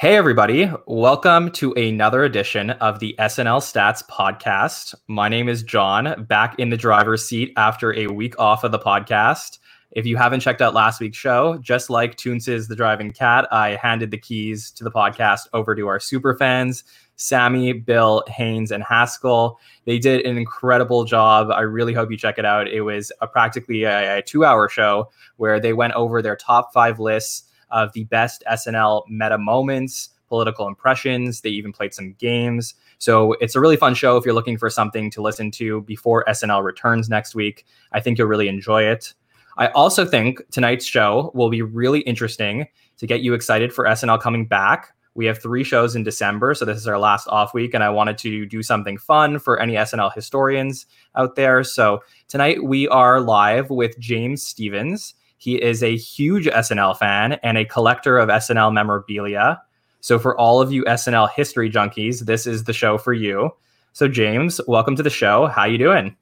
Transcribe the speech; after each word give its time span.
Hey, 0.00 0.14
everybody. 0.16 0.70
Welcome 0.86 1.50
to 1.54 1.72
another 1.72 2.22
edition 2.22 2.70
of 2.70 3.00
the 3.00 3.16
SNL 3.18 3.58
Stats 3.58 4.06
podcast. 4.06 4.94
My 5.08 5.28
name 5.28 5.48
is 5.48 5.64
John, 5.64 6.24
back 6.28 6.56
in 6.60 6.70
the 6.70 6.76
driver's 6.76 7.24
seat 7.24 7.52
after 7.56 7.92
a 7.92 8.06
week 8.06 8.38
off 8.38 8.62
of 8.62 8.70
the 8.70 8.78
podcast. 8.78 9.58
If 9.90 10.06
you 10.06 10.16
haven't 10.16 10.38
checked 10.38 10.62
out 10.62 10.72
last 10.72 11.00
week's 11.00 11.16
show, 11.16 11.58
just 11.58 11.90
like 11.90 12.14
Toonces 12.14 12.68
the 12.68 12.76
Driving 12.76 13.10
Cat, 13.10 13.48
I 13.50 13.70
handed 13.70 14.12
the 14.12 14.18
keys 14.18 14.70
to 14.76 14.84
the 14.84 14.90
podcast 14.92 15.48
over 15.52 15.74
to 15.74 15.88
our 15.88 15.98
super 15.98 16.36
fans, 16.36 16.84
Sammy, 17.16 17.72
Bill, 17.72 18.22
Haynes, 18.28 18.70
and 18.70 18.84
Haskell. 18.84 19.58
They 19.84 19.98
did 19.98 20.24
an 20.24 20.38
incredible 20.38 21.06
job. 21.06 21.50
I 21.50 21.62
really 21.62 21.92
hope 21.92 22.12
you 22.12 22.16
check 22.16 22.38
it 22.38 22.44
out. 22.44 22.68
It 22.68 22.82
was 22.82 23.10
a, 23.20 23.26
practically 23.26 23.84
uh, 23.84 23.90
uh, 23.90 24.02
a, 24.02 24.18
a 24.18 24.22
two 24.22 24.44
hour 24.44 24.68
show 24.68 25.10
where 25.38 25.58
they 25.58 25.72
went 25.72 25.94
over 25.94 26.22
their 26.22 26.36
top 26.36 26.72
five 26.72 27.00
lists 27.00 27.47
of 27.70 27.92
the 27.92 28.04
best 28.04 28.42
SNL 28.50 29.02
meta 29.08 29.38
moments, 29.38 30.10
political 30.28 30.68
impressions. 30.68 31.40
They 31.40 31.50
even 31.50 31.72
played 31.72 31.94
some 31.94 32.14
games. 32.18 32.74
So 32.98 33.32
it's 33.34 33.54
a 33.54 33.60
really 33.60 33.76
fun 33.76 33.94
show 33.94 34.16
if 34.16 34.24
you're 34.24 34.34
looking 34.34 34.58
for 34.58 34.70
something 34.70 35.10
to 35.12 35.22
listen 35.22 35.50
to 35.52 35.82
before 35.82 36.24
SNL 36.28 36.62
returns 36.62 37.08
next 37.08 37.34
week. 37.34 37.64
I 37.92 38.00
think 38.00 38.18
you'll 38.18 38.28
really 38.28 38.48
enjoy 38.48 38.82
it. 38.84 39.14
I 39.56 39.68
also 39.68 40.04
think 40.04 40.40
tonight's 40.50 40.84
show 40.84 41.32
will 41.34 41.50
be 41.50 41.62
really 41.62 42.00
interesting 42.00 42.68
to 42.98 43.06
get 43.06 43.22
you 43.22 43.34
excited 43.34 43.72
for 43.72 43.84
SNL 43.86 44.20
coming 44.20 44.46
back. 44.46 44.94
We 45.14 45.26
have 45.26 45.42
three 45.42 45.64
shows 45.64 45.96
in 45.96 46.04
December, 46.04 46.54
so 46.54 46.64
this 46.64 46.76
is 46.78 46.86
our 46.86 46.98
last 46.98 47.26
off 47.26 47.52
week, 47.52 47.74
and 47.74 47.82
I 47.82 47.90
wanted 47.90 48.18
to 48.18 48.46
do 48.46 48.62
something 48.62 48.98
fun 48.98 49.40
for 49.40 49.58
any 49.58 49.74
SNL 49.74 50.14
historians 50.14 50.86
out 51.16 51.34
there. 51.34 51.64
So 51.64 52.04
tonight 52.28 52.62
we 52.62 52.86
are 52.86 53.20
live 53.20 53.68
with 53.68 53.98
James 53.98 54.44
Stephens. 54.44 55.14
He 55.38 55.56
is 55.56 55.82
a 55.82 55.96
huge 55.96 56.46
SNL 56.46 56.96
fan 56.98 57.34
and 57.42 57.56
a 57.56 57.64
collector 57.64 58.18
of 58.18 58.28
SNL 58.28 58.72
memorabilia. 58.72 59.60
So 60.00 60.18
for 60.18 60.38
all 60.38 60.60
of 60.60 60.72
you 60.72 60.84
SNL 60.84 61.30
history 61.30 61.70
junkies, 61.70 62.26
this 62.26 62.46
is 62.46 62.64
the 62.64 62.72
show 62.72 62.98
for 62.98 63.12
you. 63.12 63.50
So 63.92 64.06
James, 64.06 64.60
welcome 64.68 64.96
to 64.96 65.02
the 65.02 65.10
show. 65.10 65.46
How 65.46 65.64
you 65.64 65.78
doing? 65.78 66.16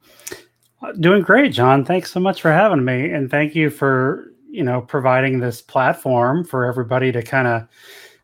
Doing 0.99 1.23
great, 1.23 1.51
John. 1.51 1.83
Thanks 1.83 2.11
so 2.11 2.19
much 2.19 2.41
for 2.41 2.51
having 2.51 2.85
me, 2.85 3.09
and 3.09 3.29
thank 3.29 3.55
you 3.55 3.69
for 3.69 4.31
you 4.49 4.63
know 4.63 4.81
providing 4.81 5.39
this 5.39 5.61
platform 5.61 6.45
for 6.45 6.65
everybody 6.65 7.11
to 7.11 7.21
kind 7.21 7.47
of 7.47 7.67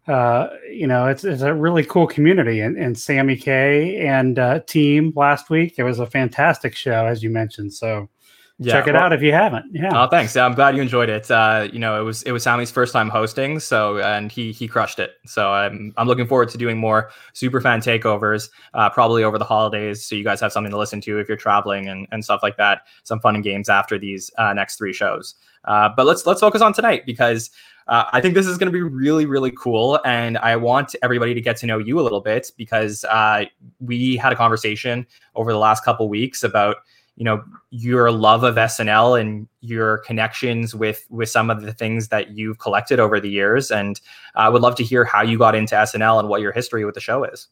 uh, 0.08 0.50
you 0.70 0.86
know, 0.86 1.08
it's, 1.08 1.24
it's 1.24 1.42
a 1.42 1.54
really 1.54 1.84
cool 1.84 2.08
community. 2.08 2.60
And, 2.60 2.78
and 2.78 2.98
Sammy 2.98 3.38
Kay 3.38 4.06
and 4.06 4.38
uh, 4.38 4.60
team 4.62 5.14
last 5.16 5.50
week, 5.50 5.76
it 5.78 5.84
was 5.84 6.00
a 6.00 6.06
fantastic 6.06 6.76
show, 6.76 7.06
as 7.06 7.24
you 7.24 7.30
mentioned. 7.30 7.74
So 7.74 8.10
yeah, 8.60 8.74
check 8.74 8.88
it 8.88 8.94
well, 8.94 9.04
out 9.04 9.14
if 9.14 9.22
you 9.22 9.34
haven't. 9.34 9.66
Yeah. 9.74 9.90
Oh, 9.94 10.08
thanks. 10.08 10.36
Yeah, 10.36 10.46
I'm 10.46 10.54
glad 10.54 10.76
you 10.76 10.82
enjoyed 10.82 11.10
it. 11.10 11.30
Uh, 11.30 11.68
you 11.74 11.80
know, 11.80 12.00
it 12.00 12.04
was 12.04 12.22
it 12.24 12.32
was 12.32 12.44
Sammy's 12.44 12.70
first 12.70 12.94
time 12.94 13.10
hosting, 13.10 13.60
so 13.60 13.98
and 14.00 14.32
he 14.32 14.52
he 14.52 14.68
crushed 14.68 15.00
it. 15.00 15.16
So 15.26 15.52
I'm 15.52 15.94
I'm 15.98 16.08
looking 16.08 16.28
forward 16.28 16.50
to 16.50 16.58
doing 16.58 16.78
more 16.78 17.10
super 17.34 17.60
fan 17.62 17.80
takeovers, 17.80 18.50
uh, 18.76 18.90
probably 18.92 19.24
over 19.24 19.40
the 19.40 19.46
holidays, 19.46 20.06
so 20.06 20.16
you 20.16 20.24
guys 20.24 20.40
have 20.40 20.52
something 20.52 20.72
to 20.72 20.78
listen 20.78 21.02
to 21.02 21.20
if 21.20 21.28
you're 21.28 21.38
traveling 21.38 21.90
and, 21.90 22.08
and 22.12 22.24
stuff 22.24 22.42
like 22.44 22.58
that. 22.58 22.82
Some 23.04 23.20
fun 23.20 23.36
and 23.36 23.44
games 23.44 23.70
after 23.70 23.98
these 23.98 24.30
uh, 24.38 24.54
next 24.54 24.78
three 24.78 24.94
shows. 24.94 25.36
Uh, 25.66 25.90
but 25.96 26.06
let's 26.06 26.26
let's 26.28 26.42
focus 26.42 26.62
on 26.62 26.74
tonight 26.74 27.06
because 27.08 27.50
uh, 27.88 28.06
I 28.14 28.22
think 28.22 28.34
this 28.34 28.48
is 28.48 28.58
going 28.58 28.72
to 28.72 28.74
be 28.74 28.82
really, 28.82 29.26
really 29.26 29.52
cool. 29.52 30.00
And 30.06 30.38
I 30.38 30.56
want 30.56 30.96
everybody 31.04 31.34
to 31.34 31.42
get 31.42 31.58
to 31.58 31.66
know 31.66 31.78
you 31.78 32.00
a 32.00 32.02
little 32.02 32.22
bit 32.22 32.52
because 32.58 33.04
uh, 33.06 33.46
we 33.80 34.16
had 34.16 34.32
a 34.32 34.36
conversation 34.36 35.06
over 35.36 35.52
the 35.52 35.58
last 35.58 35.84
couple 35.84 36.08
weeks 36.08 36.44
about 36.44 36.78
you 37.16 37.24
know 37.24 37.44
your 37.70 38.12
love 38.12 38.44
of 38.44 38.56
SNL 38.56 39.20
and 39.20 39.48
your 39.62 40.00
connections 40.00 40.74
with 40.74 41.06
with 41.10 41.30
some 41.30 41.50
of 41.50 41.62
the 41.62 41.74
things 41.74 42.08
that 42.08 42.32
you've 42.32 42.60
collected 42.60 43.00
over 43.00 43.20
the 43.20 43.30
years. 43.30 43.72
And 43.72 44.00
I 44.36 44.50
would 44.50 44.62
love 44.62 44.76
to 44.76 44.84
hear 44.84 45.06
how 45.06 45.22
you 45.22 45.38
got 45.38 45.56
into 45.56 45.76
SNL 45.76 46.20
and 46.20 46.30
what 46.30 46.42
your 46.42 46.52
history 46.52 46.86
with 46.86 46.96
the 46.96 47.02
show 47.02 47.24
is. 47.24 47.48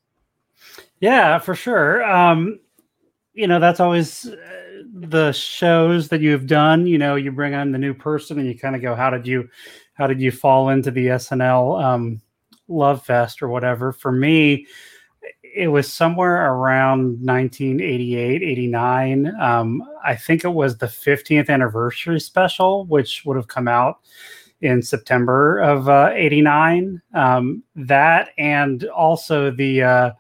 Yeah, 1.00 1.40
for 1.40 1.56
sure. 1.56 2.04
Um, 2.04 2.60
you 3.34 3.48
know, 3.48 3.60
that's 3.60 3.80
always 3.80 4.28
uh, 4.28 4.38
the 4.94 5.32
shows 5.32 6.10
that 6.10 6.22
you've 6.22 6.48
done. 6.48 6.86
You 6.86 6.98
know, 6.98 7.16
you 7.16 7.32
bring 7.32 7.54
on 7.54 7.72
the 7.72 7.78
new 7.78 7.94
person 7.94 8.40
and 8.40 8.48
you 8.48 8.58
kind 8.58 8.76
of 8.76 8.82
go, 8.82 8.96
"How 8.96 9.10
did 9.10 9.26
you, 9.26 9.50
how 9.94 10.08
did 10.08 10.22
you 10.22 10.32
fall 10.32 10.70
into 10.70 10.92
the 10.92 11.08
SNL 11.08 11.84
um, 11.84 12.22
love 12.68 13.06
fest 13.06 13.42
or 13.42 13.48
whatever?" 13.48 13.92
For 13.92 14.12
me, 14.12 14.68
it 15.54 15.68
was 15.68 15.92
somewhere 15.92 16.52
around 16.54 17.26
1988, 17.26 18.44
89. 18.44 19.34
Um, 19.40 19.84
I 20.04 20.16
think 20.16 20.44
it 20.44 20.50
was 20.50 20.78
the 20.78 20.88
15th 20.88 21.50
anniversary 21.50 22.20
special, 22.20 22.86
which 22.86 23.24
would 23.26 23.38
have 23.38 23.48
come 23.48 23.68
out 23.68 24.00
in 24.62 24.82
September 24.82 25.60
of 25.60 25.90
uh, 25.90 26.12
89. 26.14 27.02
Um, 27.14 27.64
that 27.76 28.30
and 28.38 28.86
also 28.86 29.52
the 29.52 29.84
uh, 29.84 30.12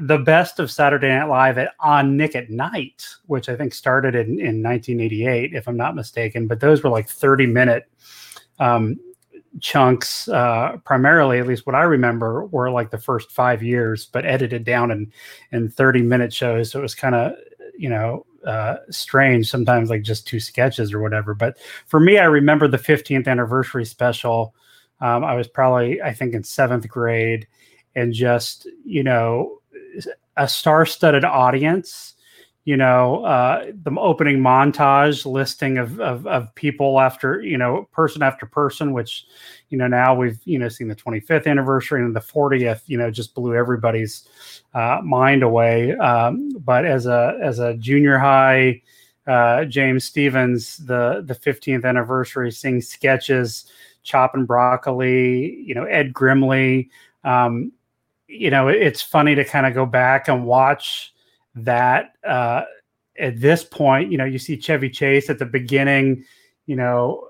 the 0.00 0.18
best 0.18 0.58
of 0.58 0.70
Saturday 0.70 1.08
Night 1.08 1.28
Live 1.28 1.58
at 1.58 1.74
on 1.80 2.16
Nick 2.16 2.34
at 2.34 2.50
Night, 2.50 3.06
which 3.26 3.48
I 3.48 3.56
think 3.56 3.72
started 3.72 4.14
in, 4.14 4.38
in 4.40 4.62
1988, 4.62 5.54
if 5.54 5.68
I'm 5.68 5.76
not 5.76 5.94
mistaken. 5.94 6.46
But 6.46 6.60
those 6.60 6.82
were 6.82 6.90
like 6.90 7.08
30 7.08 7.46
minute 7.46 7.88
um, 8.58 8.96
chunks 9.60 10.28
uh, 10.28 10.76
primarily 10.84 11.38
at 11.38 11.46
least 11.46 11.66
what 11.66 11.74
i 11.74 11.82
remember 11.82 12.46
were 12.46 12.70
like 12.70 12.90
the 12.90 12.98
first 12.98 13.30
five 13.30 13.62
years 13.62 14.06
but 14.06 14.24
edited 14.26 14.64
down 14.64 14.90
in 14.90 15.12
in 15.52 15.68
30 15.68 16.02
minute 16.02 16.32
shows. 16.32 16.70
So 16.70 16.78
it 16.78 16.82
was 16.82 16.94
kind 16.94 17.14
of 17.14 17.32
you 17.76 17.88
know 17.88 18.24
uh, 18.46 18.76
strange 18.90 19.48
sometimes 19.48 19.90
like 19.90 20.02
just 20.02 20.26
two 20.26 20.40
sketches 20.40 20.92
or 20.92 21.00
whatever. 21.00 21.34
But 21.34 21.58
for 21.86 22.00
me 22.00 22.18
i 22.18 22.24
remember 22.24 22.68
the 22.68 22.78
15th 22.78 23.26
anniversary 23.26 23.84
special. 23.84 24.54
Um, 25.00 25.22
i 25.24 25.34
was 25.34 25.46
probably 25.46 26.02
i 26.02 26.12
think 26.12 26.34
in 26.34 26.42
seventh 26.42 26.88
grade 26.88 27.46
and 27.94 28.12
just 28.12 28.66
you 28.84 29.04
know 29.04 29.60
a 30.36 30.48
star-studded 30.48 31.24
audience 31.24 32.14
you 32.68 32.76
know, 32.76 33.24
uh, 33.24 33.72
the 33.82 33.90
opening 33.98 34.36
montage 34.36 35.24
listing 35.24 35.78
of, 35.78 35.98
of, 36.00 36.26
of 36.26 36.54
people 36.54 37.00
after, 37.00 37.40
you 37.40 37.56
know, 37.56 37.88
person 37.92 38.22
after 38.22 38.44
person, 38.44 38.92
which, 38.92 39.24
you 39.70 39.78
know, 39.78 39.86
now 39.86 40.14
we've, 40.14 40.38
you 40.44 40.58
know, 40.58 40.68
seen 40.68 40.86
the 40.86 40.94
25th 40.94 41.46
anniversary 41.46 42.04
and 42.04 42.14
the 42.14 42.20
40th, 42.20 42.82
you 42.84 42.98
know, 42.98 43.10
just 43.10 43.34
blew 43.34 43.54
everybody's 43.54 44.28
uh, 44.74 45.00
mind 45.02 45.42
away. 45.42 45.96
Um, 45.96 46.50
but 46.58 46.84
as 46.84 47.06
a, 47.06 47.38
as 47.40 47.58
a 47.58 47.72
junior 47.72 48.18
high, 48.18 48.82
uh, 49.26 49.64
James 49.64 50.04
Stephens, 50.04 50.76
the, 50.76 51.22
the 51.24 51.34
15th 51.34 51.86
anniversary, 51.86 52.52
seeing 52.52 52.82
sketches, 52.82 53.64
chopping 54.02 54.44
broccoli, 54.44 55.54
you 55.54 55.74
know, 55.74 55.84
Ed 55.84 56.12
Grimley, 56.12 56.90
um, 57.24 57.72
you 58.26 58.50
know, 58.50 58.68
it, 58.68 58.76
it's 58.76 59.00
funny 59.00 59.34
to 59.36 59.44
kind 59.46 59.64
of 59.64 59.72
go 59.72 59.86
back 59.86 60.28
and 60.28 60.44
watch, 60.44 61.14
that 61.64 62.12
uh, 62.26 62.62
at 63.18 63.40
this 63.40 63.64
point, 63.64 64.10
you 64.10 64.18
know, 64.18 64.24
you 64.24 64.38
see 64.38 64.56
Chevy 64.56 64.90
Chase 64.90 65.30
at 65.30 65.38
the 65.38 65.46
beginning, 65.46 66.24
you 66.66 66.76
know, 66.76 67.28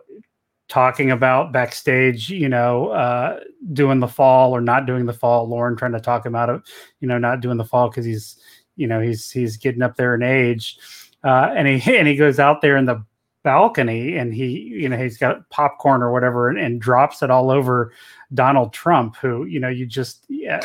talking 0.69 1.11
about 1.11 1.53
backstage, 1.53 2.29
you 2.29 2.49
know, 2.49 2.89
uh, 2.89 3.41
doing 3.73 4.01
the 4.01 4.09
fall 4.09 4.55
or 4.55 4.61
not 4.61 4.87
doing 4.87 5.07
the 5.07 5.13
fall. 5.13 5.49
Lorne 5.49 5.77
trying 5.77 5.93
to 5.93 6.01
talk 6.01 6.25
him 6.25 6.35
out 6.35 6.51
of, 6.51 6.63
you 7.01 7.09
know, 7.09 7.19
not 7.19 7.41
doing 7.41 7.57
the 7.57 7.65
fall 7.65 7.89
because 7.89 8.05
he's, 8.05 8.39
you 8.77 8.87
know, 8.87 9.01
he's 9.01 9.31
he's 9.31 9.57
getting 9.57 9.83
up 9.83 9.97
there 9.97 10.15
in 10.15 10.23
age, 10.23 10.79
uh, 11.25 11.53
and 11.55 11.67
he 11.67 11.97
and 11.97 12.07
he 12.07 12.17
goes 12.17 12.39
out 12.39 12.61
there 12.61 12.77
in 12.77 12.85
the 12.85 13.03
balcony 13.45 14.17
and 14.17 14.35
he, 14.35 14.59
you 14.59 14.89
know, 14.89 14.99
he's 14.99 15.17
got 15.17 15.49
popcorn 15.49 16.03
or 16.03 16.13
whatever 16.13 16.49
and, 16.49 16.59
and 16.59 16.81
drops 16.81 17.23
it 17.23 17.31
all 17.31 17.51
over 17.51 17.93
Donald 18.35 18.73
Trump, 18.73 19.17
who, 19.17 19.47
you 19.47 19.59
know, 19.59 19.69
you 19.69 19.87
just 19.87 20.27
yeah, 20.29 20.61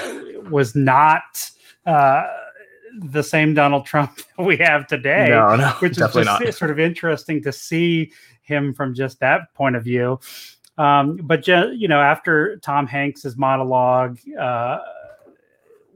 was 0.49 0.75
not. 0.75 1.49
Uh, 1.85 2.23
the 2.99 3.23
same 3.23 3.53
Donald 3.53 3.85
Trump 3.85 4.19
we 4.39 4.57
have 4.57 4.87
today. 4.87 5.27
No, 5.29 5.55
no, 5.55 5.69
which 5.79 5.93
is 5.93 5.97
just 5.97 6.15
not. 6.15 6.53
sort 6.53 6.71
of 6.71 6.79
interesting 6.79 7.41
to 7.43 7.51
see 7.51 8.11
him 8.41 8.73
from 8.73 8.93
just 8.93 9.19
that 9.19 9.53
point 9.53 9.75
of 9.75 9.83
view. 9.83 10.19
Um, 10.77 11.17
but 11.17 11.43
just, 11.43 11.75
you 11.77 11.87
know, 11.87 12.01
after 12.01 12.57
Tom 12.57 12.87
Hanks's 12.87 13.37
monologue, 13.37 14.19
uh, 14.39 14.79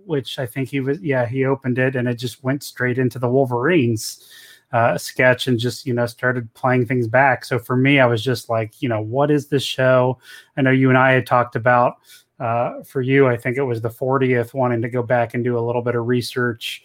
which 0.06 0.40
I 0.40 0.46
think 0.46 0.70
he 0.70 0.80
was, 0.80 1.00
yeah, 1.02 1.26
he 1.26 1.46
opened 1.46 1.80
it 1.80 1.96
and 1.96 2.08
it 2.08 2.16
just 2.16 2.44
went 2.44 2.64
straight 2.64 2.98
into 2.98 3.20
the 3.20 3.28
Wolverines 3.28 4.30
uh, 4.72 4.98
sketch 4.98 5.48
and 5.48 5.58
just 5.58 5.86
you 5.86 5.94
know 5.94 6.06
started 6.06 6.54
playing 6.54 6.86
things 6.86 7.08
back. 7.08 7.46
So 7.46 7.58
for 7.58 7.76
me, 7.76 8.00
I 8.00 8.06
was 8.06 8.24
just 8.24 8.50
like, 8.50 8.82
you 8.82 8.90
know, 8.90 9.02
what 9.02 9.32
is 9.32 9.48
this 9.48 9.64
show? 9.64 10.18
I 10.58 10.62
know 10.62 10.72
you 10.72 10.90
and 10.90 10.98
I 10.98 11.14
had 11.14 11.26
talked 11.26 11.56
about 11.56 11.96
uh, 12.40 12.84
for 12.84 13.02
you, 13.02 13.28
I 13.28 13.38
think 13.38 13.58
it 13.58 13.64
was 13.64 13.82
the 13.82 13.90
40th, 13.90 14.54
wanting 14.54 14.82
to 14.82 14.90
go 14.90 15.04
back 15.04 15.34
and 15.34 15.44
do 15.44 15.58
a 15.58 15.62
little 15.62 15.82
bit 15.82 15.96
of 15.96 16.08
research. 16.08 16.84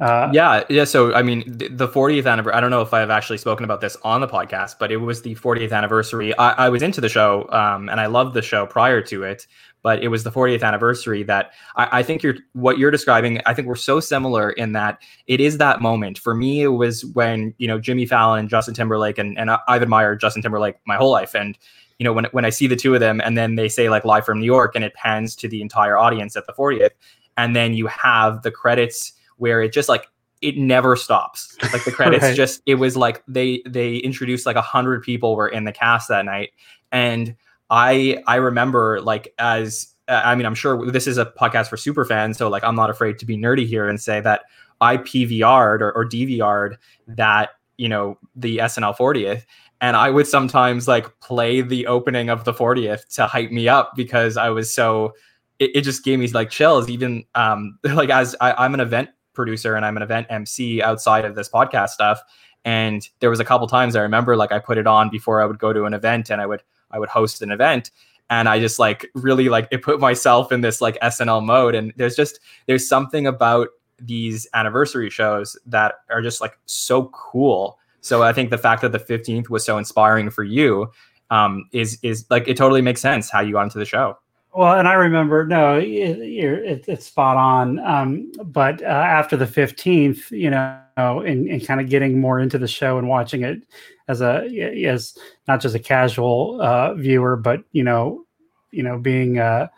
Uh, 0.00 0.30
yeah, 0.32 0.64
yeah. 0.70 0.84
So, 0.84 1.12
I 1.12 1.20
mean, 1.22 1.44
the, 1.46 1.68
the 1.68 1.86
40th 1.86 2.26
anniversary. 2.26 2.56
I 2.56 2.60
don't 2.60 2.70
know 2.70 2.80
if 2.80 2.94
I've 2.94 3.10
actually 3.10 3.36
spoken 3.36 3.64
about 3.64 3.82
this 3.82 3.98
on 4.02 4.22
the 4.22 4.26
podcast, 4.26 4.76
but 4.78 4.90
it 4.90 4.96
was 4.96 5.20
the 5.20 5.34
40th 5.34 5.72
anniversary. 5.72 6.36
I, 6.38 6.52
I 6.52 6.68
was 6.70 6.82
into 6.82 7.02
the 7.02 7.08
show, 7.10 7.46
um, 7.50 7.90
and 7.90 8.00
I 8.00 8.06
loved 8.06 8.32
the 8.32 8.40
show 8.40 8.64
prior 8.64 9.02
to 9.02 9.24
it. 9.24 9.46
But 9.82 10.02
it 10.02 10.08
was 10.08 10.24
the 10.24 10.30
40th 10.30 10.62
anniversary 10.62 11.22
that 11.24 11.52
I, 11.76 12.00
I 12.00 12.02
think 12.02 12.22
you're 12.22 12.36
what 12.52 12.78
you're 12.78 12.90
describing. 12.90 13.40
I 13.46 13.54
think 13.54 13.66
we're 13.66 13.76
so 13.76 13.98
similar 14.00 14.50
in 14.50 14.72
that 14.72 15.02
it 15.26 15.40
is 15.40 15.58
that 15.58 15.80
moment. 15.80 16.18
For 16.18 16.34
me, 16.34 16.62
it 16.62 16.68
was 16.68 17.04
when 17.04 17.54
you 17.58 17.66
know 17.66 17.78
Jimmy 17.78 18.04
Fallon, 18.04 18.48
Justin 18.48 18.74
Timberlake, 18.74 19.16
and 19.16 19.38
and 19.38 19.50
I've 19.68 19.80
admired 19.80 20.20
Justin 20.20 20.42
Timberlake 20.42 20.76
my 20.86 20.96
whole 20.96 21.10
life, 21.10 21.34
and 21.34 21.56
you 22.00 22.04
know 22.04 22.12
when 22.12 22.24
when 22.32 22.44
I 22.44 22.50
see 22.50 22.66
the 22.66 22.74
two 22.74 22.94
of 22.94 23.00
them 23.00 23.20
and 23.20 23.38
then 23.38 23.54
they 23.54 23.68
say 23.68 23.88
like 23.88 24.04
live 24.04 24.24
from 24.24 24.40
New 24.40 24.46
York 24.46 24.74
and 24.74 24.82
it 24.82 24.94
pans 24.94 25.36
to 25.36 25.48
the 25.48 25.62
entire 25.62 25.96
audience 25.96 26.34
at 26.34 26.46
the 26.46 26.52
40th 26.52 26.90
and 27.36 27.54
then 27.54 27.74
you 27.74 27.86
have 27.86 28.42
the 28.42 28.50
credits 28.50 29.12
where 29.36 29.62
it 29.62 29.72
just 29.72 29.88
like 29.88 30.08
it 30.40 30.56
never 30.56 30.96
stops. 30.96 31.56
Like 31.72 31.84
the 31.84 31.92
credits 31.92 32.22
right. 32.22 32.34
just 32.34 32.62
it 32.66 32.76
was 32.76 32.96
like 32.96 33.22
they 33.28 33.62
they 33.68 33.96
introduced 33.96 34.46
like 34.46 34.56
a 34.56 34.62
hundred 34.62 35.02
people 35.02 35.36
were 35.36 35.48
in 35.48 35.64
the 35.64 35.72
cast 35.72 36.08
that 36.08 36.24
night. 36.24 36.50
And 36.90 37.36
i 37.70 38.20
i 38.26 38.36
remember 38.36 39.00
like 39.00 39.32
as 39.38 39.94
i 40.08 40.34
mean 40.34 40.44
i'm 40.44 40.54
sure 40.54 40.90
this 40.90 41.06
is 41.06 41.18
a 41.18 41.26
podcast 41.26 41.68
for 41.68 41.76
super 41.76 42.04
fans 42.04 42.36
so 42.36 42.48
like 42.48 42.64
i'm 42.64 42.74
not 42.74 42.90
afraid 42.90 43.18
to 43.18 43.24
be 43.24 43.36
nerdy 43.36 43.66
here 43.66 43.88
and 43.88 44.00
say 44.00 44.20
that 44.20 44.42
i 44.80 44.96
pvr'd 44.96 45.80
or, 45.80 45.92
or 45.92 46.04
dvr'd 46.04 46.76
that 47.06 47.50
you 47.76 47.88
know 47.88 48.18
the 48.34 48.58
snl 48.58 48.96
40th 48.96 49.44
and 49.80 49.96
i 49.96 50.10
would 50.10 50.26
sometimes 50.26 50.86
like 50.88 51.06
play 51.20 51.60
the 51.60 51.86
opening 51.86 52.28
of 52.28 52.44
the 52.44 52.52
40th 52.52 53.06
to 53.14 53.26
hype 53.26 53.50
me 53.50 53.68
up 53.68 53.92
because 53.96 54.36
i 54.36 54.48
was 54.48 54.72
so 54.72 55.12
it, 55.58 55.70
it 55.76 55.80
just 55.82 56.04
gave 56.04 56.18
me 56.18 56.28
like 56.28 56.50
chills 56.50 56.88
even 56.88 57.24
um 57.34 57.78
like 57.84 58.10
as 58.10 58.36
I, 58.40 58.52
i'm 58.52 58.74
an 58.74 58.80
event 58.80 59.10
producer 59.40 59.74
and 59.74 59.86
I'm 59.86 59.96
an 59.96 60.02
event 60.02 60.26
MC 60.30 60.82
outside 60.82 61.24
of 61.24 61.34
this 61.34 61.48
podcast 61.48 61.90
stuff. 61.90 62.20
And 62.64 63.08
there 63.20 63.30
was 63.30 63.40
a 63.40 63.44
couple 63.44 63.66
times 63.66 63.96
I 63.96 64.02
remember 64.02 64.36
like 64.36 64.52
I 64.52 64.58
put 64.58 64.76
it 64.78 64.86
on 64.86 65.08
before 65.08 65.40
I 65.40 65.46
would 65.46 65.58
go 65.58 65.72
to 65.72 65.84
an 65.84 65.94
event 65.94 66.30
and 66.30 66.42
I 66.42 66.46
would 66.46 66.62
I 66.90 66.98
would 66.98 67.08
host 67.08 67.40
an 67.40 67.50
event 67.50 67.90
and 68.28 68.48
I 68.48 68.60
just 68.60 68.78
like 68.78 69.08
really 69.14 69.48
like 69.48 69.66
it 69.70 69.82
put 69.82 69.98
myself 69.98 70.52
in 70.52 70.60
this 70.60 70.82
like 70.82 71.00
SNL 71.00 71.44
mode. 71.44 71.74
And 71.74 71.92
there's 71.96 72.16
just 72.16 72.38
there's 72.66 72.86
something 72.86 73.26
about 73.26 73.68
these 73.98 74.46
anniversary 74.52 75.08
shows 75.08 75.58
that 75.66 75.94
are 76.10 76.20
just 76.20 76.40
like 76.40 76.58
so 76.66 77.04
cool. 77.14 77.78
So 78.00 78.22
I 78.22 78.32
think 78.32 78.50
the 78.50 78.58
fact 78.58 78.82
that 78.82 78.92
the 78.92 78.98
15th 78.98 79.48
was 79.48 79.64
so 79.64 79.78
inspiring 79.78 80.30
for 80.30 80.42
you 80.42 80.90
um, 81.30 81.68
is 81.72 81.98
is 82.02 82.26
like 82.30 82.48
it 82.48 82.56
totally 82.56 82.82
makes 82.82 83.00
sense 83.00 83.30
how 83.30 83.40
you 83.40 83.52
got 83.52 83.62
into 83.62 83.78
the 83.78 83.84
show. 83.84 84.18
Well, 84.52 84.76
and 84.76 84.88
I 84.88 84.94
remember, 84.94 85.46
no, 85.46 85.78
it, 85.78 85.86
it, 85.86 86.84
it's 86.88 87.06
spot 87.06 87.36
on. 87.36 87.78
Um, 87.78 88.32
but 88.44 88.82
uh, 88.82 88.86
after 88.86 89.36
the 89.36 89.44
15th, 89.44 90.30
you 90.32 90.50
know, 90.50 90.80
and, 90.96 91.46
and 91.46 91.64
kind 91.64 91.80
of 91.80 91.88
getting 91.88 92.20
more 92.20 92.40
into 92.40 92.58
the 92.58 92.66
show 92.66 92.98
and 92.98 93.08
watching 93.08 93.42
it 93.42 93.62
as 94.08 94.20
a, 94.20 94.44
as 94.84 95.16
not 95.46 95.60
just 95.60 95.76
a 95.76 95.78
casual 95.78 96.60
uh, 96.60 96.94
viewer, 96.94 97.36
but, 97.36 97.62
you 97.70 97.84
know, 97.84 98.24
you 98.72 98.82
know, 98.82 98.98
being, 98.98 99.38
uh, 99.38 99.68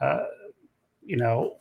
uh, 0.00 0.26
you 1.02 1.16
know, 1.16 1.56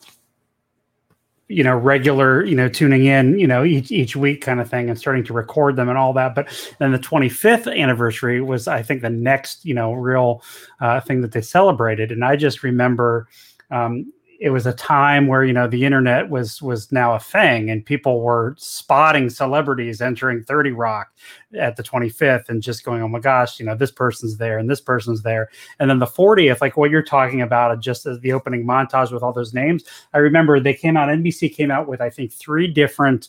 you 1.49 1.63
know 1.63 1.75
regular 1.75 2.45
you 2.45 2.55
know 2.55 2.69
tuning 2.69 3.05
in 3.05 3.37
you 3.39 3.47
know 3.47 3.63
each 3.63 3.91
each 3.91 4.15
week 4.15 4.39
kind 4.39 4.61
of 4.61 4.69
thing 4.69 4.87
and 4.87 4.99
starting 4.99 5.23
to 5.23 5.33
record 5.33 5.75
them 5.75 5.89
and 5.89 5.97
all 5.97 6.13
that. 6.13 6.35
But 6.35 6.47
then 6.77 6.91
the 6.91 6.99
25th 6.99 7.75
anniversary 7.75 8.39
was 8.39 8.67
i 8.67 8.81
think 8.81 9.01
the 9.01 9.09
next 9.09 9.65
you 9.65 9.73
know 9.73 9.93
real 9.93 10.43
uh, 10.79 11.01
thing 11.01 11.21
that 11.21 11.31
they 11.31 11.41
celebrated. 11.41 12.11
And 12.11 12.23
i 12.23 12.35
just 12.35 12.63
remember 12.63 13.27
um, 13.71 14.11
it 14.39 14.51
was 14.51 14.65
a 14.65 14.73
time 14.73 15.27
where 15.27 15.43
you 15.43 15.51
know 15.51 15.67
the 15.67 15.83
internet 15.83 16.29
was 16.29 16.61
was 16.61 16.91
now 16.91 17.13
a 17.13 17.19
thing 17.19 17.69
and 17.69 17.85
people 17.85 18.21
were 18.21 18.55
spotting 18.57 19.29
celebrities 19.29 20.01
entering 20.01 20.41
30 20.43 20.71
rock 20.71 21.11
at 21.59 21.75
the 21.75 21.83
25th 21.83 22.47
and 22.47 22.63
just 22.63 22.85
going 22.85 23.01
oh 23.01 23.07
my 23.07 23.19
gosh 23.19 23.59
you 23.59 23.65
know 23.65 23.75
this 23.75 23.91
person's 23.91 24.37
there 24.37 24.57
and 24.57 24.69
this 24.69 24.81
person's 24.81 25.21
there. 25.21 25.49
And 25.79 25.89
then 25.89 25.99
the 25.99 26.05
40th 26.05 26.61
like 26.61 26.77
what 26.77 26.89
you're 26.89 27.03
talking 27.03 27.41
about 27.41 27.71
uh, 27.71 27.75
just 27.75 28.05
as 28.05 28.19
the 28.21 28.31
opening 28.31 28.65
montage 28.65 29.11
with 29.11 29.23
all 29.23 29.33
those 29.33 29.53
names 29.53 29.83
i 30.13 30.17
remember 30.17 30.59
they 30.59 30.73
came 30.73 30.95
out 30.95 31.09
nbc 31.09 31.53
came 31.53 31.71
out 31.71 31.87
with 31.87 32.01
i 32.01 32.09
think 32.09 32.31
three 32.31 32.67
different 32.67 33.27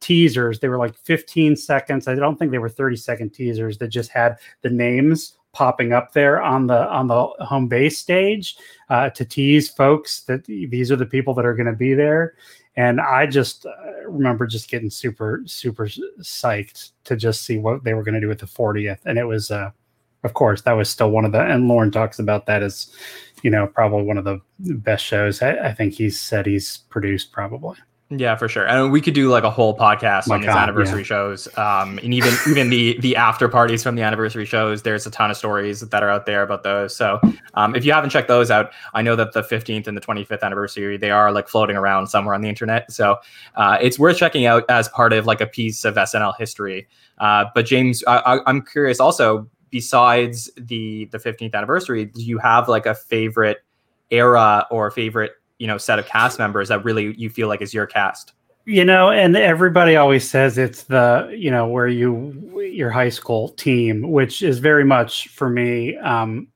teasers. 0.00 0.60
They 0.60 0.68
were 0.68 0.78
like 0.78 0.96
15 0.96 1.56
seconds. 1.56 2.06
I 2.06 2.14
don't 2.14 2.38
think 2.38 2.50
they 2.50 2.58
were 2.58 2.68
30 2.68 2.96
second 2.96 3.30
teasers. 3.30 3.78
That 3.78 3.88
just 3.88 4.10
had 4.10 4.36
the 4.62 4.70
names 4.70 5.35
popping 5.56 5.94
up 5.94 6.12
there 6.12 6.42
on 6.42 6.66
the 6.66 6.86
on 6.90 7.06
the 7.06 7.26
home 7.40 7.66
base 7.66 7.96
stage 7.96 8.58
uh, 8.90 9.08
to 9.08 9.24
tease 9.24 9.70
folks 9.70 10.20
that 10.24 10.44
these 10.44 10.92
are 10.92 10.96
the 10.96 11.06
people 11.06 11.32
that 11.32 11.46
are 11.46 11.54
going 11.54 11.66
to 11.66 11.72
be 11.72 11.94
there. 11.94 12.34
And 12.76 13.00
I 13.00 13.26
just 13.26 13.64
uh, 13.64 13.70
remember 14.06 14.46
just 14.46 14.68
getting 14.68 14.90
super 14.90 15.42
super 15.46 15.86
psyched 16.20 16.90
to 17.04 17.16
just 17.16 17.46
see 17.46 17.56
what 17.56 17.84
they 17.84 17.94
were 17.94 18.02
going 18.02 18.16
to 18.16 18.20
do 18.20 18.28
with 18.28 18.40
the 18.40 18.46
40th, 18.46 19.00
and 19.06 19.18
it 19.18 19.24
was. 19.24 19.50
Uh, 19.50 19.70
of 20.24 20.34
course, 20.34 20.62
that 20.62 20.72
was 20.72 20.90
still 20.90 21.10
one 21.10 21.24
of 21.24 21.30
the, 21.30 21.40
and 21.40 21.68
Lorne 21.68 21.92
talks 21.92 22.18
about 22.18 22.46
that 22.46 22.60
as, 22.60 22.92
you 23.44 23.50
know, 23.50 23.68
probably 23.68 24.02
one 24.02 24.18
of 24.18 24.24
the 24.24 24.40
best 24.58 25.04
shows 25.04 25.40
I, 25.40 25.68
I 25.68 25.72
think 25.72 25.94
he's 25.94 26.18
said 26.20 26.46
he's 26.46 26.78
produced, 26.90 27.30
probably. 27.30 27.76
Yeah, 28.08 28.36
for 28.36 28.48
sure. 28.48 28.68
And 28.68 28.92
we 28.92 29.00
could 29.00 29.14
do 29.14 29.30
like 29.30 29.42
a 29.42 29.50
whole 29.50 29.76
podcast 29.76 30.28
My 30.28 30.36
on 30.36 30.42
God, 30.42 30.48
these 30.48 30.56
anniversary 30.56 31.00
yeah. 31.00 31.06
shows. 31.06 31.48
Um, 31.58 31.98
and 31.98 32.14
even 32.14 32.34
even 32.48 32.70
the 32.70 32.96
the 33.00 33.16
after 33.16 33.48
parties 33.48 33.82
from 33.82 33.96
the 33.96 34.02
anniversary 34.02 34.44
shows, 34.44 34.82
there's 34.82 35.06
a 35.06 35.10
ton 35.10 35.32
of 35.32 35.36
stories 35.36 35.80
that 35.80 36.02
are 36.04 36.08
out 36.08 36.24
there 36.24 36.44
about 36.44 36.62
those. 36.62 36.94
So 36.94 37.18
um, 37.54 37.74
if 37.74 37.84
you 37.84 37.92
haven't 37.92 38.10
checked 38.10 38.28
those 38.28 38.48
out, 38.48 38.72
I 38.94 39.02
know 39.02 39.16
that 39.16 39.32
the 39.32 39.42
15th 39.42 39.88
and 39.88 39.96
the 39.96 40.00
25th 40.00 40.42
anniversary, 40.42 40.96
they 40.96 41.10
are 41.10 41.32
like 41.32 41.48
floating 41.48 41.76
around 41.76 42.06
somewhere 42.06 42.32
on 42.36 42.42
the 42.42 42.48
internet. 42.48 42.92
So 42.92 43.16
uh, 43.56 43.78
it's 43.80 43.98
worth 43.98 44.18
checking 44.18 44.46
out 44.46 44.62
as 44.68 44.88
part 44.90 45.12
of 45.12 45.26
like 45.26 45.40
a 45.40 45.46
piece 45.46 45.84
of 45.84 45.96
SNL 45.96 46.34
history. 46.38 46.86
Uh, 47.18 47.46
but 47.56 47.66
James, 47.66 48.04
I, 48.06 48.38
I'm 48.46 48.62
curious 48.62 49.00
also, 49.00 49.48
besides 49.70 50.48
the 50.56 51.06
the 51.06 51.18
15th 51.18 51.54
anniversary, 51.54 52.04
do 52.04 52.22
you 52.22 52.38
have 52.38 52.68
like 52.68 52.86
a 52.86 52.94
favorite 52.94 53.64
era 54.12 54.64
or 54.70 54.92
favorite 54.92 55.32
you 55.58 55.66
know 55.66 55.78
set 55.78 55.98
of 55.98 56.06
cast 56.06 56.38
members 56.38 56.68
that 56.68 56.84
really 56.84 57.14
you 57.16 57.30
feel 57.30 57.48
like 57.48 57.62
is 57.62 57.74
your 57.74 57.86
cast? 57.86 58.32
You 58.64 58.84
know 58.84 59.10
and 59.10 59.36
everybody 59.36 59.96
always 59.96 60.28
says 60.28 60.58
it's 60.58 60.84
the 60.84 61.32
you 61.36 61.50
know 61.50 61.68
where 61.68 61.86
you 61.86 62.60
your 62.72 62.90
high 62.90 63.10
school 63.10 63.50
team 63.50 64.10
which 64.10 64.42
is 64.42 64.58
very 64.58 64.84
much 64.84 65.28
for 65.28 65.48
me 65.48 65.96
um 65.98 66.48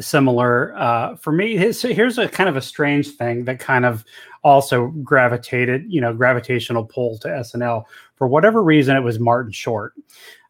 similar. 0.00 0.74
Uh 0.76 1.16
for 1.16 1.32
me 1.32 1.72
so 1.72 1.88
here's 1.88 2.18
a 2.18 2.28
kind 2.28 2.48
of 2.48 2.56
a 2.56 2.62
strange 2.62 3.08
thing 3.10 3.44
that 3.44 3.58
kind 3.58 3.84
of 3.84 4.04
also 4.42 4.88
gravitated 5.04 5.84
you 5.88 6.00
know 6.00 6.14
gravitational 6.14 6.82
pull 6.82 7.18
to 7.18 7.28
snl 7.28 7.84
for 8.20 8.26
whatever 8.26 8.62
reason 8.62 8.96
it 8.96 9.00
was 9.00 9.18
martin 9.18 9.50
short. 9.50 9.94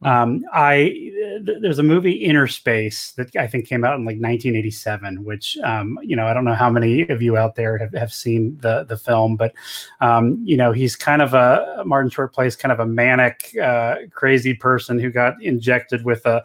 Um, 0.03 0.43
I 0.53 1.13
th- 1.47 1.59
there's 1.61 1.79
a 1.79 1.85
movie 1.85 2.27
Innerspace 2.27 3.15
that 3.15 3.37
I 3.37 3.47
think 3.47 3.69
came 3.69 3.85
out 3.85 3.95
in 3.95 4.05
like 4.05 4.17
1987, 4.17 5.25
which 5.25 5.57
um, 5.59 5.99
you 6.03 6.17
know 6.17 6.27
I 6.27 6.35
don't 6.35 6.45
know 6.45 6.55
how 6.55 6.69
many 6.69 7.03
of 7.03 7.23
you 7.23 7.37
out 7.37 7.55
there 7.55 7.79
have, 7.79 7.93
have 7.93 8.13
seen 8.13 8.59
the 8.61 8.85
the 8.85 8.97
film, 8.97 9.37
but 9.37 9.53
um, 10.01 10.41
you 10.43 10.57
know 10.57 10.73
he's 10.73 10.97
kind 10.97 11.23
of 11.23 11.35
a 11.35 11.83
Martin 11.85 12.11
Short 12.11 12.33
plays 12.33 12.57
kind 12.57 12.73
of 12.73 12.81
a 12.81 12.87
manic, 12.87 13.55
uh, 13.63 13.97
crazy 14.11 14.55
person 14.55 14.99
who 14.99 15.11
got 15.11 15.41
injected 15.43 16.05
with 16.05 16.27
a. 16.27 16.43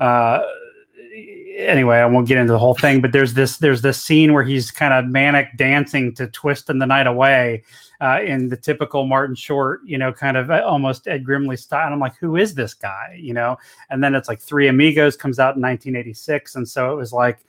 Uh, 0.00 0.42
anyway, 1.56 1.98
I 1.98 2.06
won't 2.06 2.28
get 2.28 2.38
into 2.38 2.52
the 2.52 2.58
whole 2.58 2.74
thing, 2.74 3.00
but 3.00 3.12
there's 3.12 3.34
this 3.34 3.58
there's 3.58 3.82
this 3.82 4.00
scene 4.00 4.32
where 4.32 4.44
he's 4.44 4.70
kind 4.70 4.92
of 4.92 5.10
manic 5.10 5.56
dancing 5.56 6.14
to 6.14 6.28
"Twisting 6.28 6.78
the 6.78 6.86
Night 6.86 7.06
Away" 7.06 7.62
uh, 8.00 8.20
in 8.22 8.48
the 8.48 8.56
typical 8.56 9.06
Martin 9.06 9.36
Short, 9.36 9.80
you 9.84 9.98
know, 9.98 10.12
kind 10.12 10.36
of 10.36 10.50
uh, 10.50 10.62
almost 10.64 11.06
Ed 11.06 11.24
Grimley 11.24 11.58
style. 11.58 11.86
And 11.86 11.94
I'm 11.94 12.00
like, 12.00 12.16
who 12.16 12.36
is 12.36 12.54
this 12.54 12.74
guy? 12.74 13.18
You 13.20 13.34
know, 13.34 13.56
and 13.90 14.02
then 14.02 14.14
it's 14.14 14.28
like 14.28 14.40
Three 14.40 14.68
Amigos 14.68 15.16
comes 15.16 15.38
out 15.38 15.56
in 15.56 15.62
1986, 15.62 16.56
and 16.56 16.68
so 16.68 16.92
it 16.92 16.96
was 16.96 17.12
like 17.12 17.40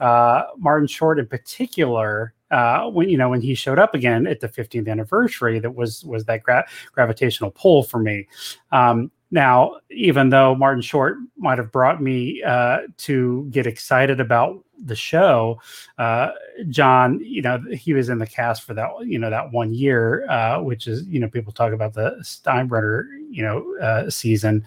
uh, 0.00 0.44
Martin 0.58 0.86
Short 0.86 1.18
in 1.18 1.26
particular. 1.26 2.32
Uh, 2.52 2.88
when 2.88 3.08
you 3.08 3.18
know 3.18 3.28
when 3.28 3.40
he 3.40 3.56
showed 3.56 3.78
up 3.78 3.92
again 3.92 4.26
at 4.26 4.38
the 4.38 4.48
15th 4.48 4.88
anniversary, 4.88 5.58
that 5.58 5.74
was 5.74 6.04
was 6.04 6.24
that 6.26 6.42
gra- 6.44 6.66
gravitational 6.92 7.50
pull 7.50 7.82
for 7.82 7.98
me. 7.98 8.28
Um, 8.70 9.10
now, 9.30 9.76
even 9.90 10.30
though 10.30 10.54
Martin 10.54 10.82
Short 10.82 11.16
might 11.36 11.58
have 11.58 11.72
brought 11.72 12.00
me 12.02 12.42
uh, 12.42 12.80
to 12.98 13.48
get 13.50 13.66
excited 13.66 14.20
about 14.20 14.64
the 14.78 14.94
show, 14.94 15.60
uh, 15.98 16.30
John, 16.68 17.20
you 17.22 17.42
know, 17.42 17.60
he 17.72 17.92
was 17.92 18.08
in 18.08 18.18
the 18.18 18.26
cast 18.26 18.62
for 18.62 18.74
that, 18.74 18.90
you 19.04 19.18
know, 19.18 19.30
that 19.30 19.50
one 19.50 19.74
year, 19.74 20.28
uh, 20.30 20.62
which 20.62 20.86
is, 20.86 21.04
you 21.06 21.18
know, 21.18 21.28
people 21.28 21.52
talk 21.52 21.72
about 21.72 21.94
the 21.94 22.16
Steinbrenner, 22.22 23.06
you 23.30 23.42
know, 23.42 23.76
uh, 23.82 24.10
season. 24.10 24.64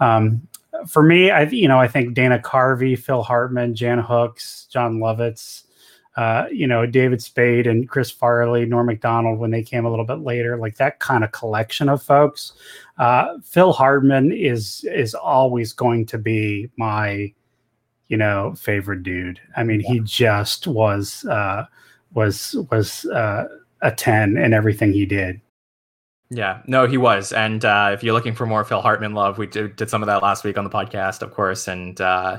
Um, 0.00 0.46
for 0.88 1.02
me, 1.02 1.30
I, 1.30 1.42
you 1.42 1.68
know, 1.68 1.78
I 1.78 1.88
think 1.88 2.14
Dana 2.14 2.38
Carvey, 2.38 2.98
Phil 2.98 3.22
Hartman, 3.22 3.74
Jan 3.74 3.98
Hooks, 3.98 4.66
Jon 4.72 4.98
Lovitz, 4.98 5.64
uh, 6.16 6.46
you 6.50 6.66
know, 6.66 6.86
David 6.86 7.22
Spade 7.22 7.66
and 7.66 7.88
Chris 7.88 8.10
Farley, 8.10 8.66
Norm 8.66 8.86
Macdonald 8.86 9.38
when 9.38 9.50
they 9.50 9.62
came 9.62 9.84
a 9.84 9.90
little 9.90 10.04
bit 10.04 10.18
later, 10.18 10.56
like 10.56 10.76
that 10.76 10.98
kind 10.98 11.22
of 11.22 11.32
collection 11.32 11.88
of 11.88 12.02
folks. 12.02 12.52
Uh, 13.00 13.38
Phil 13.42 13.72
Hartman 13.72 14.30
is 14.30 14.84
is 14.92 15.14
always 15.14 15.72
going 15.72 16.04
to 16.04 16.18
be 16.18 16.68
my, 16.76 17.32
you 18.08 18.18
know, 18.18 18.54
favorite 18.58 19.02
dude. 19.02 19.40
I 19.56 19.64
mean, 19.64 19.80
yeah. 19.80 19.92
he 19.94 20.00
just 20.00 20.66
was 20.66 21.24
uh, 21.24 21.64
was 22.12 22.54
was 22.70 23.06
uh, 23.06 23.44
a 23.80 23.90
ten 23.90 24.36
in 24.36 24.52
everything 24.52 24.92
he 24.92 25.06
did. 25.06 25.40
Yeah, 26.28 26.60
no, 26.66 26.86
he 26.86 26.98
was. 26.98 27.32
And 27.32 27.64
uh, 27.64 27.90
if 27.94 28.04
you're 28.04 28.12
looking 28.12 28.34
for 28.34 28.44
more 28.44 28.64
Phil 28.64 28.82
Hartman 28.82 29.14
love, 29.14 29.38
we 29.38 29.46
did, 29.46 29.76
did 29.76 29.88
some 29.88 30.02
of 30.02 30.06
that 30.06 30.22
last 30.22 30.44
week 30.44 30.58
on 30.58 30.64
the 30.64 30.70
podcast, 30.70 31.22
of 31.22 31.32
course, 31.32 31.66
and 31.68 31.98
uh, 32.02 32.38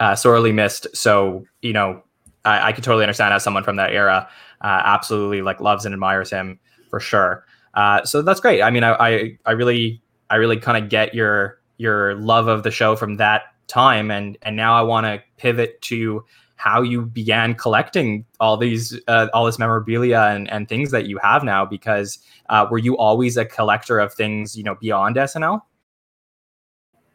uh, 0.00 0.16
sorely 0.16 0.50
missed. 0.50 0.88
So, 0.94 1.46
you 1.62 1.72
know, 1.72 2.02
I, 2.44 2.68
I 2.68 2.72
could 2.72 2.82
totally 2.82 3.04
understand 3.04 3.32
how 3.32 3.38
someone 3.38 3.62
from 3.62 3.76
that 3.76 3.92
era 3.92 4.28
uh, 4.60 4.82
absolutely 4.84 5.40
like 5.40 5.60
loves 5.60 5.86
and 5.86 5.92
admires 5.92 6.30
him 6.30 6.58
for 6.90 6.98
sure. 6.98 7.46
Uh, 7.80 8.04
so 8.04 8.20
that's 8.20 8.40
great. 8.40 8.60
I 8.60 8.70
mean, 8.70 8.84
I, 8.84 8.92
I, 8.92 9.38
I 9.46 9.52
really, 9.52 10.02
I 10.28 10.36
really 10.36 10.58
kind 10.58 10.82
of 10.82 10.90
get 10.90 11.14
your 11.14 11.58
your 11.78 12.14
love 12.16 12.46
of 12.46 12.62
the 12.62 12.70
show 12.70 12.94
from 12.94 13.16
that 13.16 13.44
time. 13.68 14.10
And 14.10 14.36
and 14.42 14.54
now 14.54 14.74
i 14.74 14.82
want 14.82 15.06
to 15.06 15.22
pivot 15.38 15.80
to 15.82 16.22
how 16.56 16.82
you 16.82 17.06
began 17.06 17.54
collecting 17.54 18.26
all 18.38 18.58
these 18.58 19.00
uh, 19.08 19.28
all 19.32 19.46
this 19.46 19.58
memorabilia 19.58 20.28
and, 20.30 20.50
and 20.50 20.68
things 20.68 20.90
that 20.90 21.06
you 21.06 21.16
have 21.22 21.42
now. 21.42 21.64
Because 21.64 22.18
uh, 22.50 22.66
were 22.70 22.76
you 22.76 22.98
always 22.98 23.38
a 23.38 23.46
collector 23.46 23.98
of 23.98 24.12
things 24.12 24.58
you 24.58 24.62
know 24.62 24.74
beyond 24.74 25.16
snl 25.16 25.62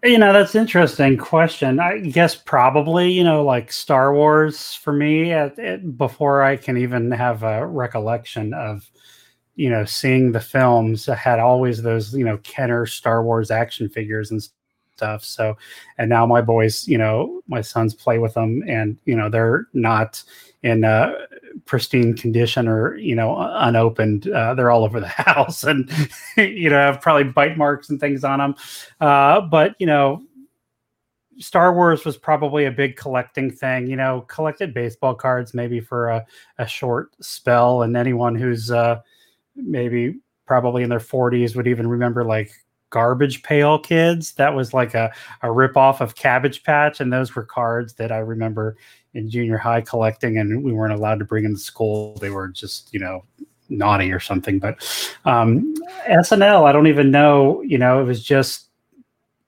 you 0.03 0.17
know 0.17 0.33
that's 0.33 0.55
interesting 0.55 1.17
question. 1.17 1.79
I 1.79 1.99
guess 1.99 2.35
probably 2.35 3.11
you 3.11 3.23
know 3.23 3.43
like 3.43 3.71
star 3.71 4.15
wars 4.15 4.73
for 4.73 4.93
me 4.93 5.31
at, 5.31 5.59
at, 5.59 5.97
before 5.97 6.41
i 6.41 6.55
can 6.55 6.77
even 6.77 7.11
have 7.11 7.43
a 7.43 7.67
recollection 7.67 8.53
of 8.53 8.89
you 9.55 9.69
know 9.69 9.85
seeing 9.85 10.31
the 10.31 10.39
films 10.39 11.05
had 11.05 11.39
always 11.39 11.81
those 11.81 12.13
you 12.13 12.25
know 12.25 12.37
kenner 12.39 12.85
star 12.85 13.23
wars 13.23 13.51
action 13.51 13.89
figures 13.89 14.31
and 14.31 14.47
stuff 14.95 15.23
so 15.23 15.55
and 15.97 16.09
now 16.09 16.25
my 16.25 16.41
boys 16.41 16.87
you 16.87 16.97
know 16.97 17.41
my 17.47 17.61
sons 17.61 17.93
play 17.93 18.17
with 18.17 18.33
them 18.33 18.63
and 18.67 18.97
you 19.05 19.15
know 19.15 19.29
they're 19.29 19.67
not 19.73 20.23
in 20.63 20.83
uh, 20.83 21.13
pristine 21.65 22.15
condition 22.15 22.67
or 22.67 22.95
you 22.95 23.15
know 23.15 23.35
unopened 23.55 24.29
uh, 24.29 24.53
they're 24.53 24.71
all 24.71 24.83
over 24.83 24.99
the 24.99 25.07
house 25.07 25.63
and 25.63 25.89
you 26.37 26.69
know 26.69 26.77
have 26.77 27.01
probably 27.01 27.23
bite 27.23 27.57
marks 27.57 27.89
and 27.89 27.99
things 27.99 28.23
on 28.23 28.39
them 28.39 28.55
uh, 29.01 29.41
but 29.41 29.75
you 29.79 29.85
know 29.85 30.21
Star 31.37 31.73
Wars 31.73 32.05
was 32.05 32.15
probably 32.17 32.63
a 32.63 32.71
big 32.71 32.95
collecting 32.95 33.51
thing, 33.51 33.87
you 33.87 33.97
know, 33.97 34.21
collected 34.21 34.73
baseball 34.73 35.13
cards 35.13 35.53
maybe 35.53 35.81
for 35.81 36.07
a, 36.07 36.25
a 36.59 36.65
short 36.65 37.13
spell. 37.19 37.81
And 37.81 37.97
anyone 37.97 38.35
who's 38.35 38.71
uh, 38.71 39.01
maybe 39.55 40.19
probably 40.45 40.83
in 40.83 40.89
their 40.89 40.99
40s 40.99 41.55
would 41.55 41.67
even 41.67 41.87
remember 41.87 42.23
like 42.23 42.51
garbage 42.89 43.43
pail 43.43 43.79
kids. 43.79 44.33
That 44.33 44.55
was 44.55 44.73
like 44.73 44.93
a, 44.93 45.13
a 45.41 45.51
rip 45.51 45.75
off 45.75 46.01
of 46.01 46.15
Cabbage 46.15 46.63
Patch. 46.63 47.01
And 47.01 47.11
those 47.11 47.35
were 47.35 47.43
cards 47.43 47.93
that 47.95 48.11
I 48.11 48.19
remember 48.19 48.77
in 49.13 49.29
junior 49.29 49.57
high 49.57 49.81
collecting, 49.81 50.37
and 50.37 50.63
we 50.63 50.73
weren't 50.73 50.93
allowed 50.93 51.19
to 51.19 51.25
bring 51.25 51.43
them 51.43 51.55
to 51.55 51.59
school. 51.59 52.15
They 52.15 52.29
were 52.29 52.49
just, 52.49 52.93
you 52.93 52.99
know, 52.99 53.23
naughty 53.69 54.11
or 54.11 54.19
something. 54.19 54.59
But 54.59 54.77
um, 55.25 55.73
SNL, 56.07 56.65
I 56.65 56.71
don't 56.71 56.87
even 56.87 57.11
know, 57.11 57.61
you 57.61 57.77
know, 57.77 58.01
it 58.01 58.05
was 58.05 58.23
just, 58.23 58.69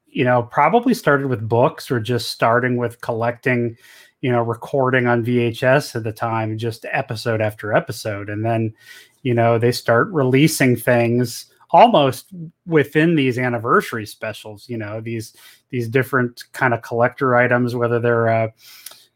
you 0.07 0.23
know, 0.23 0.43
probably 0.43 0.93
started 0.93 1.27
with 1.27 1.47
books 1.47 1.91
or 1.91 1.99
just 1.99 2.31
starting 2.31 2.77
with 2.77 3.01
collecting, 3.01 3.77
you 4.21 4.31
know, 4.31 4.41
recording 4.41 5.05
on 5.05 5.23
VHS 5.23 5.95
at 5.95 6.03
the 6.03 6.13
time, 6.13 6.57
just 6.57 6.85
episode 6.91 7.41
after 7.41 7.73
episode. 7.73 8.29
And 8.29 8.43
then, 8.43 8.73
you 9.23 9.33
know, 9.33 9.57
they 9.57 9.71
start 9.71 10.07
releasing 10.11 10.75
things 10.75 11.47
almost 11.71 12.27
within 12.65 13.15
these 13.15 13.37
anniversary 13.37 14.05
specials 14.05 14.69
you 14.69 14.77
know 14.77 15.01
these 15.01 15.35
these 15.69 15.89
different 15.89 16.43
kind 16.53 16.73
of 16.73 16.81
collector 16.81 17.35
items 17.35 17.75
whether 17.75 17.99
they're 17.99 18.29
uh, 18.29 18.47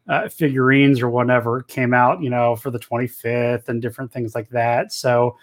uh, 0.09 0.27
figurines 0.27 1.01
or 1.01 1.09
whatever 1.09 1.61
came 1.63 1.93
out 1.93 2.21
you 2.21 2.29
know 2.29 2.55
for 2.55 2.71
the 2.71 2.79
25th 2.79 3.69
and 3.69 3.81
different 3.81 4.11
things 4.11 4.35
like 4.35 4.49
that. 4.49 4.91
So 4.91 5.37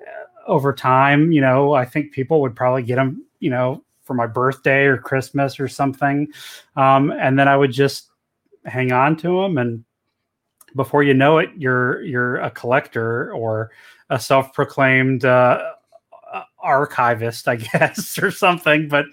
uh, 0.00 0.50
over 0.50 0.72
time 0.72 1.32
you 1.32 1.40
know 1.40 1.72
i 1.74 1.84
think 1.84 2.12
people 2.12 2.40
would 2.40 2.54
probably 2.54 2.82
get 2.82 2.96
them 2.96 3.24
you 3.40 3.50
know 3.50 3.82
for 4.02 4.14
my 4.14 4.26
birthday 4.26 4.84
or 4.84 4.98
christmas 4.98 5.58
or 5.58 5.68
something. 5.68 6.28
Um, 6.76 7.10
and 7.10 7.38
then 7.38 7.48
i 7.48 7.56
would 7.56 7.72
just 7.72 8.10
hang 8.64 8.92
on 8.92 9.16
to 9.18 9.42
them 9.42 9.58
and 9.58 9.84
before 10.76 11.02
you 11.02 11.14
know 11.14 11.38
it 11.38 11.50
you're 11.56 12.02
you're 12.02 12.36
a 12.36 12.50
collector 12.50 13.32
or 13.32 13.70
a 14.10 14.18
self-proclaimed 14.18 15.24
uh, 15.24 15.62
archivist, 16.64 17.46
I 17.46 17.56
guess, 17.72 18.18
or 18.18 18.30
something. 18.30 18.88
But 18.88 19.06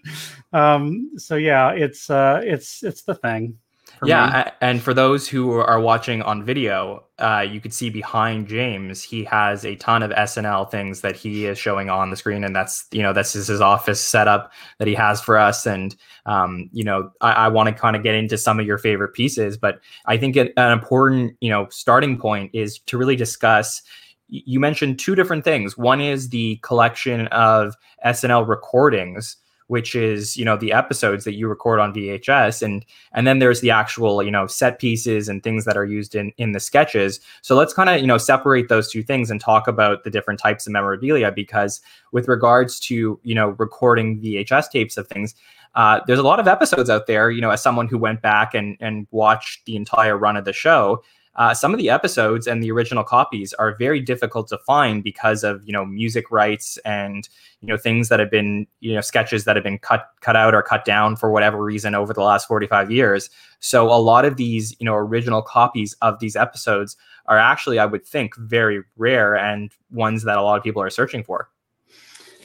um, 0.53 1.11
so 1.17 1.35
yeah, 1.35 1.71
it's 1.71 2.09
uh, 2.09 2.41
it's 2.43 2.83
it's 2.83 3.03
the 3.03 3.15
thing. 3.15 3.57
Yeah, 4.03 4.45
me. 4.45 4.51
and 4.61 4.81
for 4.81 4.95
those 4.95 5.27
who 5.27 5.51
are 5.51 5.79
watching 5.79 6.23
on 6.23 6.43
video, 6.43 7.03
uh, 7.19 7.45
you 7.47 7.61
could 7.61 7.73
see 7.73 7.91
behind 7.91 8.47
James, 8.47 9.03
he 9.03 9.23
has 9.25 9.63
a 9.63 9.75
ton 9.75 10.01
of 10.01 10.09
SNL 10.11 10.71
things 10.71 11.01
that 11.01 11.15
he 11.15 11.45
is 11.45 11.59
showing 11.59 11.91
on 11.91 12.09
the 12.09 12.15
screen, 12.15 12.43
and 12.43 12.55
that's 12.55 12.87
you 12.91 13.03
know 13.03 13.13
this 13.13 13.35
is 13.35 13.47
his 13.47 13.61
office 13.61 14.01
setup 14.01 14.51
that 14.79 14.87
he 14.87 14.95
has 14.95 15.21
for 15.21 15.37
us. 15.37 15.67
And 15.67 15.95
um, 16.25 16.69
you 16.73 16.83
know, 16.83 17.11
I, 17.21 17.33
I 17.33 17.47
want 17.49 17.67
to 17.69 17.75
kind 17.75 17.95
of 17.95 18.01
get 18.01 18.15
into 18.15 18.37
some 18.39 18.59
of 18.59 18.65
your 18.65 18.79
favorite 18.79 19.13
pieces, 19.13 19.55
but 19.55 19.79
I 20.07 20.17
think 20.17 20.35
it, 20.35 20.53
an 20.57 20.71
important 20.71 21.35
you 21.41 21.49
know 21.49 21.67
starting 21.69 22.17
point 22.17 22.49
is 22.53 22.79
to 22.79 22.97
really 22.97 23.15
discuss 23.15 23.83
you 24.31 24.59
mentioned 24.59 24.97
two 24.97 25.13
different 25.13 25.43
things. 25.43 25.77
One 25.77 26.01
is 26.01 26.29
the 26.29 26.55
collection 26.63 27.27
of 27.27 27.75
SNL 28.05 28.47
recordings, 28.47 29.35
which 29.67 29.93
is 29.93 30.37
you 30.37 30.45
know 30.45 30.55
the 30.57 30.71
episodes 30.71 31.25
that 31.25 31.33
you 31.33 31.47
record 31.47 31.79
on 31.79 31.93
VHS, 31.93 32.61
and 32.61 32.85
and 33.11 33.27
then 33.27 33.39
there's 33.39 33.59
the 33.59 33.71
actual 33.71 34.23
you 34.23 34.31
know 34.31 34.47
set 34.47 34.79
pieces 34.79 35.27
and 35.27 35.43
things 35.43 35.65
that 35.65 35.77
are 35.77 35.85
used 35.85 36.15
in 36.15 36.31
in 36.37 36.53
the 36.53 36.61
sketches. 36.61 37.19
So 37.41 37.55
let's 37.55 37.73
kind 37.73 37.89
of 37.89 37.99
you 37.99 38.07
know 38.07 38.17
separate 38.17 38.69
those 38.69 38.89
two 38.89 39.03
things 39.03 39.29
and 39.29 39.39
talk 39.39 39.67
about 39.67 40.05
the 40.05 40.09
different 40.09 40.39
types 40.39 40.65
of 40.65 40.73
memorabilia 40.73 41.31
because 41.31 41.81
with 42.13 42.27
regards 42.29 42.79
to 42.81 43.19
you 43.23 43.35
know 43.35 43.49
recording 43.59 44.21
VHS 44.21 44.71
tapes 44.71 44.97
of 44.97 45.07
things. 45.07 45.35
Uh, 45.73 46.01
there's 46.05 46.19
a 46.19 46.23
lot 46.23 46.37
of 46.37 46.49
episodes 46.49 46.89
out 46.89 47.07
there, 47.07 47.31
you 47.31 47.39
know, 47.39 47.49
as 47.49 47.63
someone 47.63 47.87
who 47.87 47.97
went 47.97 48.21
back 48.21 48.53
and, 48.53 48.75
and 48.81 49.07
watched 49.11 49.63
the 49.63 49.77
entire 49.77 50.17
run 50.17 50.35
of 50.35 50.43
the 50.43 50.51
show, 50.51 51.01
uh, 51.35 51.53
some 51.53 51.73
of 51.73 51.77
the 51.77 51.89
episodes 51.89 52.45
and 52.45 52.61
the 52.61 52.71
original 52.71 53.03
copies 53.03 53.53
are 53.53 53.75
very 53.75 54.01
difficult 54.01 54.47
to 54.49 54.57
find 54.59 55.03
because 55.03 55.43
of 55.43 55.63
you 55.65 55.71
know 55.71 55.85
music 55.85 56.29
rights 56.29 56.77
and 56.83 57.29
you 57.61 57.67
know 57.67 57.77
things 57.77 58.09
that 58.09 58.19
have 58.19 58.29
been 58.29 58.67
you 58.81 58.93
know 58.93 59.01
sketches 59.01 59.45
that 59.45 59.55
have 59.55 59.63
been 59.63 59.79
cut 59.79 60.09
cut 60.19 60.35
out 60.35 60.53
or 60.53 60.61
cut 60.61 60.83
down 60.83 61.15
for 61.15 61.31
whatever 61.31 61.63
reason 61.63 61.95
over 61.95 62.13
the 62.13 62.21
last 62.21 62.47
45 62.47 62.91
years 62.91 63.29
so 63.59 63.87
a 63.87 63.95
lot 63.95 64.25
of 64.25 64.35
these 64.35 64.75
you 64.79 64.85
know 64.85 64.95
original 64.95 65.41
copies 65.41 65.95
of 66.01 66.19
these 66.19 66.35
episodes 66.35 66.97
are 67.27 67.37
actually 67.37 67.79
i 67.79 67.85
would 67.85 68.05
think 68.05 68.35
very 68.35 68.83
rare 68.97 69.35
and 69.35 69.71
ones 69.89 70.23
that 70.23 70.37
a 70.37 70.41
lot 70.41 70.57
of 70.57 70.63
people 70.63 70.81
are 70.81 70.89
searching 70.89 71.23
for 71.23 71.49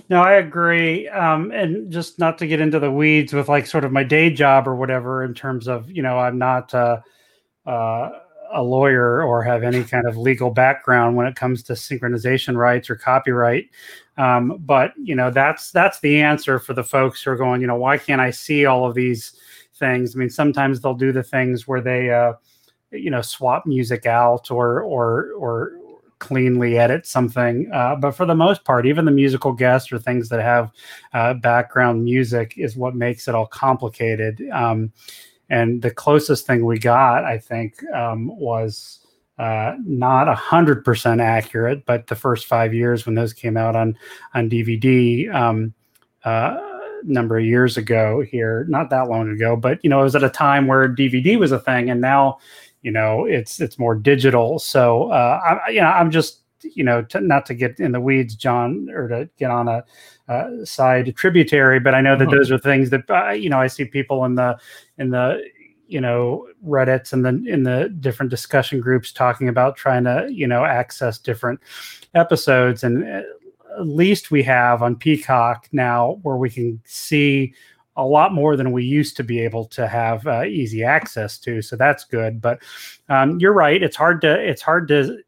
no, 0.08 0.22
I 0.22 0.34
agree. 0.34 1.08
Um, 1.08 1.50
and 1.50 1.90
just 1.90 2.20
not 2.20 2.38
to 2.38 2.46
get 2.46 2.60
into 2.60 2.78
the 2.78 2.92
weeds 2.92 3.32
with 3.32 3.48
like 3.48 3.66
sort 3.66 3.84
of 3.84 3.90
my 3.90 4.04
day 4.04 4.30
job 4.30 4.68
or 4.68 4.76
whatever, 4.76 5.24
in 5.24 5.34
terms 5.34 5.66
of, 5.66 5.90
you 5.90 6.00
know, 6.00 6.16
I'm 6.16 6.38
not, 6.38 6.72
uh, 6.72 7.00
uh, 7.66 8.10
a 8.56 8.62
lawyer 8.62 9.22
or 9.22 9.42
have 9.42 9.62
any 9.62 9.84
kind 9.84 10.06
of 10.06 10.16
legal 10.16 10.50
background 10.50 11.16
when 11.16 11.26
it 11.26 11.36
comes 11.36 11.62
to 11.64 11.74
synchronization 11.74 12.56
rights 12.56 12.88
or 12.90 12.96
copyright. 12.96 13.68
Um, 14.16 14.56
but 14.60 14.92
you 14.96 15.14
know, 15.14 15.30
that's 15.30 15.70
that's 15.70 16.00
the 16.00 16.20
answer 16.20 16.58
for 16.58 16.72
the 16.72 16.84
folks 16.84 17.22
who 17.22 17.30
are 17.30 17.36
going. 17.36 17.60
You 17.60 17.66
know, 17.66 17.76
why 17.76 17.98
can't 17.98 18.20
I 18.20 18.30
see 18.30 18.64
all 18.64 18.86
of 18.88 18.94
these 18.94 19.38
things? 19.74 20.16
I 20.16 20.18
mean, 20.18 20.30
sometimes 20.30 20.80
they'll 20.80 20.94
do 20.94 21.12
the 21.12 21.22
things 21.22 21.68
where 21.68 21.82
they, 21.82 22.10
uh, 22.10 22.32
you 22.90 23.10
know, 23.10 23.20
swap 23.20 23.66
music 23.66 24.06
out 24.06 24.50
or 24.50 24.80
or 24.80 25.32
or 25.32 25.72
cleanly 26.18 26.78
edit 26.78 27.06
something. 27.06 27.70
Uh, 27.72 27.94
but 27.96 28.12
for 28.12 28.24
the 28.24 28.34
most 28.34 28.64
part, 28.64 28.86
even 28.86 29.04
the 29.04 29.10
musical 29.10 29.52
guests 29.52 29.92
or 29.92 29.98
things 29.98 30.30
that 30.30 30.40
have 30.40 30.72
uh, 31.12 31.34
background 31.34 32.02
music 32.02 32.54
is 32.56 32.76
what 32.76 32.94
makes 32.94 33.28
it 33.28 33.34
all 33.34 33.46
complicated. 33.46 34.42
Um, 34.50 34.92
and 35.48 35.82
the 35.82 35.90
closest 35.90 36.46
thing 36.46 36.64
we 36.64 36.78
got, 36.78 37.24
I 37.24 37.38
think, 37.38 37.82
um, 37.92 38.36
was 38.38 39.00
uh, 39.38 39.74
not 39.84 40.28
a 40.28 40.34
hundred 40.34 40.84
percent 40.84 41.20
accurate, 41.20 41.84
but 41.86 42.06
the 42.06 42.14
first 42.14 42.46
five 42.46 42.72
years 42.72 43.06
when 43.06 43.14
those 43.14 43.32
came 43.32 43.56
out 43.56 43.76
on 43.76 43.96
on 44.34 44.50
DVD, 44.50 45.32
um, 45.34 45.74
uh, 46.24 46.58
number 47.04 47.38
of 47.38 47.44
years 47.44 47.76
ago 47.76 48.22
here, 48.22 48.66
not 48.68 48.90
that 48.90 49.08
long 49.08 49.30
ago, 49.30 49.56
but 49.56 49.78
you 49.82 49.90
know, 49.90 50.00
it 50.00 50.04
was 50.04 50.16
at 50.16 50.24
a 50.24 50.30
time 50.30 50.66
where 50.66 50.88
DVD 50.88 51.38
was 51.38 51.52
a 51.52 51.58
thing, 51.58 51.90
and 51.90 52.00
now, 52.00 52.38
you 52.82 52.90
know, 52.90 53.24
it's 53.24 53.60
it's 53.60 53.78
more 53.78 53.94
digital. 53.94 54.58
So, 54.58 55.10
uh, 55.10 55.58
I, 55.66 55.70
you 55.70 55.80
know, 55.80 55.88
I'm 55.88 56.10
just 56.10 56.40
you 56.62 56.84
know, 56.84 57.02
to, 57.02 57.20
not 57.20 57.46
to 57.46 57.54
get 57.54 57.78
in 57.80 57.92
the 57.92 58.00
weeds, 58.00 58.34
John, 58.34 58.88
or 58.90 59.08
to 59.08 59.28
get 59.38 59.50
on 59.50 59.68
a 59.68 59.84
uh, 60.28 60.64
side 60.64 61.14
tributary, 61.16 61.80
but 61.80 61.94
I 61.94 62.00
know 62.00 62.16
that 62.16 62.28
uh-huh. 62.28 62.36
those 62.36 62.50
are 62.50 62.58
things 62.58 62.90
that 62.90 63.10
uh, 63.10 63.30
you 63.30 63.50
know 63.50 63.60
I 63.60 63.66
see 63.66 63.84
people 63.84 64.24
in 64.24 64.34
the 64.34 64.58
in 64.98 65.10
the 65.10 65.42
you 65.88 66.00
know 66.00 66.48
reddits 66.66 67.12
and 67.12 67.24
then 67.24 67.46
in 67.46 67.62
the 67.62 67.94
different 68.00 68.30
discussion 68.30 68.80
groups 68.80 69.12
talking 69.12 69.48
about 69.48 69.76
trying 69.76 70.04
to 70.04 70.26
you 70.30 70.46
know 70.46 70.64
access 70.64 71.18
different 71.18 71.60
episodes. 72.14 72.82
And 72.82 73.04
uh, 73.04 73.22
at 73.78 73.86
least 73.86 74.30
we 74.30 74.42
have 74.42 74.82
on 74.82 74.96
peacock 74.96 75.68
now 75.72 76.18
where 76.22 76.36
we 76.36 76.50
can 76.50 76.80
see 76.84 77.54
a 77.96 78.04
lot 78.04 78.32
more 78.32 78.56
than 78.56 78.72
we 78.72 78.84
used 78.84 79.16
to 79.16 79.24
be 79.24 79.40
able 79.40 79.64
to 79.64 79.88
have 79.88 80.26
uh, 80.26 80.44
easy 80.44 80.84
access 80.84 81.38
to. 81.38 81.62
So 81.62 81.76
that's 81.76 82.04
good. 82.04 82.40
But 82.40 82.62
um, 83.08 83.38
you're 83.40 83.54
right. 83.54 83.82
It's 83.82 83.96
hard 83.96 84.20
to 84.22 84.32
it's 84.32 84.62
hard 84.62 84.88
to 84.88 85.18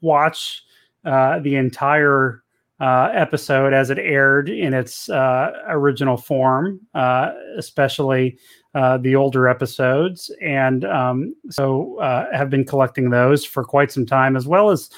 watch 0.00 0.62
uh, 1.04 1.38
the 1.40 1.56
entire 1.56 2.44
uh, 2.80 3.10
episode 3.14 3.72
as 3.72 3.90
it 3.90 3.98
aired 3.98 4.48
in 4.48 4.74
its 4.74 5.08
uh, 5.08 5.52
original 5.68 6.16
form, 6.16 6.80
uh, 6.94 7.32
especially 7.56 8.36
uh, 8.74 8.98
the 8.98 9.14
older 9.14 9.48
episodes, 9.48 10.30
and 10.42 10.84
um, 10.84 11.34
so 11.50 11.98
uh, 12.00 12.26
have 12.36 12.50
been 12.50 12.64
collecting 12.64 13.10
those 13.10 13.44
for 13.44 13.64
quite 13.64 13.92
some 13.92 14.04
time, 14.04 14.36
as 14.36 14.46
well 14.46 14.70
as 14.70 14.90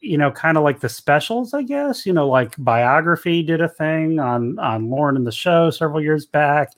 you 0.00 0.18
know, 0.18 0.30
kind 0.30 0.58
of 0.58 0.64
like 0.64 0.80
the 0.80 0.88
specials, 0.88 1.54
I 1.54 1.62
guess. 1.62 2.04
You 2.04 2.12
know, 2.12 2.28
like 2.28 2.54
Biography 2.58 3.42
did 3.42 3.60
a 3.60 3.68
thing 3.68 4.18
on 4.18 4.58
on 4.58 4.90
Lorne 4.90 5.16
and 5.16 5.26
the 5.26 5.32
show 5.32 5.70
several 5.70 6.02
years 6.02 6.26
back. 6.26 6.72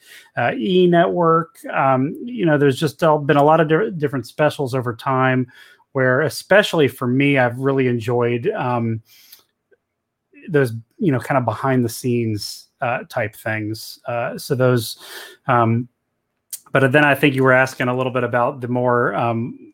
E 0.57 0.87
Network, 0.89 1.57
um, 1.73 2.15
you 2.25 2.45
know, 2.45 2.59
there's 2.59 2.79
just 2.79 3.01
been 3.01 3.37
a 3.37 3.45
lot 3.45 3.61
of 3.61 3.69
di- 3.69 3.91
different 3.97 4.27
specials 4.27 4.75
over 4.75 4.95
time. 4.95 5.47
Where, 5.97 6.21
especially 6.21 6.89
for 6.89 7.07
me, 7.07 7.39
I've 7.39 7.59
really 7.59 7.89
enjoyed 7.89 8.49
um, 8.49 9.01
those, 10.47 10.75
you 10.99 11.11
know, 11.11 11.19
kind 11.19 11.39
of 11.39 11.47
behind 11.47 11.87
the 11.87 11.89
scenes 11.89 12.69
uh, 12.83 13.05
type 13.09 13.35
things. 13.35 13.99
Uh, 14.07 14.37
so 14.37 14.55
those, 14.55 14.99
um, 15.47 15.89
but 16.71 16.93
then 16.93 17.03
I 17.03 17.15
think 17.15 17.35
you 17.35 17.43
were 17.43 17.55
asking 17.55 17.89
a 17.89 17.97
little 17.97 18.13
bit 18.13 18.25
about 18.25 18.61
the 18.61 18.69
more 18.69 19.15
um, 19.15 19.73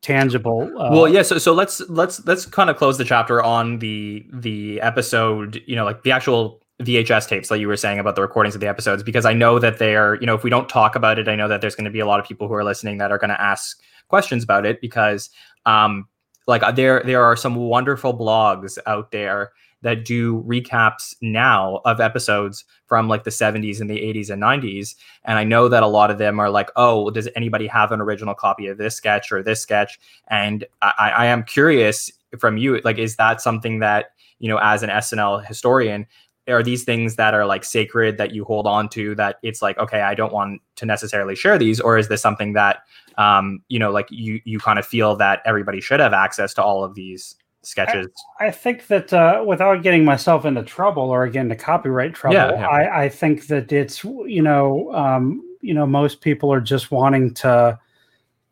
tangible. 0.00 0.70
Uh, 0.78 0.90
well, 0.92 1.08
yeah. 1.08 1.22
So 1.22 1.38
so 1.38 1.54
let's 1.54 1.80
let's 1.90 2.24
let's 2.24 2.46
kind 2.46 2.70
of 2.70 2.76
close 2.76 2.96
the 2.96 3.04
chapter 3.04 3.42
on 3.42 3.80
the 3.80 4.24
the 4.32 4.80
episode. 4.80 5.60
You 5.66 5.74
know, 5.74 5.84
like 5.84 6.04
the 6.04 6.12
actual 6.12 6.62
VHS 6.80 7.26
tapes, 7.26 7.50
like 7.50 7.60
you 7.60 7.66
were 7.66 7.76
saying 7.76 7.98
about 7.98 8.14
the 8.14 8.22
recordings 8.22 8.54
of 8.54 8.60
the 8.60 8.68
episodes, 8.68 9.02
because 9.02 9.24
I 9.24 9.32
know 9.32 9.58
that 9.58 9.80
they 9.80 9.96
are. 9.96 10.14
You 10.20 10.26
know, 10.28 10.36
if 10.36 10.44
we 10.44 10.50
don't 10.50 10.68
talk 10.68 10.94
about 10.94 11.18
it, 11.18 11.26
I 11.26 11.34
know 11.34 11.48
that 11.48 11.62
there's 11.62 11.74
going 11.74 11.86
to 11.86 11.90
be 11.90 11.98
a 11.98 12.06
lot 12.06 12.20
of 12.20 12.26
people 12.26 12.46
who 12.46 12.54
are 12.54 12.62
listening 12.62 12.98
that 12.98 13.10
are 13.10 13.18
going 13.18 13.30
to 13.30 13.42
ask 13.42 13.82
questions 14.10 14.44
about 14.44 14.66
it 14.66 14.80
because, 14.82 15.30
um, 15.64 16.06
like 16.46 16.62
there 16.76 17.02
there 17.04 17.24
are 17.24 17.36
some 17.36 17.54
wonderful 17.54 18.12
blogs 18.16 18.76
out 18.86 19.10
there 19.12 19.52
that 19.82 20.04
do 20.04 20.42
recaps 20.42 21.14
now 21.22 21.80
of 21.84 22.00
episodes 22.00 22.64
from 22.86 23.08
like 23.08 23.24
the 23.24 23.30
70s 23.30 23.80
and 23.80 23.88
the 23.88 23.96
80s 23.96 24.30
and 24.30 24.42
90s. 24.42 24.94
And 25.24 25.38
I 25.38 25.44
know 25.44 25.68
that 25.68 25.82
a 25.82 25.86
lot 25.86 26.10
of 26.10 26.18
them 26.18 26.38
are 26.38 26.50
like, 26.50 26.70
oh, 26.76 27.10
does 27.10 27.28
anybody 27.34 27.66
have 27.66 27.92
an 27.92 28.00
original 28.00 28.34
copy 28.34 28.66
of 28.66 28.78
this 28.78 28.94
sketch 28.94 29.32
or 29.32 29.42
this 29.42 29.60
sketch? 29.60 29.98
And 30.28 30.66
I, 30.82 31.12
I 31.16 31.26
am 31.26 31.44
curious 31.44 32.10
from 32.38 32.58
you, 32.58 32.80
like, 32.84 32.98
is 32.98 33.16
that 33.16 33.40
something 33.40 33.78
that, 33.78 34.10
you 34.38 34.48
know, 34.48 34.58
as 34.58 34.82
an 34.82 34.90
SNL 34.90 35.46
historian, 35.46 36.06
are 36.48 36.62
these 36.62 36.84
things 36.84 37.16
that 37.16 37.34
are 37.34 37.46
like 37.46 37.64
sacred 37.64 38.18
that 38.18 38.32
you 38.32 38.44
hold 38.44 38.66
on 38.66 38.88
to 38.88 39.14
that 39.14 39.38
it's 39.42 39.62
like 39.62 39.78
okay 39.78 40.00
i 40.00 40.14
don't 40.14 40.32
want 40.32 40.60
to 40.76 40.86
necessarily 40.86 41.36
share 41.36 41.58
these 41.58 41.80
or 41.80 41.98
is 41.98 42.08
this 42.08 42.22
something 42.22 42.54
that 42.54 42.82
um 43.18 43.62
you 43.68 43.78
know 43.78 43.90
like 43.90 44.08
you 44.10 44.40
you 44.44 44.58
kind 44.58 44.78
of 44.78 44.86
feel 44.86 45.14
that 45.16 45.40
everybody 45.44 45.80
should 45.80 46.00
have 46.00 46.12
access 46.12 46.54
to 46.54 46.62
all 46.62 46.82
of 46.82 46.94
these 46.94 47.36
sketches. 47.62 48.08
I, 48.38 48.46
I 48.46 48.50
think 48.50 48.86
that 48.88 49.12
uh, 49.12 49.44
without 49.46 49.82
getting 49.82 50.04
myself 50.04 50.44
into 50.44 50.62
trouble 50.62 51.04
or 51.04 51.24
again 51.24 51.48
to 51.48 51.56
copyright 51.56 52.14
trouble, 52.14 52.34
yeah, 52.34 52.52
yeah. 52.52 52.66
I, 52.66 53.04
I, 53.04 53.08
think 53.08 53.46
that 53.48 53.72
it's 53.72 54.04
you 54.04 54.42
know 54.42 54.92
um, 54.94 55.42
you 55.60 55.74
know 55.74 55.86
most 55.86 56.20
people 56.20 56.52
are 56.52 56.60
just 56.60 56.90
wanting 56.90 57.34
to 57.34 57.78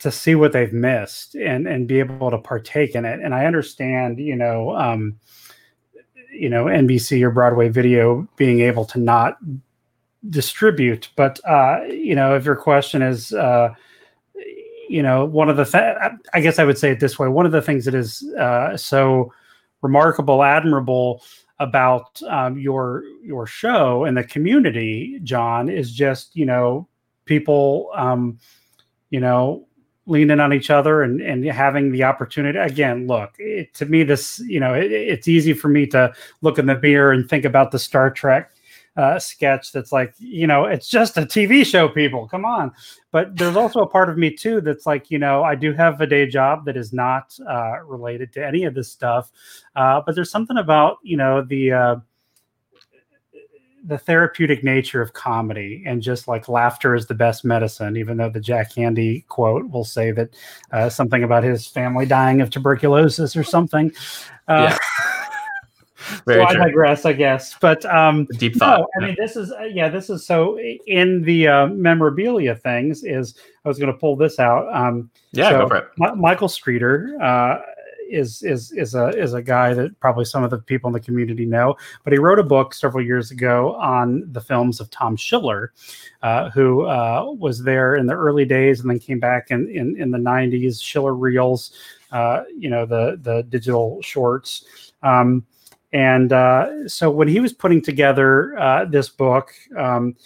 to 0.01 0.13
see 0.13 0.35
what 0.35 0.53
they've 0.53 0.73
missed 0.73 1.35
and 1.35 1.67
and 1.67 1.89
be 1.89 1.99
able 1.99 2.31
to 2.31 2.39
partake 2.39 2.95
in 2.95 3.05
it. 3.05 3.21
And 3.21 3.35
I 3.35 3.47
understand 3.47 4.19
you 4.19 4.37
know 4.37 4.77
um, 4.77 5.19
you 6.39 6.49
know 6.49 6.67
NBC 6.67 7.23
or 7.23 7.31
Broadway 7.31 7.69
Video 7.69 8.29
being 8.37 8.61
able 8.61 8.85
to 8.87 8.99
not 8.99 9.39
distribute, 10.31 11.09
but 11.17 11.41
uh, 11.47 11.83
you 11.89 12.15
know 12.15 12.35
if 12.35 12.45
your 12.45 12.57
question 12.57 13.03
is. 13.03 13.33
Uh, 13.33 13.75
you 14.91 15.03
know, 15.03 15.27
one 15.27 15.51
of 15.51 15.59
the 15.59 15.67
th- 15.67 15.97
I 16.33 16.41
guess 16.41 16.59
I 16.59 16.65
would 16.65 16.79
say 16.79 16.93
it 16.93 17.01
this 17.01 17.19
way. 17.19 17.29
One 17.29 17.45
of 17.45 17.53
the 17.53 17.61
things 17.61 17.85
that 17.85 17.95
is 17.95 18.23
uh, 18.39 18.75
so 18.75 19.33
remarkable, 19.83 20.43
admirable 20.43 21.23
about 21.59 22.23
um, 22.23 22.59
your 22.59 23.05
your 23.23 23.47
show 23.47 24.05
and 24.05 24.17
the 24.17 24.25
community, 24.25 25.21
John, 25.23 25.69
is 25.69 25.93
just 25.93 26.35
you 26.35 26.47
know 26.47 26.89
people, 27.27 27.91
um, 27.95 28.39
you 29.11 29.21
know, 29.21 29.68
leaning 30.09 30.41
on 30.41 30.53
each 30.53 30.71
other 30.71 31.03
and 31.03 31.21
and 31.21 31.45
having 31.45 31.93
the 31.93 32.03
opportunity. 32.03 32.59
Again, 32.59 33.07
look, 33.07 33.35
it, 33.39 33.75
to 33.75 33.87
me, 33.87 34.03
this 34.03 34.41
you 34.41 34.59
know, 34.59 34.75
it, 34.75 34.91
it's 34.91 35.29
easy 35.29 35.53
for 35.53 35.69
me 35.69 35.87
to 35.89 36.13
look 36.43 36.59
in 36.59 36.67
the 36.67 36.79
mirror 36.79 37.13
and 37.13 37.29
think 37.29 37.45
about 37.45 37.71
the 37.71 37.79
Star 37.79 38.11
Trek 38.11 38.51
uh, 38.99 39.17
sketch 39.17 39.71
that's 39.71 39.93
like, 39.93 40.13
you 40.19 40.47
know, 40.47 40.65
it's 40.65 40.89
just 40.89 41.17
a 41.17 41.21
TV 41.21 41.65
show, 41.65 41.89
people. 41.89 42.27
Come 42.27 42.45
on. 42.45 42.73
But 43.13 43.37
there's 43.37 43.57
also 43.57 43.81
a 43.81 43.87
part 43.87 44.11
of 44.11 44.19
me 44.19 44.35
too 44.35 44.61
that's 44.61 44.87
like, 44.87 45.09
you 45.09 45.19
know, 45.19 45.45
I 45.45 45.55
do 45.55 45.73
have 45.73 46.01
a 46.01 46.07
day 46.07 46.27
job 46.27 46.65
that 46.65 46.77
is 46.77 46.93
not 46.93 47.39
uh, 47.49 47.79
related 47.85 48.33
to 48.33 48.45
any 48.45 48.65
of 48.65 48.75
this 48.75 48.91
stuff. 48.91 49.31
Uh, 49.77 50.03
but 50.05 50.17
there's 50.17 50.33
something 50.33 50.59
about, 50.59 50.99
you 51.05 51.17
know, 51.17 51.43
the 51.43 51.73
uh, 51.73 51.97
the 53.85 53.99
therapeutic 53.99 54.65
nature 54.65 55.01
of 55.01 55.13
comedy 55.13 55.83
and 55.87 56.03
just 56.03 56.29
like 56.29 56.49
laughter 56.49 56.95
is 56.95 57.07
the 57.07 57.15
best 57.15 57.45
medicine, 57.45 57.97
even 57.97 58.17
though 58.17 58.31
the 58.31 58.41
Jack 58.41 58.73
Handey 58.75 59.27
quote 59.29 59.71
will 59.71 59.85
say 59.85 60.11
that 60.13 60.35
uh, 60.73 60.89
something 60.89 61.23
about 61.23 61.45
his 61.45 61.67
family 61.67 62.07
dying 62.07 62.41
of 62.41 62.51
tuberculosis 62.51 63.37
or 63.37 63.45
something. 63.45 63.93
Uh, 64.47 64.71
yeah. 64.71 64.79
Very 66.27 66.47
so 66.47 66.53
true. 66.53 66.63
I 66.63 66.65
digress, 66.67 67.05
I 67.05 67.13
guess. 67.13 67.55
But 67.61 67.85
um, 67.85 68.27
deep 68.39 68.57
thought. 68.57 68.81
No, 68.81 68.87
I 68.97 69.07
mean, 69.07 69.17
this 69.19 69.37
is 69.37 69.53
uh, 69.53 69.65
yeah, 69.65 69.89
this 69.89 70.09
is 70.09 70.25
so 70.25 70.59
in 70.59 71.23
the 71.23 71.49
uh, 71.49 71.67
memorabilia 71.67 72.55
things. 72.55 73.05
Is 73.05 73.35
I 73.65 73.69
was 73.69 73.79
going 73.79 73.93
to 73.93 73.99
pull 73.99 74.17
this 74.17 74.39
out. 74.39 74.73
Um, 74.75 75.11
yeah, 75.33 75.51
so 75.51 75.59
go 75.59 75.69
for 75.69 75.77
it. 75.77 75.89
M- 76.03 76.21
Michael 76.21 76.49
Streeter 76.49 77.17
uh, 77.21 77.59
is 78.09 78.43
is 78.43 78.73
is 78.73 78.95
a 78.95 79.09
is 79.09 79.35
a 79.35 79.43
guy 79.43 79.75
that 79.75 79.99
probably 80.01 80.25
some 80.25 80.45
of 80.45 80.51
the 80.51 80.59
people 80.59 80.89
in 80.89 80.93
the 80.93 81.01
community 81.01 81.47
know. 81.47 81.77
But 82.05 82.13
he 82.13 82.19
wrote 82.19 82.39
a 82.39 82.45
book 82.45 82.75
several 82.75 83.05
years 83.05 83.31
ago 83.31 83.75
on 83.77 84.25
the 84.33 84.41
films 84.41 84.81
of 84.81 84.91
Tom 84.91 85.17
Schiller, 85.17 85.73
uh, 86.23 86.51
who 86.51 86.87
uh, 86.87 87.33
was 87.39 87.63
there 87.63 87.97
in 87.97 88.07
the 88.07 88.15
early 88.15 88.45
days 88.45 88.81
and 88.81 88.91
then 88.91 88.99
came 88.99 89.21
back 89.21 89.51
in 89.51 89.69
in, 89.71 90.01
in 90.01 90.11
the 90.11 90.19
'90s. 90.19 90.83
Schiller 90.83 91.15
reels, 91.15 91.73
uh, 92.13 92.43
you 92.57 92.71
know, 92.71 92.87
the 92.87 93.19
the 93.23 93.43
digital 93.45 94.01
shorts. 94.03 94.93
Um, 95.03 95.47
and 95.93 96.33
uh, 96.33 96.87
so 96.87 97.11
when 97.11 97.29
he 97.29 97.41
was 97.41 97.53
putting 97.53 97.81
together 97.81 98.59
uh, 98.59 98.85
this 98.85 99.09
book, 99.09 99.55
um, 99.77 100.17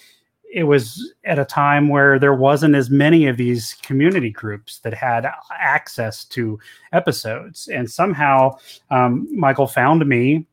it 0.52 0.64
was 0.64 1.14
at 1.24 1.38
a 1.38 1.44
time 1.46 1.88
where 1.88 2.18
there 2.18 2.34
wasn't 2.34 2.74
as 2.74 2.90
many 2.90 3.26
of 3.26 3.38
these 3.38 3.74
community 3.82 4.30
groups 4.30 4.80
that 4.80 4.92
had 4.92 5.26
access 5.58 6.24
to 6.26 6.58
episodes. 6.92 7.68
And 7.68 7.90
somehow 7.90 8.58
um, 8.90 9.26
Michael 9.34 9.66
found 9.66 10.06
me 10.06 10.46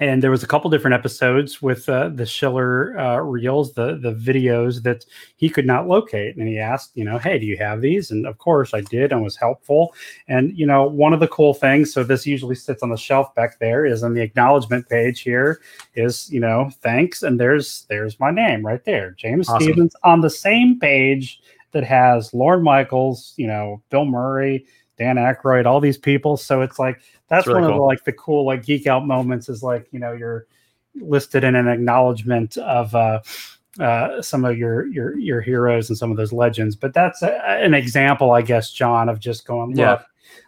and 0.00 0.22
there 0.22 0.30
was 0.30 0.42
a 0.42 0.46
couple 0.46 0.68
different 0.70 0.94
episodes 0.94 1.62
with 1.62 1.88
uh, 1.88 2.08
the 2.08 2.26
Schiller 2.26 2.98
uh, 2.98 3.18
reels, 3.18 3.74
the 3.74 3.96
the 3.96 4.12
videos 4.12 4.82
that 4.82 5.04
he 5.36 5.48
could 5.48 5.66
not 5.66 5.86
locate, 5.86 6.36
and 6.36 6.48
he 6.48 6.58
asked, 6.58 6.90
you 6.94 7.04
know, 7.04 7.18
hey, 7.18 7.38
do 7.38 7.46
you 7.46 7.56
have 7.58 7.80
these? 7.80 8.10
And 8.10 8.26
of 8.26 8.38
course, 8.38 8.74
I 8.74 8.80
did, 8.80 9.12
and 9.12 9.22
was 9.22 9.36
helpful. 9.36 9.94
And 10.26 10.56
you 10.58 10.66
know, 10.66 10.84
one 10.84 11.12
of 11.12 11.20
the 11.20 11.28
cool 11.28 11.54
things, 11.54 11.92
so 11.92 12.02
this 12.02 12.26
usually 12.26 12.56
sits 12.56 12.82
on 12.82 12.90
the 12.90 12.96
shelf 12.96 13.34
back 13.34 13.58
there, 13.60 13.86
is 13.86 14.02
on 14.02 14.14
the 14.14 14.22
acknowledgement 14.22 14.88
page 14.88 15.20
here, 15.20 15.60
is 15.94 16.30
you 16.30 16.40
know, 16.40 16.70
thanks, 16.82 17.22
and 17.22 17.38
there's 17.38 17.86
there's 17.88 18.18
my 18.18 18.32
name 18.32 18.66
right 18.66 18.84
there, 18.84 19.12
James 19.12 19.48
awesome. 19.48 19.62
Stephens, 19.62 19.96
on 20.02 20.20
the 20.20 20.30
same 20.30 20.78
page 20.80 21.40
that 21.70 21.84
has 21.84 22.32
Lorne 22.32 22.62
Michaels, 22.62 23.34
you 23.36 23.46
know, 23.46 23.82
Bill 23.90 24.04
Murray, 24.04 24.64
Dan 24.96 25.16
Aykroyd, 25.16 25.66
all 25.66 25.80
these 25.80 25.98
people. 25.98 26.36
So 26.36 26.60
it's 26.62 26.78
like 26.78 27.00
that's 27.28 27.46
really 27.46 27.62
one 27.62 27.70
cool. 27.70 27.74
of 27.74 27.78
the 27.78 27.84
like 27.84 28.04
the 28.04 28.12
cool 28.12 28.46
like 28.46 28.64
geek 28.64 28.86
out 28.86 29.06
moments 29.06 29.48
is 29.48 29.62
like 29.62 29.88
you 29.90 29.98
know 29.98 30.12
you're 30.12 30.46
listed 30.94 31.44
in 31.44 31.56
an 31.56 31.68
acknowledgement 31.68 32.56
of 32.58 32.94
uh, 32.94 33.20
uh, 33.80 34.22
some 34.22 34.44
of 34.44 34.56
your 34.56 34.86
your 34.86 35.18
your 35.18 35.40
heroes 35.40 35.88
and 35.88 35.98
some 35.98 36.10
of 36.10 36.16
those 36.16 36.32
legends. 36.32 36.76
But 36.76 36.94
that's 36.94 37.22
a, 37.22 37.32
an 37.44 37.74
example, 37.74 38.32
I 38.32 38.42
guess, 38.42 38.70
John, 38.70 39.08
of 39.08 39.18
just 39.18 39.46
going. 39.46 39.70
Look, 39.70 39.76
yeah. 39.76 40.02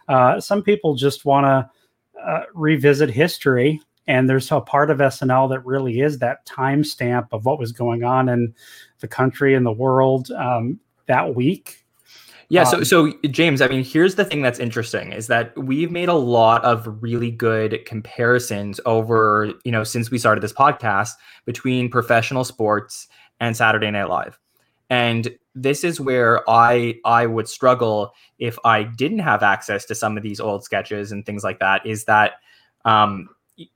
Uh, 0.07 0.39
some 0.39 0.63
people 0.63 0.95
just 0.95 1.25
want 1.25 1.45
to 1.45 2.21
uh, 2.21 2.43
revisit 2.53 3.09
history, 3.09 3.81
and 4.07 4.29
there's 4.29 4.51
a 4.51 4.61
part 4.61 4.89
of 4.89 4.99
SNL 4.99 5.49
that 5.49 5.65
really 5.65 5.99
is 5.99 6.19
that 6.19 6.45
timestamp 6.45 7.27
of 7.31 7.45
what 7.45 7.59
was 7.59 7.71
going 7.71 8.03
on 8.03 8.29
in 8.29 8.53
the 8.99 9.07
country 9.07 9.53
and 9.55 9.65
the 9.65 9.71
world 9.71 10.31
um, 10.31 10.79
that 11.07 11.35
week 11.35 11.85
yeah, 12.49 12.63
so 12.63 12.77
um, 12.77 12.85
so 12.85 13.11
James, 13.29 13.61
I 13.61 13.67
mean, 13.67 13.83
here's 13.83 14.15
the 14.15 14.23
thing 14.23 14.41
that's 14.41 14.59
interesting 14.59 15.11
is 15.11 15.27
that 15.27 15.57
we've 15.57 15.91
made 15.91 16.07
a 16.07 16.13
lot 16.13 16.63
of 16.63 17.01
really 17.01 17.29
good 17.29 17.83
comparisons 17.85 18.79
over, 18.85 19.51
you 19.65 19.71
know, 19.71 19.83
since 19.83 20.09
we 20.09 20.17
started 20.17 20.41
this 20.41 20.53
podcast 20.53 21.11
between 21.45 21.89
professional 21.89 22.45
sports 22.45 23.07
and 23.41 23.55
Saturday 23.57 23.91
Night 23.91 24.09
Live. 24.09 24.39
And 24.89 25.29
this 25.55 25.83
is 25.83 25.99
where 25.99 26.49
I 26.49 26.95
I 27.03 27.25
would 27.25 27.49
struggle 27.49 28.13
if 28.39 28.57
I 28.63 28.83
didn't 28.83 29.19
have 29.19 29.43
access 29.43 29.83
to 29.85 29.95
some 29.95 30.15
of 30.15 30.23
these 30.23 30.39
old 30.39 30.63
sketches 30.63 31.11
and 31.11 31.25
things 31.25 31.43
like 31.43 31.59
that 31.59 31.85
is 31.85 32.05
that 32.05 32.33
um 32.85 33.27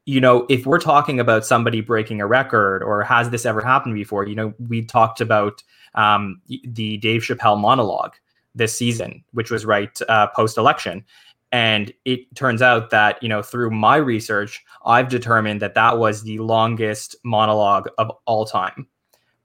you 0.05 0.21
know, 0.21 0.45
if 0.47 0.65
we're 0.67 0.79
talking 0.79 1.19
about 1.19 1.43
somebody 1.43 1.81
breaking 1.81 2.21
a 2.21 2.27
record 2.27 2.83
or 2.83 3.03
has 3.03 3.31
this 3.31 3.47
ever 3.47 3.61
happened 3.61 3.95
before, 3.95 4.27
you 4.27 4.35
know, 4.35 4.53
we 4.69 4.83
talked 4.83 5.19
about 5.19 5.63
um, 5.95 6.39
the 6.63 6.97
Dave 6.97 7.23
Chappelle 7.23 7.59
monologue 7.59 8.13
this 8.55 8.75
season, 8.75 9.23
which 9.31 9.51
was 9.51 9.65
right 9.65 9.97
uh, 10.09 10.27
post 10.27 10.57
election. 10.57 11.03
And 11.51 11.93
it 12.05 12.33
turns 12.35 12.61
out 12.61 12.91
that, 12.91 13.21
you 13.21 13.27
know, 13.27 13.41
through 13.41 13.71
my 13.71 13.97
research, 13.97 14.63
I've 14.85 15.09
determined 15.09 15.61
that 15.61 15.75
that 15.75 15.97
was 15.97 16.23
the 16.23 16.39
longest 16.39 17.15
monologue 17.25 17.89
of 17.97 18.11
all 18.25 18.45
time. 18.45 18.87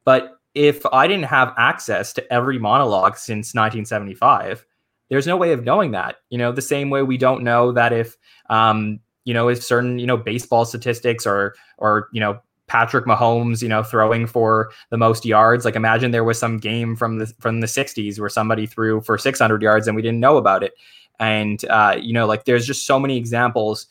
But 0.04 0.38
if 0.54 0.86
I 0.86 1.08
didn't 1.08 1.24
have 1.24 1.52
access 1.58 2.12
to 2.14 2.32
every 2.32 2.58
monologue 2.58 3.16
since 3.16 3.54
1975, 3.54 4.64
there's 5.08 5.26
no 5.26 5.36
way 5.36 5.52
of 5.52 5.64
knowing 5.64 5.90
that. 5.92 6.16
You 6.30 6.38
know, 6.38 6.52
the 6.52 6.62
same 6.62 6.90
way 6.90 7.02
we 7.02 7.18
don't 7.18 7.42
know 7.42 7.72
that 7.72 7.92
if 7.92 8.16
um, 8.48 9.00
you 9.24 9.34
know, 9.34 9.48
if 9.48 9.62
certain, 9.62 9.98
you 9.98 10.06
know, 10.06 10.16
baseball 10.16 10.64
statistics 10.64 11.26
or 11.26 11.54
or, 11.78 12.08
you 12.12 12.20
know, 12.20 12.40
Patrick 12.66 13.05
Mahomes, 13.05 13.62
you 13.62 13.68
know, 13.68 13.83
throwing 13.83 14.26
for 14.26 14.70
the 14.90 14.96
most 14.96 15.24
yards. 15.24 15.64
Like 15.64 15.76
imagine 15.76 16.11
there 16.11 16.24
was 16.24 16.38
some 16.38 16.59
game 16.59 16.96
from 16.96 17.18
the 17.18 17.26
from 17.40 17.61
the 17.61 17.66
60s 17.66 18.18
where 18.18 18.29
somebody 18.29 18.66
threw 18.66 19.00
for 19.00 19.18
600 19.18 19.62
yards 19.62 19.87
and 19.87 19.94
we 19.94 20.02
didn't 20.02 20.20
know 20.20 20.37
about 20.37 20.62
it. 20.62 20.72
And 21.18 21.64
uh, 21.70 21.96
you 22.00 22.12
know, 22.12 22.26
like 22.26 22.44
there's 22.44 22.66
just 22.66 22.87
so 22.87 22.98
many 22.98 23.16
examples 23.16 23.87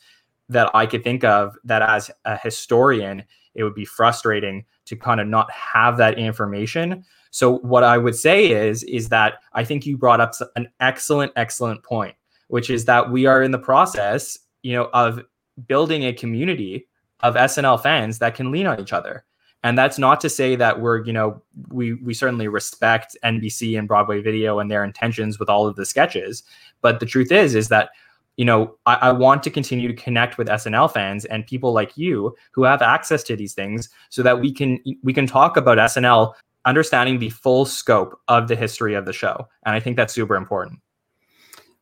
that 0.50 0.70
I 0.74 0.86
could 0.86 1.04
think 1.04 1.24
of 1.24 1.56
that 1.64 1.82
as 1.82 2.12
a 2.26 2.38
historian, 2.38 3.24
it 3.56 3.64
would 3.64 3.74
be 3.74 3.86
frustrating 3.86 4.66
to 4.86 4.96
kind 4.96 5.20
of 5.20 5.28
not 5.28 5.50
have 5.52 5.98
that 5.98 6.20
information. 6.20 7.04
So 7.32 7.58
what 7.60 7.84
I 7.84 7.98
would 7.98 8.16
say 8.16 8.52
is 8.52 8.84
is 8.84 9.10
that 9.10 9.36
I 9.54 9.64
think 9.64 9.86
you 9.86 9.98
brought 9.98 10.22
up 10.22 10.34
an 10.56 10.70
excellent 10.80 11.32
excellent 11.36 11.84
point, 11.84 12.16
which 12.48 12.70
is 12.70 12.86
that 12.86 13.12
we 13.12 13.26
are 13.26 13.42
in 13.42 13.52
the 13.52 13.58
process, 13.60 14.38
you 14.64 14.74
know, 14.74 14.90
of 14.94 15.22
building 15.68 16.04
a 16.04 16.14
community 16.14 16.88
of 17.22 17.36
SNL 17.36 17.82
fans 17.82 18.20
that 18.20 18.36
can 18.36 18.52
lean 18.52 18.68
on 18.68 18.80
each 18.80 18.94
other. 18.94 19.26
And 19.64 19.78
that's 19.78 19.98
not 19.98 20.22
to 20.22 20.30
say 20.30 20.56
that 20.56 20.80
we're, 20.80 21.04
you 21.06 21.14
know, 21.14 21.42
we 21.70 21.94
we 21.96 22.14
certainly 22.14 22.48
respect 22.48 23.18
NBC 23.24 23.80
and 23.80 23.88
Broadway 23.88 24.22
Video 24.22 24.60
and 24.60 24.70
their 24.70 24.84
intentions 24.84 25.40
with 25.40 25.50
all 25.50 25.66
of 25.66 25.76
the 25.76 25.86
sketches. 25.86 26.44
But 26.82 27.00
the 27.00 27.06
truth 27.08 27.32
is, 27.32 27.56
is 27.56 27.70
that 27.70 27.90
you 28.38 28.46
know, 28.46 28.76
I, 28.86 28.96
I, 28.96 29.12
want 29.14 29.44
to 29.44 29.50
continue 29.50 29.88
to 29.88 29.94
connect 29.94 30.38
with 30.38 30.50
SNL 30.50 30.92
fans 30.92 31.24
and 31.24 31.48
people 31.48 31.72
like 31.72 31.98
you 31.98 32.36
who 32.52 32.64
have 32.64 32.82
access 32.82 33.24
to 33.24 33.36
these 33.38 33.54
things 33.54 33.90
so 34.10 34.22
that 34.24 34.42
we 34.42 34.52
can 34.52 34.78
we 35.04 35.14
can 35.14 35.26
talk 35.26 35.56
about 35.56 35.78
SNL 35.78 36.34
understanding 36.66 37.20
the 37.20 37.30
full 37.30 37.66
scope 37.66 38.20
of 38.28 38.48
the 38.48 38.56
history 38.56 38.94
of 38.94 39.06
the 39.06 39.14
show. 39.14 39.48
And 39.66 39.74
I 39.74 39.80
think 39.80 39.96
that's 39.96 40.14
super 40.14 40.36
important. 40.36 40.80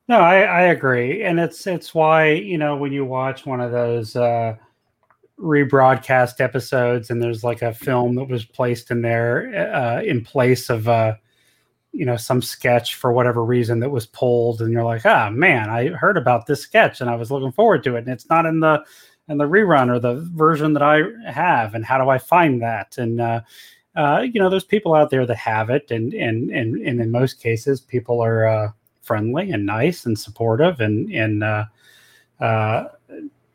No, 0.08 0.20
I, 0.20 0.42
I 0.42 0.62
agree. 0.64 1.24
And 1.24 1.40
it's 1.40 1.66
it's 1.66 1.96
why, 1.96 2.32
you 2.32 2.58
know, 2.58 2.76
when 2.76 2.92
you 2.92 3.06
watch 3.06 3.46
one 3.46 3.62
of 3.62 3.72
those 3.72 4.16
uh 4.16 4.56
rebroadcast 5.40 6.40
episodes 6.40 7.10
and 7.10 7.22
there's 7.22 7.44
like 7.44 7.62
a 7.62 7.74
film 7.74 8.16
that 8.16 8.30
was 8.30 8.46
placed 8.46 8.92
in 8.92 9.02
there 9.02 9.74
uh, 9.74 10.02
in 10.02 10.24
place 10.24 10.70
of 10.70 10.88
uh, 10.88 11.16
you 11.92 12.06
know 12.06 12.18
some 12.18 12.42
sketch 12.42 12.96
for 12.96 13.12
whatever 13.12 13.44
reason 13.44 13.80
that 13.80 13.90
was 13.90 14.06
pulled 14.06 14.62
and 14.62 14.72
you're 14.72 14.84
like 14.84 15.06
ah 15.06 15.30
man 15.30 15.70
i 15.70 15.88
heard 15.88 16.18
about 16.18 16.46
this 16.46 16.62
sketch 16.62 17.02
and 17.02 17.10
i 17.10 17.16
was 17.16 17.32
looking 17.32 17.52
forward 17.52 17.84
to 17.84 17.96
it 17.96 18.00
and 18.00 18.10
it's 18.10 18.30
not 18.30 18.46
in 18.46 18.60
the 18.60 18.84
in 19.30 19.38
the 19.38 19.46
rerun 19.46 19.90
or 19.90 20.00
the 20.00 20.16
version 20.34 20.74
that 20.74 20.84
i 20.84 21.02
have 21.30 21.76
and 21.76 21.86
how 21.86 21.98
do 21.98 22.10
i 22.10 22.18
find 22.18 22.62
that? 22.62 22.98
And 22.98 23.22
uh, 23.22 23.42
uh, 23.96 24.26
you 24.32 24.40
know 24.40 24.50
there's 24.50 24.64
people 24.64 24.96
out 24.96 25.10
there 25.10 25.26
that 25.26 25.38
have 25.38 25.70
it 25.70 25.92
and 25.92 26.14
and 26.14 26.50
and, 26.50 26.76
and 26.78 27.00
in 27.00 27.12
most 27.12 27.42
cases 27.42 27.80
people 27.80 28.22
are 28.22 28.48
uh, 28.48 28.72
friendly 29.02 29.52
and 29.52 29.66
nice 29.66 30.06
and 30.06 30.18
supportive 30.18 30.80
and 30.80 31.12
and 31.12 31.44
uh, 31.44 31.66
uh, 32.40 32.86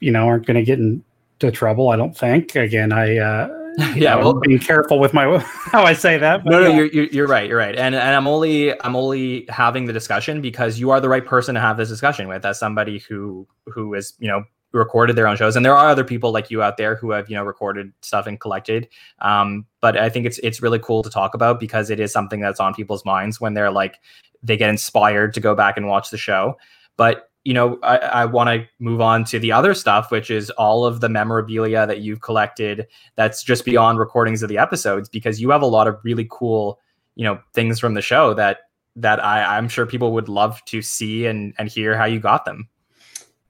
you 0.00 0.12
know 0.12 0.26
aren't 0.26 0.46
going 0.46 0.56
to 0.56 0.62
get 0.62 0.78
in 0.78 1.02
to 1.40 1.50
trouble. 1.50 1.90
I 1.90 1.96
don't 1.96 2.16
think. 2.16 2.54
Again, 2.54 2.92
I 2.92 3.18
uh, 3.18 3.48
yeah, 3.94 4.16
well, 4.16 4.34
being 4.34 4.58
careful 4.58 4.98
with 4.98 5.14
my 5.14 5.38
how 5.38 5.84
I 5.84 5.92
say 5.92 6.18
that. 6.18 6.44
no, 6.44 6.62
no, 6.62 6.68
yeah. 6.68 6.88
you're, 6.92 7.04
you're 7.06 7.26
right. 7.28 7.48
You're 7.48 7.58
right. 7.58 7.76
And 7.76 7.94
and 7.94 8.16
I'm 8.16 8.26
only 8.26 8.80
I'm 8.82 8.96
only 8.96 9.46
having 9.48 9.84
the 9.84 9.92
discussion 9.92 10.40
because 10.40 10.80
you 10.80 10.90
are 10.90 11.00
the 11.00 11.08
right 11.08 11.24
person 11.24 11.54
to 11.54 11.60
have 11.60 11.76
this 11.76 11.88
discussion 11.88 12.28
with 12.28 12.44
as 12.44 12.58
somebody 12.58 12.98
who 12.98 13.46
who 13.66 13.94
is 13.94 14.14
you 14.18 14.28
know 14.28 14.44
recorded 14.72 15.16
their 15.16 15.26
own 15.26 15.36
shows 15.36 15.56
and 15.56 15.64
there 15.64 15.74
are 15.74 15.88
other 15.88 16.04
people 16.04 16.30
like 16.30 16.50
you 16.50 16.62
out 16.62 16.76
there 16.76 16.94
who 16.96 17.10
have 17.10 17.30
you 17.30 17.36
know 17.36 17.42
recorded 17.42 17.90
stuff 18.02 18.26
and 18.26 18.38
collected 18.38 18.86
um, 19.20 19.64
but 19.80 19.96
i 19.96 20.10
think 20.10 20.26
it's 20.26 20.38
it's 20.40 20.60
really 20.60 20.78
cool 20.78 21.02
to 21.02 21.08
talk 21.08 21.32
about 21.32 21.58
because 21.58 21.88
it 21.88 21.98
is 21.98 22.12
something 22.12 22.38
that's 22.40 22.60
on 22.60 22.74
people's 22.74 23.02
minds 23.04 23.40
when 23.40 23.54
they're 23.54 23.70
like 23.70 23.96
they 24.42 24.58
get 24.58 24.68
inspired 24.68 25.32
to 25.32 25.40
go 25.40 25.54
back 25.54 25.78
and 25.78 25.88
watch 25.88 26.10
the 26.10 26.18
show 26.18 26.54
but 26.98 27.27
you 27.48 27.54
know, 27.54 27.78
I, 27.82 27.96
I 27.96 28.24
want 28.26 28.50
to 28.50 28.68
move 28.78 29.00
on 29.00 29.24
to 29.24 29.38
the 29.38 29.52
other 29.52 29.72
stuff, 29.72 30.10
which 30.10 30.30
is 30.30 30.50
all 30.50 30.84
of 30.84 31.00
the 31.00 31.08
memorabilia 31.08 31.86
that 31.86 32.00
you've 32.00 32.20
collected 32.20 32.86
that's 33.16 33.42
just 33.42 33.64
beyond 33.64 33.98
recordings 33.98 34.42
of 34.42 34.50
the 34.50 34.58
episodes, 34.58 35.08
because 35.08 35.40
you 35.40 35.48
have 35.48 35.62
a 35.62 35.66
lot 35.66 35.88
of 35.88 35.96
really 36.02 36.28
cool, 36.30 36.78
you 37.14 37.24
know, 37.24 37.40
things 37.54 37.80
from 37.80 37.94
the 37.94 38.02
show 38.02 38.34
that 38.34 38.58
that 38.96 39.24
I, 39.24 39.56
I'm 39.56 39.66
sure 39.66 39.86
people 39.86 40.12
would 40.12 40.28
love 40.28 40.62
to 40.66 40.82
see 40.82 41.24
and 41.24 41.54
and 41.56 41.70
hear 41.70 41.96
how 41.96 42.04
you 42.04 42.20
got 42.20 42.44
them. 42.44 42.68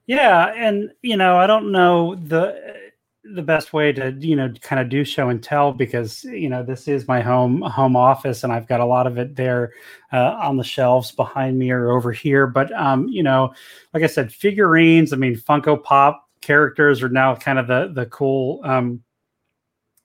Yeah, 0.06 0.54
and 0.54 0.92
you 1.02 1.16
know, 1.16 1.37
I 1.37 1.48
don't 1.48 1.72
know 1.72 2.14
the 2.14 2.88
the 3.34 3.42
best 3.42 3.72
way 3.72 3.92
to 3.92 4.10
you 4.18 4.34
know 4.34 4.52
kind 4.62 4.80
of 4.80 4.88
do 4.88 5.04
show 5.04 5.28
and 5.28 5.42
tell 5.42 5.72
because 5.72 6.24
you 6.24 6.48
know 6.48 6.62
this 6.62 6.88
is 6.88 7.08
my 7.08 7.20
home 7.20 7.60
home 7.62 7.96
office 7.96 8.44
and 8.44 8.52
I've 8.52 8.66
got 8.68 8.80
a 8.80 8.86
lot 8.86 9.06
of 9.06 9.18
it 9.18 9.36
there 9.36 9.72
uh, 10.12 10.38
on 10.42 10.56
the 10.56 10.64
shelves 10.64 11.12
behind 11.12 11.58
me 11.58 11.70
or 11.70 11.90
over 11.90 12.12
here. 12.12 12.46
But 12.46 12.72
um, 12.72 13.08
you 13.08 13.22
know, 13.22 13.52
like 13.92 14.02
I 14.02 14.06
said, 14.06 14.32
figurines. 14.32 15.12
I 15.12 15.16
mean, 15.16 15.36
Funko 15.36 15.82
Pop 15.82 16.28
characters 16.40 17.02
are 17.02 17.08
now 17.08 17.34
kind 17.34 17.58
of 17.58 17.66
the 17.66 17.90
the 17.94 18.06
cool, 18.06 18.60
um, 18.64 19.02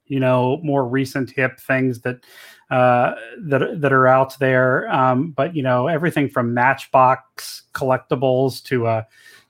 you 0.05 0.19
know, 0.19 0.59
more 0.63 0.88
recent 0.88 1.29
hip 1.29 1.59
things 1.59 2.01
that 2.01 2.23
uh, 2.69 3.13
that 3.39 3.81
that 3.81 3.93
are 3.93 4.07
out 4.07 4.38
there. 4.39 4.89
Um, 4.89 5.31
but 5.31 5.55
you 5.55 5.63
know, 5.63 5.88
everything 5.88 6.29
from 6.29 6.53
Matchbox 6.53 7.63
collectibles 7.73 8.63
to 8.63 8.88
uh, 8.88 9.03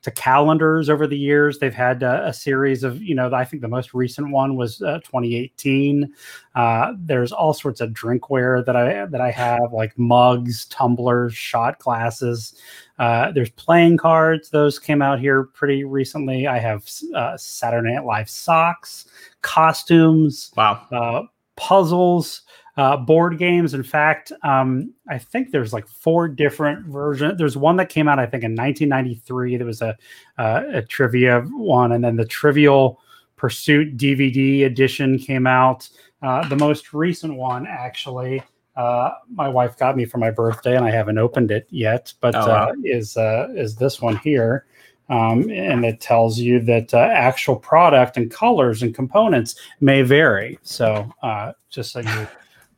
to 0.03 0.11
calendars 0.11 0.89
over 0.89 1.07
the 1.07 1.17
years. 1.17 1.57
They've 1.57 1.73
had 1.73 2.03
uh, 2.03 2.21
a 2.25 2.33
series 2.33 2.83
of, 2.83 3.01
you 3.01 3.15
know, 3.15 3.33
I 3.33 3.45
think 3.45 3.61
the 3.61 3.69
most 3.69 3.93
recent 3.93 4.29
one 4.31 4.55
was 4.55 4.81
uh, 4.81 4.99
2018. 4.99 6.13
Uh, 6.55 6.93
there's 6.97 7.31
all 7.31 7.53
sorts 7.53 7.81
of 7.81 7.91
drinkware 7.91 8.65
that 8.65 8.75
I 8.75 9.05
that 9.05 9.21
I 9.21 9.31
have, 9.31 9.71
like 9.71 9.97
mugs, 9.97 10.65
tumblers, 10.65 11.33
shot 11.33 11.79
glasses. 11.79 12.55
Uh, 12.99 13.31
there's 13.31 13.49
playing 13.51 13.97
cards; 13.97 14.49
those 14.49 14.77
came 14.77 15.01
out 15.01 15.19
here 15.19 15.45
pretty 15.45 15.83
recently. 15.83 16.47
I 16.47 16.59
have 16.59 16.87
uh, 17.15 17.37
Saturday 17.37 17.93
Night 17.93 18.05
Live 18.05 18.29
socks, 18.29 19.05
costumes, 19.41 20.51
wow, 20.55 20.85
uh, 20.91 21.23
puzzles 21.55 22.43
uh, 22.77 22.97
board 22.97 23.37
games. 23.37 23.73
In 23.73 23.83
fact, 23.83 24.31
um, 24.43 24.93
I 25.07 25.17
think 25.17 25.51
there's 25.51 25.73
like 25.73 25.87
four 25.87 26.27
different 26.27 26.85
versions. 26.87 27.37
There's 27.37 27.55
one 27.55 27.77
that 27.77 27.89
came 27.89 28.07
out, 28.07 28.19
I 28.19 28.25
think, 28.25 28.43
in 28.43 28.51
1993. 28.51 29.57
There 29.57 29.65
was 29.65 29.81
a, 29.81 29.95
uh, 30.37 30.63
a 30.73 30.81
trivia 30.81 31.41
one, 31.51 31.91
and 31.91 32.03
then 32.03 32.15
the 32.15 32.25
Trivial 32.25 32.99
Pursuit 33.35 33.97
DVD 33.97 34.65
edition 34.65 35.19
came 35.19 35.45
out. 35.45 35.89
Uh, 36.21 36.47
the 36.47 36.55
most 36.55 36.93
recent 36.93 37.35
one, 37.35 37.67
actually, 37.67 38.41
uh, 38.75 39.11
my 39.29 39.47
wife 39.47 39.77
got 39.77 39.95
me 39.95 40.05
for 40.05 40.17
my 40.17 40.31
birthday, 40.31 40.75
and 40.75 40.85
I 40.85 40.91
haven't 40.91 41.17
opened 41.17 41.51
it 41.51 41.67
yet. 41.69 42.13
But 42.21 42.35
oh, 42.35 42.47
wow. 42.47 42.69
Uh, 42.69 42.73
is 42.83 43.17
uh, 43.17 43.49
is 43.55 43.75
this 43.75 44.01
one 44.01 44.17
here? 44.17 44.65
Um, 45.09 45.49
and 45.51 45.85
it 45.85 45.99
tells 45.99 46.39
you 46.39 46.61
that 46.61 46.93
uh, 46.93 46.97
actual 46.97 47.57
product 47.57 48.15
and 48.15 48.31
colors 48.31 48.81
and 48.81 48.95
components 48.95 49.55
may 49.81 50.01
vary. 50.01 50.57
So 50.63 51.11
uh, 51.21 51.51
just 51.69 51.91
so 51.91 51.99
you 51.99 52.27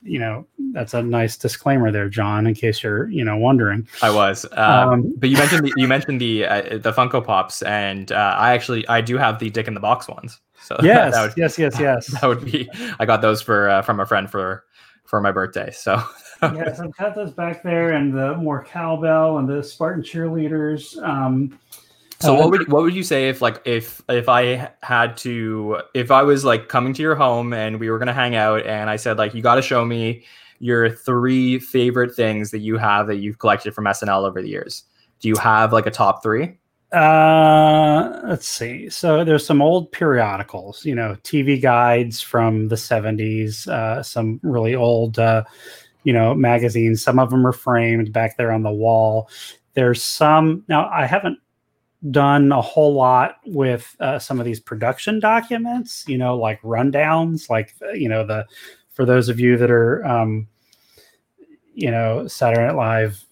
you 0.06 0.20
know 0.20 0.46
that's 0.72 0.94
a 0.94 1.02
nice 1.02 1.36
disclaimer 1.36 1.91
there 1.91 2.08
john 2.08 2.46
in 2.46 2.54
case 2.54 2.84
you're 2.84 3.10
you 3.10 3.24
know 3.26 3.36
wondering. 3.36 3.88
I 4.02 4.12
was 4.12 4.46
um, 4.54 4.89
um, 4.89 5.13
but 5.18 5.30
you 5.30 5.38
mentioned 5.38 5.65
the, 5.65 5.74
you 5.76 5.88
mentioned 5.88 6.22
the 6.22 6.46
uh, 6.46 6.78
the 6.78 6.91
funko 6.91 7.26
pops 7.26 7.62
and 7.63 8.12
uh, 8.12 8.36
i 8.38 8.54
actually 8.54 8.88
i 8.88 9.02
do 9.02 9.18
have 9.18 9.39
the 9.39 9.50
dick 9.50 9.68
in 9.68 9.74
the 9.74 9.80
box 9.80 10.08
ones. 10.08 10.39
So 10.62 10.78
yes 10.84 11.13
that, 11.13 11.22
would, 11.22 11.34
yes 11.38 11.58
yes 11.58 11.80
yes. 11.80 12.08
that 12.08 12.28
would 12.28 12.46
be 12.46 12.70
i 13.00 13.06
got 13.06 13.22
those 13.22 13.41
for 13.41 13.70
uh, 13.70 13.82
from 13.82 14.00
a 14.00 14.06
friend 14.06 14.30
for 14.30 14.63
for 15.06 15.20
my 15.20 15.32
birthday 15.32 15.72
so. 15.72 16.02
Yes 16.44 16.80
i've 16.80 16.96
got 16.98 17.15
those 17.15 17.32
back 17.32 17.63
there 17.63 17.94
and 17.94 18.13
the 18.13 18.36
more 18.36 18.63
cowbell 18.63 19.39
and 19.39 19.50
the 19.50 19.63
spartan 19.63 20.04
cheerleaders 20.04 21.02
um 21.02 21.58
so 22.19 22.34
what 22.34 22.49
would 22.51 22.71
what 22.71 22.84
would 22.84 22.95
you 22.95 23.04
say 23.04 23.30
if 23.30 23.41
like 23.41 23.62
if 23.65 24.01
if 24.10 24.30
I 24.30 24.71
had 24.82 25.17
to 25.17 25.82
if 25.93 26.12
I 26.12 26.23
was 26.23 26.45
like 26.45 26.69
coming 26.69 26.93
to 26.93 27.01
your 27.01 27.15
home 27.15 27.54
and 27.54 27.80
we 27.80 27.89
were 27.89 27.99
gonna 27.99 28.13
hang 28.13 28.36
out 28.36 28.65
and 28.65 28.89
I 28.89 28.95
said 28.95 29.17
like 29.17 29.34
you 29.34 29.41
got 29.41 29.56
to 29.56 29.62
show 29.62 29.86
me 29.86 30.23
your 30.60 30.89
three 30.89 31.60
favorite 31.60 32.15
things 32.15 32.51
that 32.51 32.60
you 32.60 32.78
have 32.78 33.08
that 33.08 33.17
you've 33.17 33.39
collected 33.39 33.73
from 33.73 33.86
SNL 33.86 34.25
over 34.28 34.41
the 34.41 34.49
years. 34.49 34.84
Do 35.19 35.28
you 35.28 35.36
have 35.38 35.73
like 35.73 35.86
a 35.86 35.91
top 35.91 36.23
three? 36.23 36.58
Uh, 36.91 38.21
let's 38.23 38.47
see. 38.47 38.89
So 38.89 39.23
there's 39.23 39.45
some 39.45 39.62
old 39.62 39.91
periodicals, 39.91 40.86
you 40.86 40.95
know, 40.95 41.17
TV 41.23 41.62
guides 41.62 42.21
from 42.21 42.69
the 42.69 42.75
70s, 42.75 43.67
uh, 43.67 44.01
some 44.01 44.39
really 44.43 44.75
old, 44.75 45.19
uh, 45.19 45.43
you 46.04 46.13
know, 46.13 46.34
magazines. 46.34 47.04
Some 47.04 47.19
of 47.19 47.32
them 47.32 47.45
are 47.45 47.51
framed 47.51 48.13
back 48.13 48.38
there 48.38 48.51
on 48.51 48.63
the 48.63 48.71
wall. 48.71 49.30
There's 49.73 50.01
some 50.01 50.63
now. 50.69 50.89
I 50.89 51.06
haven't 51.06 51.39
done 52.12 52.52
a 52.52 52.62
whole 52.62 52.94
lot 52.94 53.38
with 53.46 53.96
uh, 54.00 54.20
some 54.20 54.39
of 54.39 54.46
these 54.46 54.60
production 54.60 55.20
documents, 55.20 56.06
you 56.08 56.18
know, 56.18 56.38
like 56.38 56.62
rundowns, 56.62 57.50
like, 57.50 57.74
uh, 57.82 57.91
you 57.91 58.10
know, 58.10 58.26
the, 58.26 58.46
for 58.94 59.06
those 59.06 59.30
of 59.30 59.39
you 59.39 59.58
that 59.58 59.72
are, 59.72 60.06
um, 60.06 60.48
you 61.74 61.89
know, 61.89 62.28
Saturday 62.28 62.68
Night 62.68 62.76
Live 62.76 63.26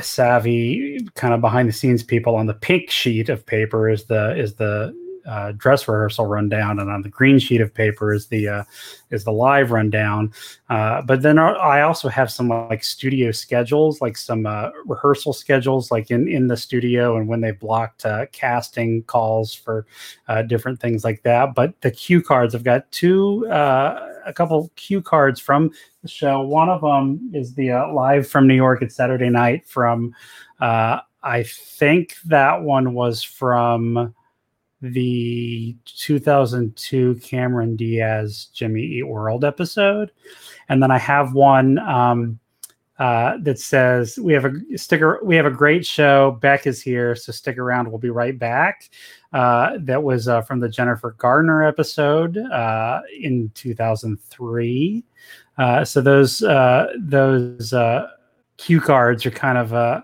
savvy 0.00 1.00
kind 1.14 1.34
of 1.34 1.40
behind 1.40 1.68
the 1.68 1.72
scenes 1.72 2.02
people 2.02 2.36
on 2.36 2.46
the 2.46 2.54
pink 2.54 2.90
sheet 2.90 3.28
of 3.28 3.44
paper 3.44 3.88
is 3.88 4.04
the, 4.04 4.36
is 4.36 4.54
the, 4.54 4.94
uh, 5.28 5.52
dress 5.52 5.86
rehearsal 5.86 6.26
rundown, 6.26 6.78
and 6.78 6.90
on 6.90 7.02
the 7.02 7.08
green 7.08 7.38
sheet 7.38 7.60
of 7.60 7.72
paper 7.72 8.12
is 8.12 8.26
the 8.28 8.48
uh, 8.48 8.64
is 9.10 9.24
the 9.24 9.32
live 9.32 9.70
rundown. 9.70 10.32
Uh, 10.70 11.02
but 11.02 11.22
then 11.22 11.38
I 11.38 11.82
also 11.82 12.08
have 12.08 12.30
some 12.30 12.48
like 12.48 12.82
studio 12.82 13.30
schedules, 13.30 14.00
like 14.00 14.16
some 14.16 14.46
uh, 14.46 14.70
rehearsal 14.86 15.32
schedules, 15.32 15.90
like 15.90 16.10
in 16.10 16.28
in 16.28 16.48
the 16.48 16.56
studio 16.56 17.16
and 17.16 17.28
when 17.28 17.42
they 17.42 17.50
blocked 17.50 18.06
uh, 18.06 18.26
casting 18.32 19.02
calls 19.02 19.54
for 19.54 19.86
uh, 20.28 20.42
different 20.42 20.80
things 20.80 21.04
like 21.04 21.22
that. 21.24 21.54
But 21.54 21.78
the 21.82 21.90
cue 21.90 22.22
cards, 22.22 22.54
I've 22.54 22.64
got 22.64 22.90
two, 22.90 23.46
a 23.50 24.32
couple 24.34 24.70
cue 24.76 25.02
cards 25.02 25.40
from 25.40 25.70
the 26.02 26.08
show. 26.08 26.40
One 26.40 26.70
of 26.70 26.80
them 26.80 27.30
is 27.34 27.54
the 27.54 27.72
live 27.92 28.26
from 28.26 28.46
New 28.46 28.54
York 28.56 28.82
It's 28.82 28.96
Saturday 28.96 29.28
night 29.28 29.66
from. 29.66 30.14
I 31.20 31.42
think 31.42 32.14
that 32.26 32.62
one 32.62 32.94
was 32.94 33.24
from 33.24 34.14
the 34.80 35.76
2002 35.84 37.16
Cameron 37.16 37.76
Diaz 37.76 38.48
Jimmy 38.52 38.82
Eat 38.82 39.08
World 39.08 39.44
episode, 39.44 40.12
and 40.68 40.82
then 40.82 40.90
I 40.90 40.98
have 40.98 41.34
one 41.34 41.78
um, 41.78 42.38
uh, 42.98 43.38
that 43.42 43.60
says 43.60 44.18
we 44.18 44.32
have 44.32 44.44
a 44.44 44.52
sticker. 44.76 45.20
We 45.22 45.36
have 45.36 45.46
a 45.46 45.50
great 45.50 45.86
show. 45.86 46.32
Beck 46.40 46.66
is 46.66 46.82
here, 46.82 47.14
so 47.14 47.30
stick 47.30 47.56
around. 47.56 47.88
We'll 47.88 47.98
be 47.98 48.10
right 48.10 48.36
back. 48.36 48.90
Uh, 49.32 49.78
that 49.80 50.02
was 50.02 50.26
uh, 50.26 50.42
from 50.42 50.58
the 50.58 50.68
Jennifer 50.68 51.14
Gardner 51.18 51.64
episode 51.64 52.36
uh, 52.36 53.00
in 53.20 53.50
2003. 53.54 55.04
Uh, 55.58 55.84
so 55.84 56.00
those 56.00 56.42
uh, 56.42 56.88
those 56.98 57.72
cue 58.56 58.80
cards 58.80 59.24
are 59.24 59.30
kind 59.30 59.58
of 59.58 60.02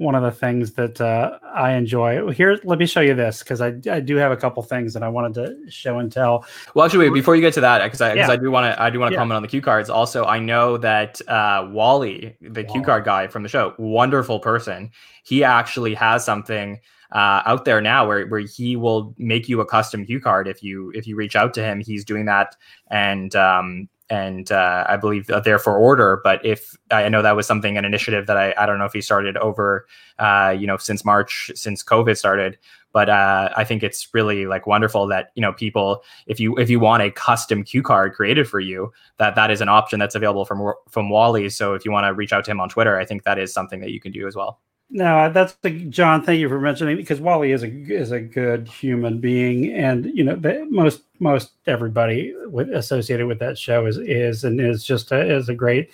one 0.00 0.14
of 0.14 0.22
the 0.22 0.30
things 0.30 0.72
that 0.72 0.98
uh, 0.98 1.38
I 1.54 1.72
enjoy. 1.72 2.30
Here, 2.32 2.58
let 2.64 2.78
me 2.78 2.86
show 2.86 3.02
you 3.02 3.14
this 3.14 3.40
because 3.40 3.60
I, 3.60 3.74
I 3.90 4.00
do 4.00 4.16
have 4.16 4.32
a 4.32 4.36
couple 4.36 4.62
things 4.62 4.94
that 4.94 5.02
I 5.02 5.08
wanted 5.08 5.34
to 5.34 5.70
show 5.70 5.98
and 5.98 6.10
tell. 6.10 6.46
Well, 6.74 6.86
actually, 6.86 7.10
wait, 7.10 7.14
before 7.14 7.36
you 7.36 7.42
get 7.42 7.52
to 7.54 7.60
that, 7.60 7.84
because 7.84 8.00
I, 8.00 8.14
yeah. 8.14 8.30
I 8.30 8.36
do 8.36 8.50
want 8.50 8.74
to 8.74 8.82
I 8.82 8.88
do 8.88 8.98
want 8.98 9.10
to 9.10 9.14
yeah. 9.14 9.20
comment 9.20 9.36
on 9.36 9.42
the 9.42 9.48
cue 9.48 9.60
cards. 9.60 9.90
Also, 9.90 10.24
I 10.24 10.38
know 10.38 10.78
that 10.78 11.20
uh, 11.28 11.68
Wally, 11.70 12.34
the 12.40 12.62
wow. 12.62 12.72
cue 12.72 12.82
card 12.82 13.04
guy 13.04 13.26
from 13.26 13.42
the 13.42 13.50
show, 13.50 13.74
wonderful 13.76 14.40
person. 14.40 14.90
He 15.22 15.44
actually 15.44 15.92
has 15.94 16.24
something 16.24 16.80
uh, 17.12 17.42
out 17.44 17.66
there 17.66 17.82
now 17.82 18.08
where, 18.08 18.26
where 18.26 18.40
he 18.40 18.76
will 18.76 19.14
make 19.18 19.50
you 19.50 19.60
a 19.60 19.66
custom 19.66 20.06
cue 20.06 20.20
card 20.20 20.48
if 20.48 20.62
you 20.62 20.92
if 20.94 21.06
you 21.06 21.14
reach 21.14 21.36
out 21.36 21.52
to 21.54 21.62
him. 21.62 21.78
He's 21.78 22.06
doing 22.06 22.24
that, 22.24 22.56
and 22.90 23.36
um, 23.36 23.90
and 24.10 24.50
uh, 24.50 24.84
I 24.88 24.96
believe 24.96 25.30
there 25.44 25.58
for 25.58 25.76
order. 25.76 26.20
But 26.22 26.44
if 26.44 26.76
I 26.90 27.08
know 27.08 27.22
that 27.22 27.36
was 27.36 27.46
something 27.46 27.78
an 27.78 27.84
initiative 27.84 28.26
that 28.26 28.36
I 28.36 28.52
I 28.58 28.66
don't 28.66 28.78
know 28.78 28.84
if 28.84 28.92
he 28.92 29.00
started 29.00 29.36
over 29.38 29.86
uh, 30.18 30.54
you 30.58 30.66
know 30.66 30.76
since 30.76 31.04
March 31.04 31.50
since 31.54 31.82
COVID 31.82 32.16
started. 32.18 32.58
But 32.92 33.08
uh, 33.08 33.50
I 33.56 33.62
think 33.62 33.84
it's 33.84 34.08
really 34.12 34.46
like 34.46 34.66
wonderful 34.66 35.06
that 35.06 35.30
you 35.36 35.40
know 35.40 35.52
people 35.52 36.02
if 36.26 36.40
you 36.40 36.58
if 36.58 36.68
you 36.68 36.80
want 36.80 37.04
a 37.04 37.10
custom 37.12 37.62
cue 37.62 37.82
card 37.82 38.14
created 38.14 38.48
for 38.48 38.58
you 38.58 38.92
that 39.18 39.36
that 39.36 39.52
is 39.52 39.60
an 39.60 39.68
option 39.68 40.00
that's 40.00 40.16
available 40.16 40.44
from 40.44 40.74
from 40.88 41.08
Wally. 41.08 41.48
So 41.48 41.74
if 41.74 41.84
you 41.84 41.92
want 41.92 42.04
to 42.06 42.12
reach 42.12 42.32
out 42.32 42.44
to 42.44 42.50
him 42.50 42.60
on 42.60 42.68
Twitter, 42.68 42.98
I 42.98 43.04
think 43.04 43.22
that 43.22 43.38
is 43.38 43.52
something 43.52 43.80
that 43.80 43.92
you 43.92 44.00
can 44.00 44.10
do 44.10 44.26
as 44.26 44.34
well. 44.34 44.60
No, 44.92 45.30
that's 45.32 45.52
the 45.62 45.70
John. 45.84 46.24
Thank 46.24 46.40
you 46.40 46.48
for 46.48 46.60
mentioning 46.60 46.96
because 46.96 47.20
Wally 47.20 47.52
is 47.52 47.62
a 47.62 47.68
is 47.68 48.10
a 48.10 48.20
good 48.20 48.66
human 48.66 49.20
being, 49.20 49.72
and 49.72 50.06
you 50.06 50.24
know 50.24 50.34
the, 50.34 50.66
most 50.68 51.02
most 51.20 51.52
everybody 51.66 52.34
with, 52.46 52.70
associated 52.70 53.28
with 53.28 53.38
that 53.38 53.56
show 53.56 53.86
is 53.86 53.98
is 53.98 54.42
and 54.42 54.60
is 54.60 54.82
just 54.82 55.12
a, 55.12 55.36
is 55.36 55.48
a 55.48 55.54
great 55.54 55.90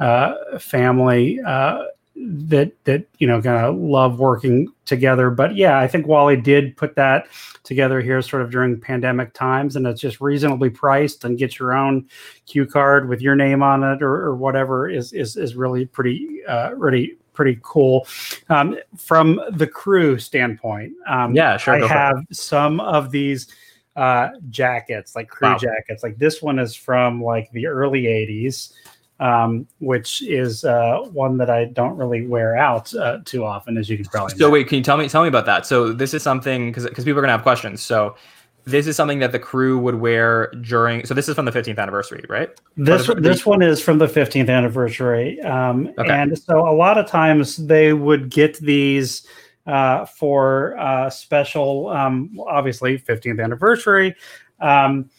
uh, 0.00 0.58
family 0.58 1.38
uh, 1.46 1.84
that 2.16 2.72
that 2.86 3.06
you 3.18 3.26
know 3.28 3.40
kind 3.40 3.64
of 3.64 3.76
love 3.76 4.18
working 4.18 4.66
together. 4.84 5.30
But 5.30 5.54
yeah, 5.54 5.78
I 5.78 5.86
think 5.86 6.08
Wally 6.08 6.36
did 6.36 6.76
put 6.76 6.96
that 6.96 7.28
together 7.62 8.00
here, 8.00 8.20
sort 8.20 8.42
of 8.42 8.50
during 8.50 8.80
pandemic 8.80 9.32
times, 9.32 9.76
and 9.76 9.86
it's 9.86 10.00
just 10.00 10.20
reasonably 10.20 10.70
priced 10.70 11.24
and 11.24 11.38
get 11.38 11.60
your 11.60 11.72
own 11.72 12.08
cue 12.46 12.66
card 12.66 13.08
with 13.08 13.20
your 13.20 13.36
name 13.36 13.62
on 13.62 13.84
it 13.84 14.02
or, 14.02 14.16
or 14.16 14.34
whatever 14.34 14.88
is 14.88 15.12
is 15.12 15.36
is 15.36 15.54
really 15.54 15.86
pretty 15.86 16.40
uh, 16.48 16.72
really 16.74 17.16
pretty 17.40 17.58
cool. 17.62 18.06
Um, 18.50 18.76
from 18.98 19.40
the 19.52 19.66
crew 19.66 20.18
standpoint, 20.18 20.92
um, 21.08 21.34
yeah, 21.34 21.56
sure. 21.56 21.82
I 21.82 21.86
have 21.86 22.26
some 22.30 22.80
of 22.80 23.10
these 23.10 23.46
uh, 23.96 24.28
jackets, 24.50 25.16
like 25.16 25.30
crew 25.30 25.48
wow. 25.48 25.56
jackets. 25.56 26.02
Like 26.02 26.18
this 26.18 26.42
one 26.42 26.58
is 26.58 26.74
from 26.74 27.22
like 27.22 27.50
the 27.52 27.66
early 27.66 28.02
'80s, 28.02 28.74
um, 29.20 29.66
which 29.78 30.20
is 30.20 30.66
uh, 30.66 30.98
one 31.12 31.38
that 31.38 31.48
I 31.48 31.64
don't 31.64 31.96
really 31.96 32.26
wear 32.26 32.58
out 32.58 32.94
uh, 32.94 33.20
too 33.24 33.42
often, 33.42 33.78
as 33.78 33.88
you 33.88 33.96
can 33.96 34.04
probably. 34.04 34.36
So 34.36 34.44
know. 34.44 34.50
wait, 34.50 34.68
can 34.68 34.76
you 34.76 34.84
tell 34.84 34.98
me 34.98 35.08
tell 35.08 35.22
me 35.22 35.28
about 35.28 35.46
that? 35.46 35.64
So 35.64 35.94
this 35.94 36.12
is 36.12 36.22
something 36.22 36.66
because 36.66 36.84
because 36.84 37.04
people 37.04 37.20
are 37.20 37.22
gonna 37.22 37.32
have 37.32 37.42
questions. 37.42 37.80
So 37.80 38.16
this 38.64 38.86
is 38.86 38.96
something 38.96 39.18
that 39.20 39.32
the 39.32 39.38
crew 39.38 39.78
would 39.78 39.96
wear 39.96 40.50
during. 40.60 41.04
So 41.06 41.14
this 41.14 41.28
is 41.28 41.34
from 41.34 41.44
the 41.44 41.52
15th 41.52 41.78
anniversary, 41.78 42.24
right? 42.28 42.50
This 42.76 43.06
the, 43.06 43.14
this 43.14 43.46
one 43.46 43.62
is 43.62 43.80
from 43.80 43.98
the 43.98 44.06
15th 44.06 44.48
anniversary, 44.50 45.40
um, 45.42 45.92
okay. 45.98 46.10
and 46.10 46.38
so 46.38 46.68
a 46.68 46.74
lot 46.74 46.98
of 46.98 47.06
times 47.06 47.56
they 47.56 47.92
would 47.92 48.30
get 48.30 48.58
these 48.58 49.26
uh, 49.66 50.04
for 50.04 50.78
uh, 50.78 51.10
special, 51.10 51.88
um, 51.88 52.36
obviously 52.48 52.98
15th 52.98 53.42
anniversary. 53.42 54.14
Um, 54.60 55.10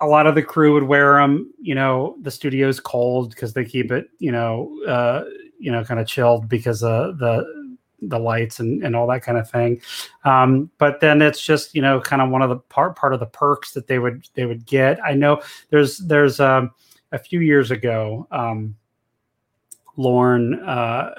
a 0.00 0.06
lot 0.06 0.26
of 0.26 0.34
the 0.34 0.42
crew 0.42 0.74
would 0.74 0.82
wear 0.82 1.14
them. 1.14 1.52
You 1.60 1.74
know, 1.74 2.16
the 2.20 2.30
studio's 2.30 2.80
cold 2.80 3.30
because 3.30 3.52
they 3.52 3.64
keep 3.64 3.90
it, 3.92 4.08
you 4.18 4.32
know, 4.32 4.76
uh, 4.86 5.24
you 5.58 5.70
know, 5.70 5.84
kind 5.84 6.00
of 6.00 6.06
chilled 6.06 6.48
because 6.48 6.82
uh, 6.82 7.12
the 7.18 7.63
the 8.02 8.18
lights 8.18 8.60
and, 8.60 8.82
and 8.82 8.94
all 8.94 9.06
that 9.06 9.22
kind 9.22 9.38
of 9.38 9.48
thing. 9.48 9.80
Um, 10.24 10.70
but 10.78 11.00
then 11.00 11.22
it's 11.22 11.40
just 11.40 11.74
you 11.74 11.82
know 11.82 12.00
kind 12.00 12.22
of 12.22 12.30
one 12.30 12.42
of 12.42 12.50
the 12.50 12.56
part 12.56 12.96
part 12.96 13.14
of 13.14 13.20
the 13.20 13.26
perks 13.26 13.72
that 13.72 13.86
they 13.86 13.98
would 13.98 14.28
they 14.34 14.46
would 14.46 14.66
get. 14.66 15.02
I 15.04 15.14
know 15.14 15.40
there's 15.70 15.98
there's 15.98 16.40
um, 16.40 16.72
a 17.12 17.18
few 17.18 17.40
years 17.40 17.70
ago, 17.70 18.26
um, 18.30 18.76
Lorne 19.96 20.54
uh, 20.60 21.14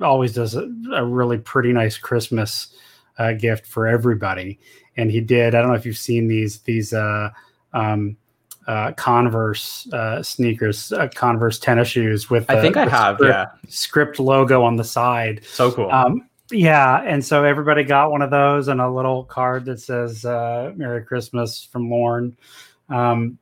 always 0.00 0.32
does 0.32 0.54
a, 0.54 0.70
a, 0.92 1.04
really 1.04 1.38
pretty 1.38 1.72
nice 1.72 1.98
Christmas 1.98 2.74
uh, 3.18 3.32
gift 3.32 3.66
for 3.66 3.86
everybody, 3.86 4.58
and 4.96 5.10
he 5.10 5.20
did. 5.20 5.54
I 5.54 5.60
don't 5.60 5.68
know 5.68 5.76
if 5.76 5.86
you've 5.86 5.98
seen 5.98 6.28
these 6.28 6.60
these. 6.60 6.92
Uh, 6.92 7.30
um, 7.72 8.16
uh, 8.66 8.92
Converse 8.92 9.90
uh, 9.92 10.22
sneakers, 10.22 10.92
uh, 10.92 11.08
Converse 11.14 11.58
tennis 11.58 11.88
shoes 11.88 12.30
with. 12.30 12.46
The, 12.46 12.58
I 12.58 12.60
think 12.60 12.76
I 12.76 12.88
have, 12.88 13.16
script, 13.16 13.32
yeah. 13.32 13.46
Script 13.68 14.20
logo 14.20 14.62
on 14.62 14.76
the 14.76 14.84
side. 14.84 15.42
So 15.44 15.72
cool. 15.72 15.90
Um, 15.90 16.28
yeah, 16.52 17.02
and 17.02 17.24
so 17.24 17.44
everybody 17.44 17.84
got 17.84 18.10
one 18.10 18.22
of 18.22 18.30
those 18.30 18.68
and 18.68 18.80
a 18.80 18.90
little 18.90 19.24
card 19.24 19.64
that 19.66 19.80
says 19.80 20.24
uh, 20.24 20.72
"Merry 20.76 21.04
Christmas" 21.04 21.68
from 21.70 21.90
Lorne. 21.90 22.36
Um, 22.88 23.38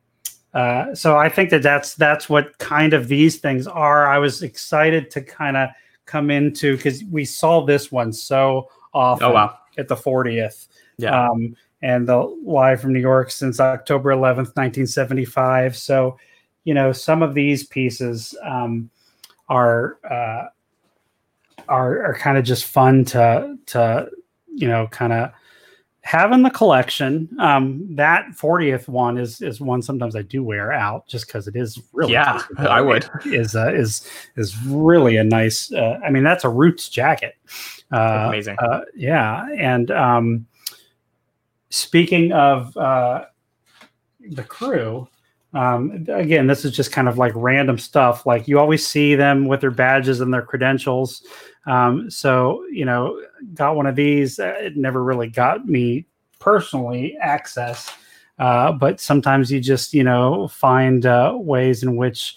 uh, 0.53 0.95
so 0.95 1.17
I 1.17 1.29
think 1.29 1.49
that 1.51 1.63
that's 1.63 1.95
that's 1.95 2.29
what 2.29 2.57
kind 2.57 2.93
of 2.93 3.07
these 3.07 3.37
things 3.37 3.67
are. 3.67 4.07
I 4.07 4.17
was 4.17 4.41
excited 4.41 5.11
to 5.11 5.21
kind 5.21 5.57
of 5.57 5.69
come 6.05 6.31
into 6.31 6.75
because 6.75 7.03
we 7.03 7.25
saw 7.25 7.65
this 7.65 7.91
one 7.91 8.13
so 8.13 8.69
often. 8.93 9.27
Oh 9.27 9.31
wow! 9.31 9.57
At 9.77 9.87
the 9.87 9.95
40th. 9.95 10.67
Yeah. 10.97 11.29
Um, 11.29 11.55
and 11.81 12.07
the 12.07 12.17
live 12.43 12.81
from 12.81 12.93
New 12.93 12.99
York 12.99 13.31
since 13.31 13.59
October 13.59 14.11
11th, 14.11 14.55
1975. 14.55 15.77
So, 15.77 16.17
you 16.63 16.73
know, 16.73 16.91
some 16.91 17.23
of 17.23 17.33
these 17.33 17.65
pieces 17.65 18.35
um, 18.43 18.89
are 19.47 19.97
uh, 20.09 20.47
are 21.67 22.03
are 22.05 22.15
kind 22.15 22.37
of 22.37 22.43
just 22.43 22.65
fun 22.65 23.05
to 23.05 23.57
to 23.67 24.09
you 24.53 24.67
know 24.67 24.87
kind 24.87 25.13
of 25.13 25.31
have 26.01 26.31
in 26.31 26.41
the 26.41 26.49
collection. 26.49 27.29
Um, 27.39 27.85
that 27.95 28.25
40th 28.31 28.87
one 28.87 29.17
is 29.17 29.41
is 29.41 29.61
one 29.61 29.81
sometimes 29.81 30.15
I 30.15 30.21
do 30.21 30.43
wear 30.43 30.71
out 30.71 31.07
just 31.07 31.27
because 31.27 31.47
it 31.47 31.55
is 31.55 31.81
really 31.93 32.13
yeah 32.13 32.41
I 32.57 32.81
would 32.81 33.07
is 33.25 33.55
uh, 33.55 33.73
is 33.73 34.07
is 34.35 34.57
really 34.63 35.17
a 35.17 35.23
nice. 35.23 35.71
Uh, 35.71 35.99
I 36.03 36.09
mean, 36.09 36.23
that's 36.23 36.43
a 36.43 36.49
Roots 36.49 36.89
jacket. 36.89 37.35
Uh, 37.91 38.25
amazing. 38.27 38.57
Uh, 38.59 38.81
yeah, 38.95 39.47
and 39.57 39.91
um, 39.91 40.47
speaking 41.69 42.31
of 42.31 42.75
uh, 42.77 43.25
the 44.31 44.43
crew, 44.43 45.07
um, 45.53 46.05
again, 46.09 46.47
this 46.47 46.63
is 46.63 46.75
just 46.75 46.91
kind 46.91 47.07
of 47.07 47.17
like 47.17 47.33
random 47.35 47.77
stuff. 47.77 48.25
Like 48.25 48.47
you 48.47 48.59
always 48.59 48.85
see 48.85 49.15
them 49.15 49.47
with 49.47 49.61
their 49.61 49.71
badges 49.71 50.21
and 50.21 50.33
their 50.33 50.43
credentials. 50.43 51.23
Um, 51.65 52.09
so 52.09 52.63
you 52.71 52.85
know, 52.85 53.21
got 53.55 53.75
one 53.75 53.87
of 53.87 53.95
these. 53.95 54.39
Uh, 54.39 54.55
it 54.59 54.77
never 54.77 55.03
really 55.03 55.27
got 55.27 55.67
me 55.67 56.05
personally 56.39 57.17
access, 57.19 57.91
uh, 58.37 58.71
but 58.71 58.99
sometimes 58.99 59.51
you 59.51 59.59
just 59.59 59.93
you 59.93 60.03
know 60.03 60.47
find 60.47 61.05
uh, 61.05 61.33
ways 61.35 61.81
in 61.81 61.95
which 61.95 62.35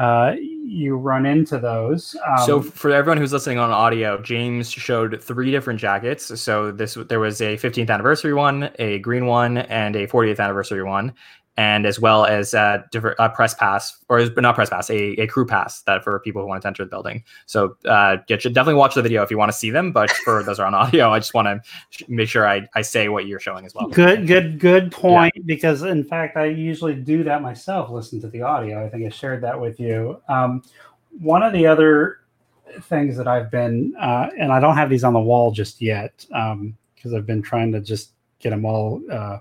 uh, 0.00 0.34
you 0.64 0.96
run 0.96 1.26
into 1.26 1.58
those. 1.58 2.16
Um, 2.26 2.46
so 2.46 2.62
for 2.62 2.90
everyone 2.90 3.18
who's 3.18 3.34
listening 3.34 3.58
on 3.58 3.70
audio, 3.70 4.20
James 4.22 4.70
showed 4.70 5.22
three 5.22 5.50
different 5.50 5.78
jackets. 5.78 6.40
So 6.40 6.72
this 6.72 6.94
there 6.94 7.20
was 7.20 7.42
a 7.42 7.58
15th 7.58 7.90
anniversary 7.90 8.32
one, 8.32 8.70
a 8.78 8.98
green 9.00 9.26
one, 9.26 9.58
and 9.58 9.94
a 9.96 10.06
40th 10.06 10.40
anniversary 10.40 10.82
one. 10.82 11.12
And 11.60 11.84
as 11.84 12.00
well 12.00 12.24
as 12.24 12.54
uh, 12.54 12.82
different 12.90 13.20
uh, 13.20 13.28
press 13.28 13.52
pass 13.52 13.98
or 14.08 14.24
not 14.38 14.54
press 14.54 14.70
pass, 14.70 14.88
a, 14.88 15.12
a 15.20 15.26
crew 15.26 15.44
pass 15.44 15.82
that 15.82 16.02
for 16.02 16.18
people 16.20 16.40
who 16.40 16.48
want 16.48 16.62
to 16.62 16.66
enter 16.66 16.84
the 16.84 16.88
building. 16.88 17.22
So 17.44 17.76
uh, 17.84 18.16
yeah, 18.28 18.36
definitely 18.36 18.76
watch 18.76 18.94
the 18.94 19.02
video 19.02 19.22
if 19.22 19.30
you 19.30 19.36
want 19.36 19.52
to 19.52 19.58
see 19.58 19.68
them. 19.68 19.92
But 19.92 20.10
for 20.24 20.42
those 20.42 20.58
are 20.58 20.66
on 20.66 20.72
audio, 20.74 21.10
I 21.10 21.18
just 21.18 21.34
want 21.34 21.48
to 21.48 21.60
sh- 21.90 22.04
make 22.08 22.30
sure 22.30 22.48
I, 22.48 22.66
I 22.74 22.80
say 22.80 23.10
what 23.10 23.26
you're 23.26 23.40
showing 23.40 23.66
as 23.66 23.74
well. 23.74 23.88
Good, 23.88 24.26
good, 24.26 24.58
good 24.58 24.90
point. 24.90 25.34
Yeah. 25.36 25.42
Because 25.44 25.82
in 25.82 26.02
fact, 26.02 26.38
I 26.38 26.46
usually 26.46 26.94
do 26.94 27.22
that 27.24 27.42
myself. 27.42 27.90
Listen 27.90 28.22
to 28.22 28.28
the 28.28 28.40
audio. 28.40 28.82
I 28.82 28.88
think 28.88 29.04
I 29.04 29.10
shared 29.10 29.42
that 29.42 29.60
with 29.60 29.78
you. 29.78 30.18
Um, 30.30 30.62
one 31.18 31.42
of 31.42 31.52
the 31.52 31.66
other 31.66 32.20
things 32.84 33.18
that 33.18 33.28
I've 33.28 33.50
been, 33.50 33.94
uh, 34.00 34.30
and 34.38 34.50
I 34.50 34.60
don't 34.60 34.76
have 34.76 34.88
these 34.88 35.04
on 35.04 35.12
the 35.12 35.20
wall 35.20 35.50
just 35.50 35.82
yet 35.82 36.24
because 36.26 36.52
um, 36.52 37.14
I've 37.14 37.26
been 37.26 37.42
trying 37.42 37.70
to 37.72 37.82
just 37.82 38.12
get 38.38 38.48
them 38.48 38.64
all 38.64 39.02
uh, 39.12 39.40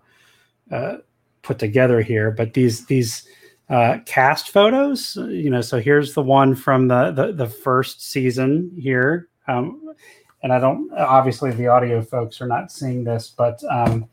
uh, 0.70 0.98
put 1.42 1.60
together 1.60 2.02
here. 2.02 2.32
But 2.32 2.54
these 2.54 2.86
these 2.86 3.28
uh, 3.70 4.00
cast 4.06 4.50
photos, 4.50 5.16
you 5.16 5.50
know, 5.50 5.62
so 5.62 5.80
here's 5.80 6.14
the 6.14 6.24
one 6.24 6.56
from 6.56 6.88
the 6.88 7.12
the, 7.12 7.32
the 7.32 7.48
first 7.48 8.04
season 8.04 8.72
here. 8.78 9.28
Um, 9.48 9.94
and 10.42 10.54
I 10.54 10.60
don't 10.60 10.92
obviously 10.94 11.52
the 11.52 11.68
audio 11.68 12.02
folks 12.02 12.42
are 12.42 12.48
not 12.48 12.72
seeing 12.72 13.04
this, 13.04 13.34
but 13.36 13.62
um, 13.70 14.08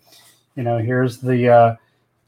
you 0.56 0.62
know, 0.62 0.78
here's 0.78 1.18
the 1.18 1.48
uh, 1.48 1.76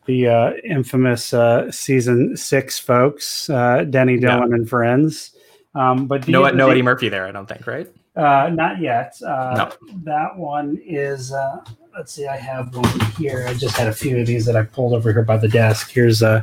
the 0.07 0.29
uh, 0.29 0.53
infamous 0.65 1.35
uh, 1.35 1.71
season 1.71 2.37
six 2.37 2.79
folks, 2.79 3.51
uh, 3.51 3.85
Denny 3.85 4.19
Dillon 4.19 4.51
yeah. 4.51 4.57
and 4.57 4.69
friends. 4.69 5.33
Um, 5.75 6.07
but 6.07 6.27
no, 6.29 6.49
no 6.51 6.71
Eddie 6.71 6.83
Murphy 6.83 7.09
there, 7.09 7.27
I 7.27 7.31
don't 7.31 7.47
think, 7.47 7.67
right? 7.67 7.87
Uh, 8.17 8.51
not 8.53 8.81
yet. 8.81 9.15
Uh, 9.23 9.55
no. 9.81 9.91
That 10.05 10.37
one 10.37 10.81
is. 10.85 11.33
Uh, 11.33 11.61
let's 11.97 12.13
see. 12.13 12.27
I 12.27 12.37
have 12.37 12.75
one 12.75 13.01
here. 13.19 13.47
I 13.49 13.55
just 13.55 13.77
had 13.77 13.89
a 13.89 13.93
few 13.93 14.19
of 14.19 14.27
these 14.27 14.45
that 14.47 14.57
I 14.57 14.63
pulled 14.63 14.93
over 14.93 15.13
here 15.13 15.23
by 15.23 15.37
the 15.37 15.49
desk. 15.49 15.91
Here's 15.91 16.23
uh, 16.23 16.43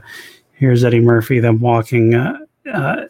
here's 0.54 0.84
Eddie 0.84 1.00
Murphy. 1.00 1.40
Them 1.40 1.60
walking. 1.60 2.16
Uh, 2.16 2.38
uh, 2.72 3.06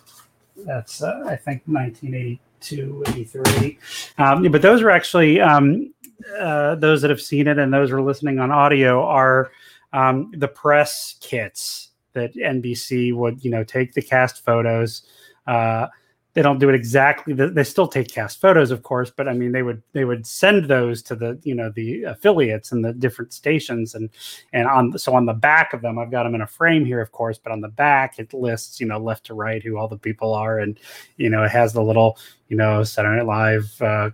that's 0.58 1.02
uh, 1.02 1.24
I 1.26 1.36
think 1.36 1.64
1982, 1.66 3.04
83. 3.08 3.80
Um, 4.18 4.52
but 4.52 4.62
those 4.62 4.82
are 4.82 4.90
actually 4.90 5.40
um, 5.40 5.94
uh, 6.40 6.76
those 6.76 7.02
that 7.02 7.10
have 7.10 7.22
seen 7.22 7.48
it 7.48 7.58
and 7.58 7.74
those 7.74 7.90
who 7.90 7.98
are 7.98 8.02
listening 8.02 8.40
on 8.40 8.52
audio 8.52 9.04
are 9.04 9.52
um, 9.94 10.32
the 10.38 10.48
press 10.48 11.16
kits 11.22 11.90
that 12.14 12.34
NBC 12.36 13.14
would 13.14 13.44
you 13.44 13.52
know 13.52 13.64
take 13.64 13.94
the 13.94 14.02
cast 14.02 14.44
photos. 14.44 15.04
Uh, 15.48 15.88
they 16.36 16.42
don't 16.42 16.60
do 16.60 16.70
it 16.70 16.76
exactly. 16.76 17.34
They 17.34 17.64
still 17.64 17.88
take 17.88 18.10
cast 18.10 18.40
photos 18.40 18.70
of 18.70 18.84
course 18.84 19.10
but 19.10 19.28
i 19.28 19.34
mean 19.34 19.52
they 19.52 19.64
would 19.64 19.82
they 19.94 20.06
would 20.06 20.28
send 20.28 20.66
those 20.66 21.02
to 21.04 21.16
the 21.16 21.40
you 21.44 21.56
know 21.56 21.72
the 21.76 22.04
affiliates 22.04 22.72
and 22.72 22.84
the 22.84 22.94
different 22.94 23.34
stations 23.34 23.96
and 23.96 24.10
and 24.54 24.68
on 24.68 24.98
so 24.98 25.16
on 25.16 25.26
the 25.26 25.34
back 25.34 25.74
of 25.74 25.82
them 25.82 25.98
i've 25.98 26.12
got 26.12 26.24
them 26.24 26.36
in 26.36 26.42
a 26.42 26.48
frame 26.48 26.86
here 26.86 27.02
of 27.02 27.12
course 27.12 27.38
but 27.38 27.52
on 27.52 27.62
the 27.62 27.70
back 27.70 28.20
it 28.20 28.34
lists 28.34 28.80
you 28.80 28.86
know 28.86 29.00
left 29.00 29.26
to 29.26 29.34
right 29.34 29.64
who 29.64 29.78
all 29.78 29.88
the 29.88 29.98
people 29.98 30.34
are 30.34 30.60
and 30.60 30.80
you 31.18 31.30
know 31.30 31.44
it 31.44 31.52
has 31.52 31.74
the 31.74 31.82
little 31.82 32.18
you 32.50 32.58
know 32.58 32.84
saturday 32.84 33.18
night 33.18 33.26
live 33.26 33.82
uh, 33.82 34.10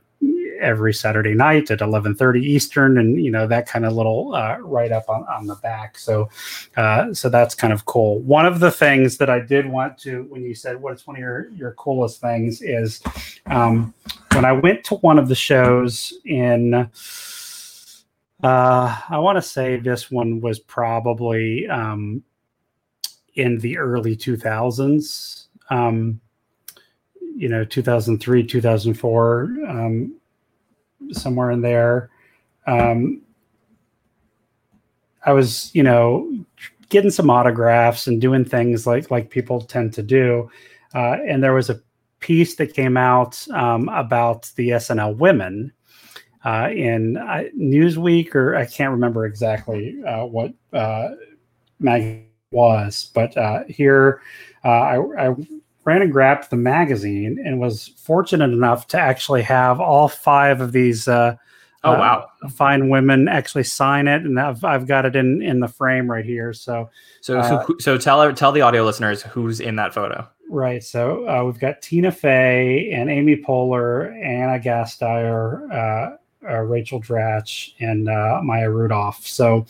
every 0.61 0.93
Saturday 0.93 1.33
night 1.33 1.71
at 1.71 1.79
11:30 1.79 2.41
Eastern, 2.41 2.97
and 2.97 3.23
you 3.23 3.31
know 3.31 3.47
that 3.47 3.67
kind 3.67 3.85
of 3.85 3.93
little 3.93 4.33
uh, 4.33 4.57
write 4.59 4.91
up 4.91 5.09
on, 5.09 5.23
on 5.23 5.47
the 5.47 5.55
back. 5.55 5.97
So, 5.97 6.29
uh, 6.77 7.13
so 7.13 7.29
that's 7.29 7.55
kind 7.55 7.73
of 7.73 7.85
cool. 7.85 8.19
One 8.19 8.45
of 8.45 8.59
the 8.59 8.71
things 8.71 9.17
that 9.17 9.29
I 9.29 9.39
did 9.39 9.65
want 9.65 9.97
to, 9.99 10.23
when 10.29 10.43
you 10.43 10.55
said 10.55 10.81
what's 10.81 11.05
one 11.05 11.15
of 11.15 11.19
your 11.19 11.49
your 11.49 11.73
coolest 11.73 12.21
things, 12.21 12.61
is 12.61 13.01
um, 13.47 13.93
when 14.33 14.45
I 14.45 14.51
went 14.51 14.83
to 14.85 14.95
one 14.95 15.19
of 15.19 15.27
the 15.27 15.35
shows 15.35 16.13
in. 16.25 16.89
Uh, 18.43 18.99
I 19.07 19.19
want 19.19 19.37
to 19.37 19.41
say 19.43 19.77
this 19.77 20.09
one 20.09 20.41
was 20.41 20.57
probably 20.57 21.67
um, 21.67 22.23
in 23.35 23.59
the 23.59 23.77
early 23.77 24.15
2000s. 24.17 25.45
Um, 25.69 26.19
you 27.35 27.49
know 27.49 27.63
2003 27.63 28.45
2004 28.45 29.43
um, 29.67 30.15
somewhere 31.11 31.51
in 31.51 31.61
there. 31.61 32.09
Um, 32.67 33.21
I 35.25 35.33
was, 35.33 35.73
you 35.75 35.83
know, 35.83 36.45
getting 36.89 37.11
some 37.11 37.29
autographs 37.29 38.07
and 38.07 38.19
doing 38.19 38.45
things 38.45 38.85
like 38.85 39.11
like 39.11 39.29
people 39.29 39.61
tend 39.61 39.93
to 39.93 40.03
do. 40.03 40.49
Uh, 40.93 41.17
and 41.25 41.43
there 41.43 41.53
was 41.53 41.69
a 41.69 41.79
piece 42.19 42.55
that 42.55 42.73
came 42.73 42.97
out 42.97 43.45
um, 43.51 43.89
about 43.89 44.51
the 44.55 44.69
SNL 44.69 45.17
women 45.17 45.71
uh, 46.43 46.69
in 46.71 47.17
uh, 47.17 47.43
Newsweek, 47.57 48.33
or 48.35 48.55
I 48.55 48.65
can't 48.65 48.91
remember 48.91 49.25
exactly 49.25 50.01
uh, 50.03 50.25
what 50.25 50.53
uh, 50.73 51.09
mag 51.79 52.25
was, 52.51 53.11
but 53.13 53.35
uh, 53.37 53.63
here 53.67 54.21
I, 54.63 54.97
I 54.97 55.35
ran 55.83 56.01
and 56.01 56.11
grabbed 56.11 56.49
the 56.49 56.57
magazine 56.57 57.41
and 57.43 57.59
was 57.59 57.89
fortunate 57.97 58.51
enough 58.51 58.87
to 58.87 58.99
actually 58.99 59.41
have 59.41 59.79
all 59.79 60.07
five 60.07 60.61
of 60.61 60.71
these 60.71 61.07
uh, 61.07 61.35
oh 61.83 61.91
wow. 61.93 62.27
uh, 62.43 62.49
fine 62.49 62.89
women 62.89 63.27
actually 63.27 63.63
sign 63.63 64.07
it. 64.07 64.23
And 64.23 64.39
I've, 64.39 64.63
I've 64.63 64.87
got 64.87 65.05
it 65.05 65.15
in 65.15 65.41
in 65.41 65.59
the 65.59 65.67
frame 65.67 66.09
right 66.09 66.25
here. 66.25 66.53
So 66.53 66.89
so 67.21 67.39
uh, 67.39 67.65
so, 67.65 67.75
so 67.79 67.97
tell 67.97 68.33
tell 68.33 68.51
the 68.51 68.61
audio 68.61 68.83
listeners 68.83 69.23
who's 69.23 69.59
in 69.59 69.75
that 69.77 69.93
photo. 69.93 70.27
Right. 70.49 70.83
So 70.83 71.27
uh, 71.27 71.43
we've 71.45 71.59
got 71.59 71.81
tina 71.81 72.11
fey 72.11 72.91
and 72.91 73.09
amy 73.09 73.37
poehler 73.37 74.13
Ana 74.23 74.59
Gasteyer 74.61 75.71
uh, 75.71 76.17
uh, 76.43 76.59
rachel 76.61 77.01
dratch 77.01 77.73
and 77.79 78.09
uh 78.09 78.41
maya 78.43 78.69
rudolph. 78.69 79.25
So 79.25 79.65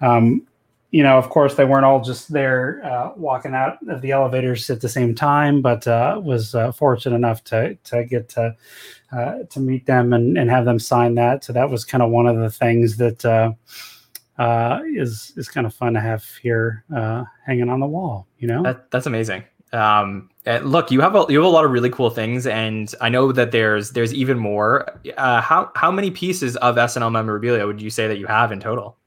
um, 0.00 0.46
you 0.90 1.02
know, 1.02 1.18
of 1.18 1.28
course, 1.28 1.54
they 1.54 1.66
weren't 1.66 1.84
all 1.84 2.02
just 2.02 2.32
there 2.32 2.80
uh, 2.82 3.12
walking 3.14 3.54
out 3.54 3.78
of 3.88 4.00
the 4.00 4.12
elevators 4.12 4.70
at 4.70 4.80
the 4.80 4.88
same 4.88 5.14
time, 5.14 5.60
but 5.60 5.86
uh, 5.86 6.18
was 6.22 6.54
uh, 6.54 6.72
fortunate 6.72 7.14
enough 7.16 7.44
to 7.44 7.74
to 7.84 8.04
get 8.04 8.28
to 8.30 8.56
uh, 9.12 9.34
to 9.50 9.60
meet 9.60 9.84
them 9.84 10.12
and, 10.14 10.38
and 10.38 10.48
have 10.50 10.64
them 10.64 10.78
sign 10.78 11.14
that. 11.16 11.44
So 11.44 11.52
that 11.52 11.68
was 11.68 11.84
kind 11.84 12.02
of 12.02 12.10
one 12.10 12.26
of 12.26 12.38
the 12.38 12.50
things 12.50 12.96
that 12.96 13.22
uh, 13.24 13.52
uh, 14.38 14.80
is 14.94 15.34
is 15.36 15.48
kind 15.48 15.66
of 15.66 15.74
fun 15.74 15.92
to 15.92 16.00
have 16.00 16.24
here 16.40 16.84
hanging 17.46 17.68
on 17.68 17.80
the 17.80 17.86
wall. 17.86 18.26
You 18.38 18.48
know, 18.48 18.62
that, 18.62 18.90
that's 18.90 19.06
amazing. 19.06 19.44
Um, 19.74 20.30
look, 20.62 20.90
you 20.90 21.02
have 21.02 21.14
a 21.14 21.26
you 21.28 21.36
have 21.36 21.46
a 21.46 21.50
lot 21.50 21.66
of 21.66 21.70
really 21.70 21.90
cool 21.90 22.08
things, 22.08 22.46
and 22.46 22.94
I 23.02 23.10
know 23.10 23.30
that 23.32 23.52
there's 23.52 23.90
there's 23.90 24.14
even 24.14 24.38
more. 24.38 24.86
how 25.18 25.70
how 25.74 25.90
many 25.90 26.10
pieces 26.10 26.56
of 26.56 26.76
SNL 26.76 27.12
memorabilia 27.12 27.66
would 27.66 27.82
you 27.82 27.90
say 27.90 28.08
that 28.08 28.16
you 28.16 28.26
have 28.26 28.52
in 28.52 28.60
total? 28.60 28.97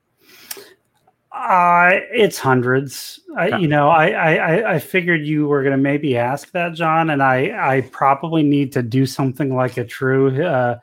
Uh, 1.33 1.91
it's 2.11 2.37
hundreds. 2.37 3.21
I, 3.37 3.57
you 3.57 3.67
know, 3.67 3.87
I, 3.87 4.09
I, 4.09 4.73
I 4.73 4.79
figured 4.79 5.25
you 5.25 5.47
were 5.47 5.63
going 5.63 5.71
to 5.71 5.81
maybe 5.81 6.17
ask 6.17 6.51
that, 6.51 6.73
John, 6.73 7.09
and 7.09 7.23
I, 7.23 7.77
I 7.77 7.81
probably 7.91 8.43
need 8.43 8.73
to 8.73 8.83
do 8.83 9.05
something 9.05 9.55
like 9.55 9.77
a 9.77 9.85
true 9.85 10.43
uh, 10.43 10.79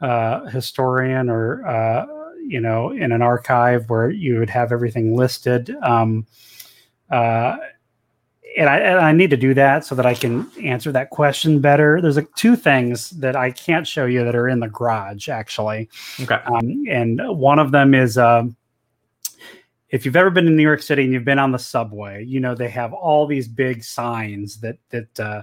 uh, 0.00 0.46
historian 0.46 1.28
or, 1.28 1.66
uh, 1.66 2.06
you 2.46 2.60
know, 2.60 2.92
in 2.92 3.12
an 3.12 3.20
archive 3.20 3.90
where 3.90 4.08
you 4.08 4.38
would 4.38 4.48
have 4.48 4.72
everything 4.72 5.14
listed. 5.14 5.76
Um, 5.82 6.26
uh, 7.10 7.58
and 8.56 8.70
I, 8.70 8.78
and 8.78 9.00
I 9.00 9.12
need 9.12 9.30
to 9.30 9.36
do 9.36 9.52
that 9.52 9.84
so 9.84 9.94
that 9.96 10.06
I 10.06 10.14
can 10.14 10.50
answer 10.62 10.90
that 10.92 11.10
question 11.10 11.60
better. 11.60 12.00
There's 12.00 12.16
like 12.16 12.34
two 12.36 12.56
things 12.56 13.10
that 13.10 13.36
I 13.36 13.50
can't 13.50 13.86
show 13.86 14.06
you 14.06 14.24
that 14.24 14.34
are 14.34 14.48
in 14.48 14.60
the 14.60 14.68
garage, 14.68 15.28
actually. 15.28 15.90
Okay. 16.18 16.40
Um, 16.46 16.84
and 16.88 17.20
one 17.38 17.58
of 17.58 17.70
them 17.70 17.92
is. 17.94 18.16
Um, 18.16 18.56
if 19.90 20.04
you've 20.04 20.16
ever 20.16 20.30
been 20.30 20.46
in 20.46 20.56
New 20.56 20.62
York 20.62 20.82
City 20.82 21.04
and 21.04 21.12
you've 21.12 21.24
been 21.24 21.38
on 21.38 21.52
the 21.52 21.58
subway, 21.58 22.24
you 22.24 22.40
know 22.40 22.54
they 22.54 22.68
have 22.68 22.92
all 22.92 23.26
these 23.26 23.48
big 23.48 23.82
signs 23.82 24.60
that 24.60 24.78
that 24.90 25.20
uh, 25.20 25.42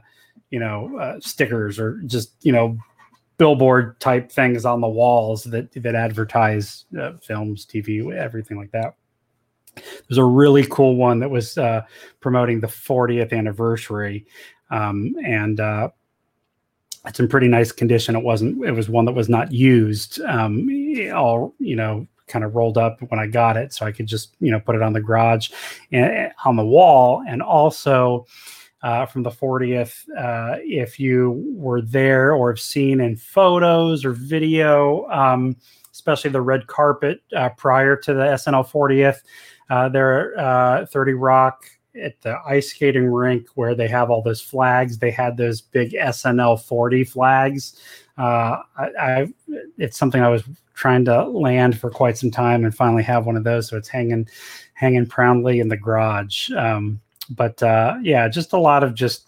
you 0.49 0.60
know 0.60 0.97
uh, 0.97 1.19
stickers 1.19 1.79
or 1.79 2.01
just 2.05 2.33
you 2.41 2.51
know 2.51 2.77
billboard 3.38 3.99
type 3.99 4.31
things 4.31 4.65
on 4.65 4.81
the 4.81 4.88
walls 4.88 5.43
that 5.43 5.71
that 5.73 5.95
advertise 5.95 6.86
uh, 6.99 7.13
films, 7.21 7.65
TV, 7.65 8.12
everything 8.15 8.57
like 8.57 8.71
that. 8.71 8.95
There's 10.07 10.17
a 10.17 10.23
really 10.23 10.65
cool 10.65 10.95
one 10.95 11.19
that 11.19 11.29
was 11.29 11.57
uh, 11.57 11.81
promoting 12.19 12.60
the 12.60 12.67
40th 12.67 13.31
anniversary, 13.31 14.25
um, 14.71 15.13
and 15.23 15.60
uh, 15.60 15.89
it's 17.05 17.19
in 17.19 17.27
pretty 17.27 17.47
nice 17.47 17.71
condition. 17.71 18.15
It 18.15 18.23
wasn't. 18.23 18.65
It 18.65 18.71
was 18.71 18.89
one 18.89 19.05
that 19.05 19.12
was 19.12 19.29
not 19.29 19.51
used. 19.51 20.21
Um, 20.21 20.69
all 21.13 21.53
you 21.60 21.75
know 21.75 22.07
kind 22.28 22.46
of 22.46 22.56
rolled 22.56 22.78
up 22.78 23.02
when 23.10 23.20
I 23.20 23.28
got 23.28 23.58
it, 23.58 23.74
so 23.74 23.86
I 23.86 23.92
could 23.92 24.08
just 24.08 24.36
you 24.40 24.52
know 24.52 24.60
put 24.60 24.76
it 24.76 24.82
on 24.82 24.94
the 24.94 25.02
garage 25.02 25.50
and 25.92 26.06
eh, 26.06 26.30
on 26.46 26.56
the 26.56 26.66
wall, 26.66 27.24
and 27.28 27.42
also. 27.42 28.26
Uh, 28.84 29.08
from 29.08 29.24
the 29.24 29.32
40th, 29.32 30.08
uh, 30.20 30.60
if 30.62 31.00
you 31.00 31.44
were 31.56 31.82
there 31.82 32.34
or 32.34 32.52
have 32.52 32.60
seen 32.60 33.02
in 33.02 33.15
photos 33.15 34.06
or 34.06 34.12
video, 34.12 35.08
um, 35.10 35.58
especially 35.92 36.30
the 36.30 36.40
red 36.40 36.67
carpet 36.67 37.21
uh, 37.36 37.50
prior 37.58 37.98
to 37.98 38.13
the 38.13 38.21
SNL 38.21 38.69
40th, 38.69 39.23
uh, 39.71 39.90
there 39.90 40.40
uh, 40.40 40.86
30 40.86 41.13
Rock 41.13 41.65
at 42.02 42.19
the 42.21 42.38
ice 42.46 42.69
skating 42.69 43.08
rink 43.08 43.48
where 43.56 43.75
they 43.75 43.88
have 43.88 44.10
all 44.10 44.21
those 44.21 44.42
flags. 44.42 44.98
They 44.98 45.12
had 45.12 45.38
those 45.38 45.62
big 45.62 45.92
SNL 45.94 46.63
40 46.63 47.04
flags. 47.04 47.80
Uh, 48.17 48.58
I, 48.78 48.90
I, 49.00 49.28
it's 49.78 49.98
something 49.98 50.21
I 50.21 50.30
was 50.30 50.44
trying 50.78 51.04
to 51.04 51.25
land 51.25 51.80
for 51.80 51.90
quite 51.90 52.17
some 52.17 52.30
time 52.30 52.63
and 52.63 52.73
finally 52.73 53.02
have 53.02 53.25
one 53.25 53.36
of 53.36 53.44
those. 53.44 53.67
So 53.67 53.78
it's 53.78 53.90
hanging, 53.90 54.30
hanging 54.75 55.08
proudly 55.08 55.60
in 55.60 55.69
the 55.69 55.75
garage. 55.75 56.52
Um, 56.52 57.02
but 57.32 57.62
uh, 57.63 57.98
yeah, 58.04 58.28
just 58.30 58.54
a 58.54 58.60
lot 58.60 58.84
of 58.84 58.94
just 58.94 59.28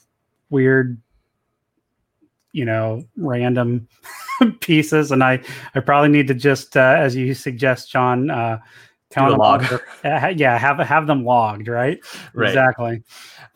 weird, 0.51 1.01
you 2.51 2.65
know, 2.65 3.03
random 3.17 3.87
pieces. 4.59 5.11
And 5.11 5.23
I, 5.23 5.41
I 5.73 5.79
probably 5.79 6.09
need 6.09 6.27
to 6.27 6.35
just, 6.35 6.77
uh, 6.77 6.95
as 6.99 7.15
you 7.15 7.33
suggest, 7.33 7.91
John, 7.91 8.29
uh, 8.29 8.59
count 9.11 9.31
them 9.31 9.39
log. 9.39 9.65
Yeah, 10.03 10.57
have 10.57 10.79
have 10.79 11.07
them 11.07 11.23
logged, 11.23 11.67
right? 11.67 11.99
Right. 12.33 12.49
Exactly. 12.49 13.03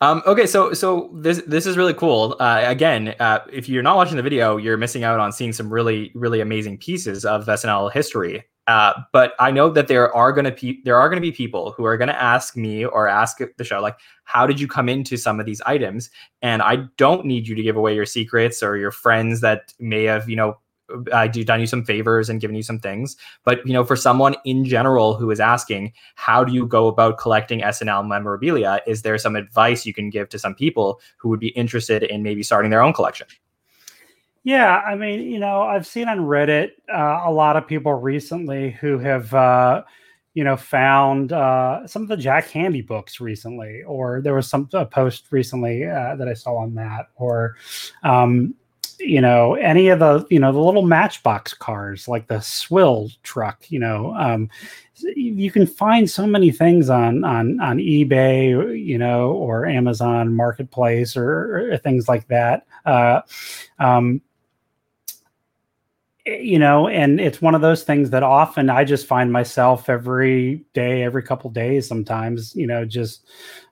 Um, 0.00 0.22
okay, 0.26 0.46
so 0.46 0.72
so 0.72 1.10
this 1.14 1.42
this 1.46 1.66
is 1.66 1.76
really 1.76 1.94
cool. 1.94 2.36
Uh, 2.40 2.62
again, 2.64 3.14
uh, 3.20 3.40
if 3.52 3.68
you're 3.68 3.82
not 3.82 3.96
watching 3.96 4.16
the 4.16 4.22
video, 4.22 4.56
you're 4.56 4.76
missing 4.76 5.04
out 5.04 5.20
on 5.20 5.32
seeing 5.32 5.52
some 5.52 5.72
really 5.72 6.10
really 6.14 6.40
amazing 6.40 6.78
pieces 6.78 7.24
of 7.24 7.46
SNL 7.46 7.92
history. 7.92 8.44
Uh, 8.66 8.94
but 9.12 9.34
I 9.38 9.50
know 9.50 9.68
that 9.70 9.88
there 9.88 10.14
are 10.16 10.32
going 10.32 10.46
to 10.46 10.52
pe- 10.52 10.80
there 10.84 10.96
are 10.96 11.08
going 11.08 11.18
to 11.18 11.26
be 11.26 11.32
people 11.32 11.72
who 11.72 11.84
are 11.84 11.98
going 11.98 12.08
to 12.08 12.20
ask 12.20 12.56
me 12.56 12.84
or 12.84 13.06
ask 13.08 13.38
the 13.58 13.64
show 13.64 13.80
like, 13.80 13.98
how 14.24 14.46
did 14.46 14.58
you 14.58 14.66
come 14.66 14.88
into 14.88 15.18
some 15.18 15.38
of 15.38 15.44
these 15.44 15.60
items? 15.66 16.08
And 16.40 16.62
I 16.62 16.76
don't 16.96 17.26
need 17.26 17.46
you 17.46 17.54
to 17.54 17.62
give 17.62 17.76
away 17.76 17.94
your 17.94 18.06
secrets 18.06 18.62
or 18.62 18.78
your 18.78 18.90
friends 18.90 19.42
that 19.42 19.74
may 19.78 20.04
have 20.04 20.30
you 20.30 20.36
know 20.36 20.56
I 21.12 21.28
do 21.28 21.44
done 21.44 21.60
you 21.60 21.66
some 21.66 21.84
favors 21.84 22.28
and 22.28 22.40
given 22.40 22.56
you 22.56 22.62
some 22.62 22.78
things. 22.78 23.16
But 23.44 23.66
you 23.66 23.72
know, 23.72 23.84
for 23.84 23.96
someone 23.96 24.36
in 24.44 24.64
general 24.64 25.14
who 25.14 25.30
is 25.30 25.40
asking, 25.40 25.92
how 26.14 26.44
do 26.44 26.52
you 26.52 26.66
go 26.66 26.86
about 26.88 27.18
collecting 27.18 27.60
SNL 27.60 28.06
memorabilia? 28.06 28.80
Is 28.86 29.02
there 29.02 29.18
some 29.18 29.36
advice 29.36 29.86
you 29.86 29.94
can 29.94 30.10
give 30.10 30.28
to 30.30 30.38
some 30.38 30.54
people 30.54 31.00
who 31.16 31.28
would 31.30 31.40
be 31.40 31.48
interested 31.48 32.02
in 32.02 32.22
maybe 32.22 32.42
starting 32.42 32.70
their 32.70 32.82
own 32.82 32.92
collection? 32.92 33.26
Yeah, 34.44 34.76
I 34.76 34.94
mean, 34.94 35.22
you 35.22 35.38
know, 35.38 35.62
I've 35.62 35.86
seen 35.86 36.06
on 36.06 36.18
Reddit 36.18 36.72
uh, 36.92 37.22
a 37.24 37.32
lot 37.32 37.56
of 37.56 37.66
people 37.66 37.94
recently 37.94 38.72
who 38.72 38.98
have, 38.98 39.32
uh, 39.32 39.84
you 40.34 40.44
know, 40.44 40.58
found 40.58 41.32
uh, 41.32 41.86
some 41.86 42.02
of 42.02 42.08
the 42.08 42.16
Jack 42.16 42.50
Handey 42.50 42.86
books 42.86 43.20
recently, 43.20 43.82
or 43.84 44.20
there 44.20 44.34
was 44.34 44.46
some 44.46 44.68
a 44.74 44.84
post 44.84 45.28
recently 45.30 45.86
uh, 45.86 46.16
that 46.16 46.28
I 46.28 46.34
saw 46.34 46.56
on 46.56 46.74
that, 46.74 47.06
or 47.14 47.56
um, 48.02 48.54
you 48.98 49.20
know 49.20 49.54
any 49.54 49.88
of 49.88 49.98
the 49.98 50.26
you 50.30 50.38
know 50.38 50.52
the 50.52 50.58
little 50.58 50.82
matchbox 50.82 51.54
cars 51.54 52.08
like 52.08 52.26
the 52.28 52.40
swill 52.40 53.10
truck 53.22 53.70
you 53.70 53.78
know 53.78 54.14
um, 54.14 54.48
you 55.16 55.50
can 55.50 55.66
find 55.66 56.08
so 56.08 56.26
many 56.26 56.50
things 56.50 56.88
on 56.88 57.24
on 57.24 57.60
on 57.60 57.78
ebay 57.78 58.78
you 58.84 58.98
know 58.98 59.32
or 59.32 59.66
amazon 59.66 60.34
marketplace 60.34 61.16
or, 61.16 61.72
or 61.72 61.76
things 61.78 62.08
like 62.08 62.26
that. 62.28 62.66
Uh, 62.84 63.20
um, 63.78 64.20
you 66.26 66.58
know 66.58 66.88
and 66.88 67.20
it's 67.20 67.42
one 67.42 67.54
of 67.54 67.60
those 67.60 67.82
things 67.82 68.10
that 68.10 68.22
often 68.22 68.70
i 68.70 68.82
just 68.82 69.06
find 69.06 69.30
myself 69.30 69.90
every 69.90 70.64
day 70.72 71.02
every 71.02 71.22
couple 71.22 71.50
days 71.50 71.86
sometimes 71.86 72.54
you 72.56 72.66
know 72.66 72.84
just 72.84 73.26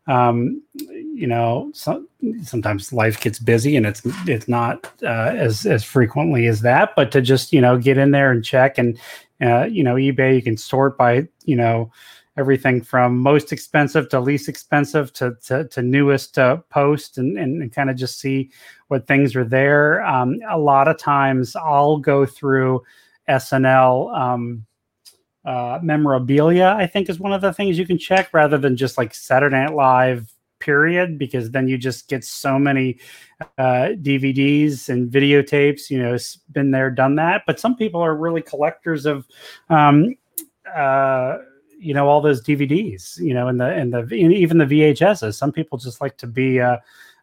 um, 0.07 0.61
you 0.74 1.26
know, 1.26 1.70
so, 1.74 2.05
sometimes 2.42 2.92
life 2.92 3.20
gets 3.20 3.38
busy 3.38 3.76
and 3.76 3.86
it's 3.86 4.03
it's 4.26 4.48
not 4.48 4.90
uh, 5.03 5.32
as 5.36 5.64
as 5.64 5.84
frequently 5.84 6.46
as 6.46 6.62
that. 6.62 6.94
But 6.96 7.12
to 7.12 7.20
just 7.20 7.53
you 7.53 7.61
know 7.61 7.78
get 7.78 7.98
in 7.98 8.11
there 8.11 8.32
and 8.32 8.44
check 8.44 8.78
and 8.78 8.98
uh, 9.40 9.64
you 9.64 9.84
know 9.84 9.94
eBay, 9.94 10.34
you 10.34 10.42
can 10.42 10.57
sort 10.57 10.98
by 10.98 11.28
you 11.44 11.57
know 11.57 11.92
everything 12.37 12.80
from 12.80 13.18
most 13.18 13.53
expensive 13.53 14.09
to 14.09 14.20
least 14.20 14.49
expensive 14.49 15.12
to 15.14 15.37
to, 15.45 15.64
to 15.68 15.83
newest 15.83 16.39
uh, 16.39 16.57
post 16.70 17.18
and, 17.18 17.39
and, 17.39 17.62
and 17.62 17.72
kind 17.72 17.91
of 17.91 17.97
just 17.97 18.20
see 18.20 18.51
what 18.89 19.07
things 19.07 19.37
are 19.37 19.45
there. 19.45 20.05
Um, 20.05 20.39
a 20.49 20.59
lot 20.59 20.89
of 20.89 20.99
times 20.99 21.57
I'll 21.57 21.99
go 21.99 22.26
through 22.26 22.83
SNL. 23.28 24.16
Um, 24.16 24.66
uh, 25.45 25.80
memorabilia, 25.83 26.76
I 26.78 26.87
think, 26.87 27.11
is 27.11 27.18
one 27.18 27.33
of 27.33 27.41
the 27.41 27.53
things 27.53 27.76
you 27.76 27.85
can 27.85 27.99
check 27.99 28.33
rather 28.33 28.59
than 28.59 28.76
just 28.76 28.97
like 28.97 29.12
Saturday 29.12 29.57
Night 29.57 29.74
Live 29.74 30.33
period 30.61 31.18
because 31.18 31.51
then 31.51 31.66
you 31.66 31.76
just 31.76 32.09
get 32.09 32.24
so 32.24 32.59
many 32.59 33.01
uh, 33.59 33.89
DVDs 34.01 34.89
and 34.89 35.11
videotapes. 35.11 35.91
You 35.91 36.01
know, 36.01 36.16
been 36.53 36.70
there, 36.70 36.91
done 36.91 37.16
that. 37.16 37.43
But 37.47 37.59
some 37.59 37.76
people 37.76 38.01
are 38.01 38.14
really 38.14 38.41
collectors 38.41 39.05
of, 39.05 39.26
um, 39.68 40.14
uh, 40.72 41.39
you 41.83 41.95
know, 41.95 42.09
all 42.09 42.20
those 42.20 42.43
DVDs. 42.43 43.18
You 43.18 43.35
know, 43.35 43.49
and 43.49 43.61
the 43.61 43.66
and 43.66 43.93
the 43.93 44.05
even 44.14 44.59
the 44.59 44.64
VHSs. 44.64 45.35
Some 45.35 45.53
people 45.53 45.78
just 45.78 46.01
like 46.01 46.16
to 46.18 46.26
be 46.26 46.61
uh, 46.61 46.78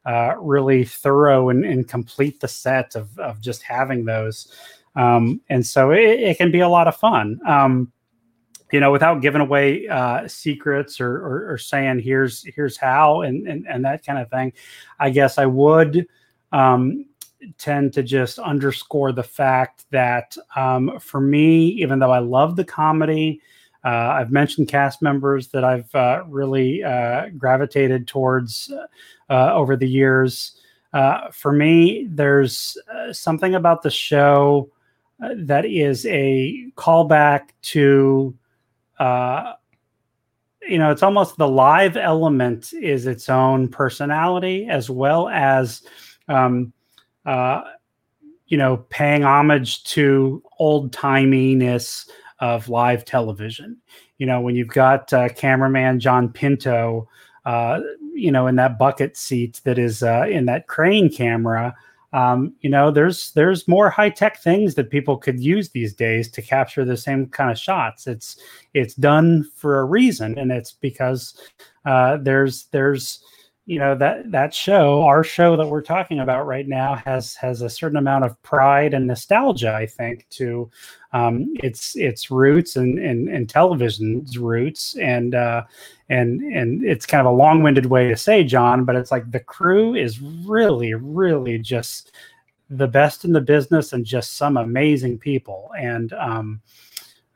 uh, 0.06 0.36
really 0.40 0.84
thorough 0.84 1.50
and, 1.50 1.66
and 1.66 1.88
complete 1.88 2.40
the 2.40 2.48
set 2.48 2.96
of 2.96 3.18
of 3.20 3.40
just 3.42 3.64
having 3.64 4.06
those. 4.06 4.54
Um, 4.96 5.42
and 5.50 5.66
so 5.66 5.92
it, 5.92 6.20
it, 6.20 6.38
can 6.38 6.52
be 6.52 6.60
a 6.60 6.68
lot 6.68 6.88
of 6.88 6.96
fun. 6.96 7.40
Um, 7.46 7.92
you 8.72 8.80
know, 8.80 8.92
without 8.92 9.22
giving 9.22 9.42
away 9.42 9.88
uh, 9.88 10.28
secrets 10.28 11.00
or, 11.00 11.16
or, 11.16 11.54
or, 11.54 11.58
saying 11.58 12.00
here's 12.00 12.44
here's 12.44 12.78
how 12.78 13.22
and, 13.22 13.48
and 13.48 13.68
and 13.68 13.86
that 13.86 14.06
kind 14.06 14.20
of 14.20 14.30
thing, 14.30 14.54
I 15.00 15.10
guess 15.10 15.38
I 15.38 15.46
would 15.46 16.08
um, 16.52 17.06
tend 17.58 17.94
to 17.94 18.04
just 18.04 18.40
underscore 18.40 19.12
the 19.12 19.24
fact 19.24 19.86
that 19.92 20.36
um, 20.56 21.00
for 21.00 21.22
me, 21.22 21.68
even 21.68 22.00
though 22.00 22.12
I 22.12 22.20
love 22.20 22.56
the 22.56 22.66
comedy, 22.66 23.42
uh, 23.86 23.88
I've 23.88 24.32
mentioned 24.32 24.68
cast 24.68 25.02
members 25.02 25.50
that 25.50 25.64
I've 25.64 25.94
uh, 25.96 26.24
really 26.28 26.84
uh, 26.84 27.30
gravitated 27.38 28.08
towards 28.08 28.72
uh, 29.30 29.54
over 29.54 29.76
the 29.76 29.88
years. 29.88 30.54
Uh, 30.94 31.30
for 31.32 31.52
me, 31.52 32.08
there's 32.10 32.78
something 33.12 33.56
about 33.56 33.84
the 33.84 33.92
show 33.92 34.70
that 35.20 35.66
is 35.66 36.06
a 36.08 36.72
callback 36.76 37.50
to 37.62 38.36
uh, 39.00 39.54
you 40.68 40.78
know, 40.78 40.92
it's 40.92 41.04
almost 41.04 41.38
the 41.38 41.48
live 41.48 41.98
element 41.98 42.74
is 42.74 43.08
its 43.08 43.30
own 43.30 43.68
personality 43.68 44.68
as 44.70 44.90
well 44.90 45.30
as, 45.30 45.82
um, 46.28 46.72
uh, 47.26 47.62
you 48.48 48.58
know, 48.58 48.78
paying 48.90 49.24
homage 49.24 49.84
to 49.86 50.44
old 50.60 50.92
timiness 50.92 52.10
of 52.40 52.70
live 52.70 53.06
television. 53.06 53.78
You 54.18 54.26
know, 54.26 54.42
when 54.42 54.56
you've 54.56 54.68
got 54.68 55.12
uh, 55.14 55.30
cameraman 55.30 56.00
John 56.00 56.30
Pinto, 56.30 57.08
uh, 57.46 57.80
you 58.14 58.32
know, 58.32 58.48
in 58.48 58.56
that 58.58 58.78
bucket 58.78 59.18
seat 59.18 59.62
that 59.64 59.80
is 59.80 60.04
uh, 60.04 60.26
in 60.30 60.46
that 60.46 60.68
crane 60.68 61.12
camera, 61.12 61.76
um, 62.14 62.54
you 62.62 62.70
know 62.70 62.90
there's 62.90 63.32
there's 63.34 63.68
more 63.68 63.90
high 63.90 64.10
tech 64.10 64.42
things 64.42 64.76
that 64.76 64.90
people 64.90 65.18
could 65.18 65.40
use 65.40 65.70
these 65.70 65.94
days 65.94 66.30
to 66.32 66.42
capture 66.42 66.84
the 66.84 66.98
same 66.98 67.28
kind 67.28 67.52
of 67.52 67.58
shots 67.58 68.08
it's 68.08 68.38
it's 68.74 68.96
done 68.96 69.48
for 69.56 69.80
a 69.80 69.86
reason 69.86 70.38
and 70.38 70.52
it's 70.52 70.72
because 70.72 71.36
uh, 71.86 72.18
there's 72.18 72.66
there's 72.72 73.24
you 73.68 73.78
know 73.78 73.96
that 73.96 74.32
that 74.32 74.54
show 74.54 75.04
our 75.04 75.24
show 75.24 75.56
that 75.56 75.68
we're 75.68 75.84
talking 75.84 76.20
about 76.20 76.48
right 76.48 76.68
now 76.68 76.96
has 76.96 77.36
has 77.36 77.62
a 77.62 77.70
certain 77.70 77.98
amount 77.98 78.26
of 78.26 78.42
pride 78.42 78.96
and 78.96 79.06
nostalgia 79.06 79.76
i 79.76 79.86
think 79.86 80.26
to 80.30 80.70
um, 81.12 81.52
its 81.64 81.96
its 81.96 82.30
roots 82.30 82.76
and 82.76 83.00
and, 83.00 83.28
and 83.30 83.50
television's 83.50 84.38
roots 84.38 84.96
and 84.98 85.36
uh, 85.36 85.64
and 86.10 86.42
and 86.42 86.84
it's 86.84 87.06
kind 87.06 87.26
of 87.26 87.34
a 87.34 87.36
long-winded 87.36 87.88
way 87.88 88.08
to 88.08 88.16
say 88.16 88.44
john 88.44 88.86
but 88.86 88.96
it's 88.96 89.12
like 89.12 89.30
the 89.32 89.40
crew 89.40 89.96
is 89.96 90.22
really 90.22 90.94
really 90.94 91.58
just 91.58 92.12
the 92.70 92.88
best 92.88 93.26
in 93.26 93.34
the 93.34 93.42
business 93.42 93.94
and 93.94 94.06
just 94.06 94.38
some 94.38 94.58
amazing 94.58 95.18
people. 95.18 95.72
And 95.78 96.14
um, 96.14 96.62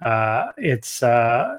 uh, 0.02 0.48
it's 0.58 1.02
uh, 1.02 1.58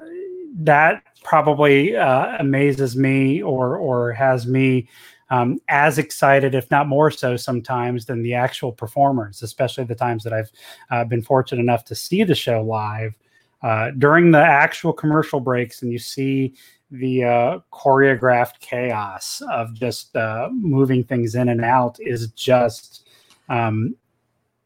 that 0.59 1.03
probably 1.23 1.95
uh, 1.95 2.37
amazes 2.39 2.95
me 2.95 3.41
or 3.41 3.77
or 3.77 4.13
has 4.13 4.47
me 4.47 4.87
um, 5.29 5.59
as 5.69 5.97
excited, 5.97 6.53
if 6.53 6.69
not 6.69 6.87
more 6.87 7.11
so, 7.11 7.35
sometimes 7.35 8.05
than 8.05 8.21
the 8.21 8.33
actual 8.33 8.71
performers, 8.71 9.41
especially 9.41 9.83
the 9.85 9.95
times 9.95 10.23
that 10.23 10.33
I've 10.33 10.51
uh, 10.91 11.03
been 11.05 11.21
fortunate 11.21 11.61
enough 11.61 11.83
to 11.85 11.95
see 11.95 12.23
the 12.23 12.35
show 12.35 12.61
live. 12.61 13.17
Uh, 13.61 13.89
during 13.97 14.29
the 14.29 14.37
actual 14.37 14.93
commercial 14.93 15.39
breaks, 15.39 15.81
and 15.81 15.91
you 15.91 15.97
see 15.97 16.53
the 16.91 17.23
uh, 17.23 17.59
choreographed 17.73 18.59
chaos 18.59 19.41
of 19.49 19.73
just 19.73 20.15
uh, 20.15 20.49
moving 20.51 21.03
things 21.03 21.33
in 21.33 21.49
and 21.49 21.65
out 21.65 21.97
is 21.99 22.27
just, 22.31 23.09
um, 23.49 23.95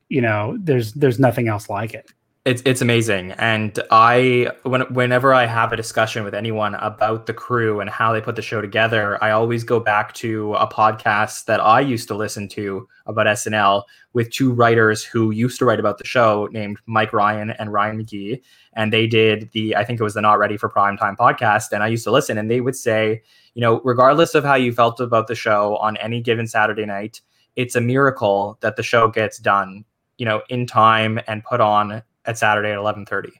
you 0.09 0.19
know, 0.19 0.57
there's 0.59 0.91
there's 0.93 1.19
nothing 1.19 1.47
else 1.47 1.69
like 1.69 1.93
it. 1.93 2.11
It's 2.49 2.63
it's 2.65 2.81
amazing, 2.81 3.33
and 3.33 3.79
I 3.91 4.49
when 4.63 4.81
whenever 4.91 5.35
I 5.35 5.45
have 5.45 5.71
a 5.71 5.75
discussion 5.75 6.23
with 6.23 6.33
anyone 6.33 6.73
about 6.73 7.27
the 7.27 7.33
crew 7.33 7.79
and 7.79 7.87
how 7.87 8.11
they 8.11 8.21
put 8.21 8.35
the 8.35 8.41
show 8.41 8.59
together, 8.59 9.23
I 9.23 9.29
always 9.29 9.63
go 9.63 9.79
back 9.79 10.13
to 10.13 10.55
a 10.55 10.65
podcast 10.65 11.45
that 11.45 11.59
I 11.59 11.79
used 11.79 12.07
to 12.07 12.15
listen 12.15 12.47
to 12.47 12.87
about 13.05 13.27
SNL 13.27 13.83
with 14.13 14.31
two 14.31 14.51
writers 14.51 15.03
who 15.03 15.29
used 15.29 15.59
to 15.59 15.65
write 15.65 15.79
about 15.79 15.99
the 15.99 16.07
show, 16.07 16.49
named 16.51 16.79
Mike 16.87 17.13
Ryan 17.13 17.51
and 17.51 17.71
Ryan 17.71 18.03
McGee, 18.03 18.41
and 18.73 18.91
they 18.91 19.05
did 19.05 19.51
the 19.51 19.75
I 19.75 19.85
think 19.85 19.99
it 19.99 20.03
was 20.03 20.15
the 20.15 20.21
Not 20.21 20.39
Ready 20.39 20.57
for 20.57 20.69
Prime 20.69 20.97
Time 20.97 21.15
podcast, 21.15 21.71
and 21.71 21.83
I 21.83 21.87
used 21.87 22.05
to 22.05 22.11
listen, 22.11 22.39
and 22.39 22.49
they 22.49 22.61
would 22.61 22.75
say, 22.75 23.21
you 23.53 23.61
know, 23.61 23.79
regardless 23.83 24.33
of 24.33 24.43
how 24.43 24.55
you 24.55 24.73
felt 24.73 24.99
about 24.99 25.27
the 25.27 25.35
show 25.35 25.77
on 25.77 25.97
any 25.97 26.19
given 26.19 26.47
Saturday 26.47 26.87
night, 26.87 27.21
it's 27.55 27.75
a 27.75 27.81
miracle 27.81 28.57
that 28.61 28.75
the 28.75 28.81
show 28.81 29.07
gets 29.07 29.37
done 29.37 29.85
you 30.17 30.25
know 30.25 30.41
in 30.49 30.67
time 30.67 31.19
and 31.27 31.43
put 31.43 31.61
on 31.61 32.03
at 32.25 32.37
Saturday 32.37 32.71
at 32.71 32.77
11:30. 32.77 33.31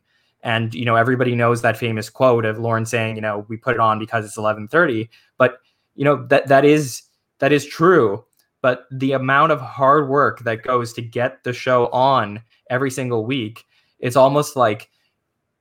And 0.41 0.73
you 0.73 0.85
know, 0.85 0.95
everybody 0.95 1.35
knows 1.35 1.61
that 1.61 1.77
famous 1.77 2.09
quote 2.09 2.45
of 2.45 2.59
Lorne 2.59 2.85
saying, 2.85 3.15
you 3.15 3.21
know, 3.21 3.45
we 3.49 3.57
put 3.57 3.75
it 3.75 3.79
on 3.79 3.99
because 3.99 4.25
it's 4.25 4.37
11:30, 4.37 5.09
but 5.37 5.59
you 5.95 6.05
know, 6.05 6.25
that 6.27 6.47
that 6.47 6.63
is 6.65 7.03
that 7.39 7.51
is 7.51 7.65
true, 7.65 8.23
but 8.61 8.85
the 8.91 9.13
amount 9.13 9.51
of 9.51 9.61
hard 9.61 10.09
work 10.09 10.39
that 10.41 10.63
goes 10.63 10.93
to 10.93 11.01
get 11.01 11.43
the 11.43 11.53
show 11.53 11.87
on 11.87 12.41
every 12.69 12.91
single 12.91 13.25
week, 13.25 13.65
it's 13.99 14.15
almost 14.15 14.55
like 14.55 14.89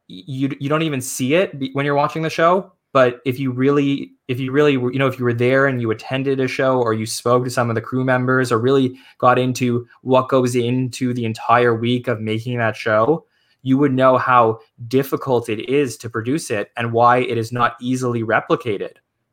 you 0.06 0.56
you 0.60 0.68
don't 0.68 0.82
even 0.82 1.00
see 1.00 1.34
it 1.34 1.52
when 1.72 1.84
you're 1.84 1.94
watching 1.94 2.22
the 2.22 2.30
show, 2.30 2.72
but 2.93 3.20
if 3.24 3.39
you 3.39 3.51
really 3.51 4.12
if 4.28 4.41
you 4.41 4.53
really 4.53 4.72
you 4.72 4.99
know 4.99 5.07
if 5.07 5.18
you 5.18 5.24
were 5.24 5.34
there 5.34 5.66
and 5.66 5.80
you 5.80 5.91
attended 5.91 6.41
a 6.41 6.49
show 6.49 6.80
or 6.80 6.95
you 6.95 7.07
spoke 7.07 7.45
to 7.45 7.51
some 7.51 7.68
of 7.68 7.74
the 7.74 7.80
crew 7.80 8.05
members 8.05 8.51
or 8.51 8.59
really 8.59 8.99
got 9.18 9.39
into 9.39 9.86
what 10.03 10.28
goes 10.28 10.55
into 10.55 11.12
the 11.12 11.24
entire 11.24 11.74
week 11.74 12.09
of 12.09 12.20
making 12.20 12.59
that 12.59 12.76
show 12.76 13.24
you 13.62 13.76
would 13.76 13.93
know 13.93 14.16
how 14.16 14.61
difficult 14.86 15.49
it 15.49 15.68
is 15.68 15.97
to 15.99 16.09
produce 16.09 16.51
it 16.51 16.70
and 16.76 16.93
why 16.93 17.18
it 17.18 17.36
is 17.36 17.53
not 17.53 17.76
easily 17.80 18.22
replicated. 18.22 18.93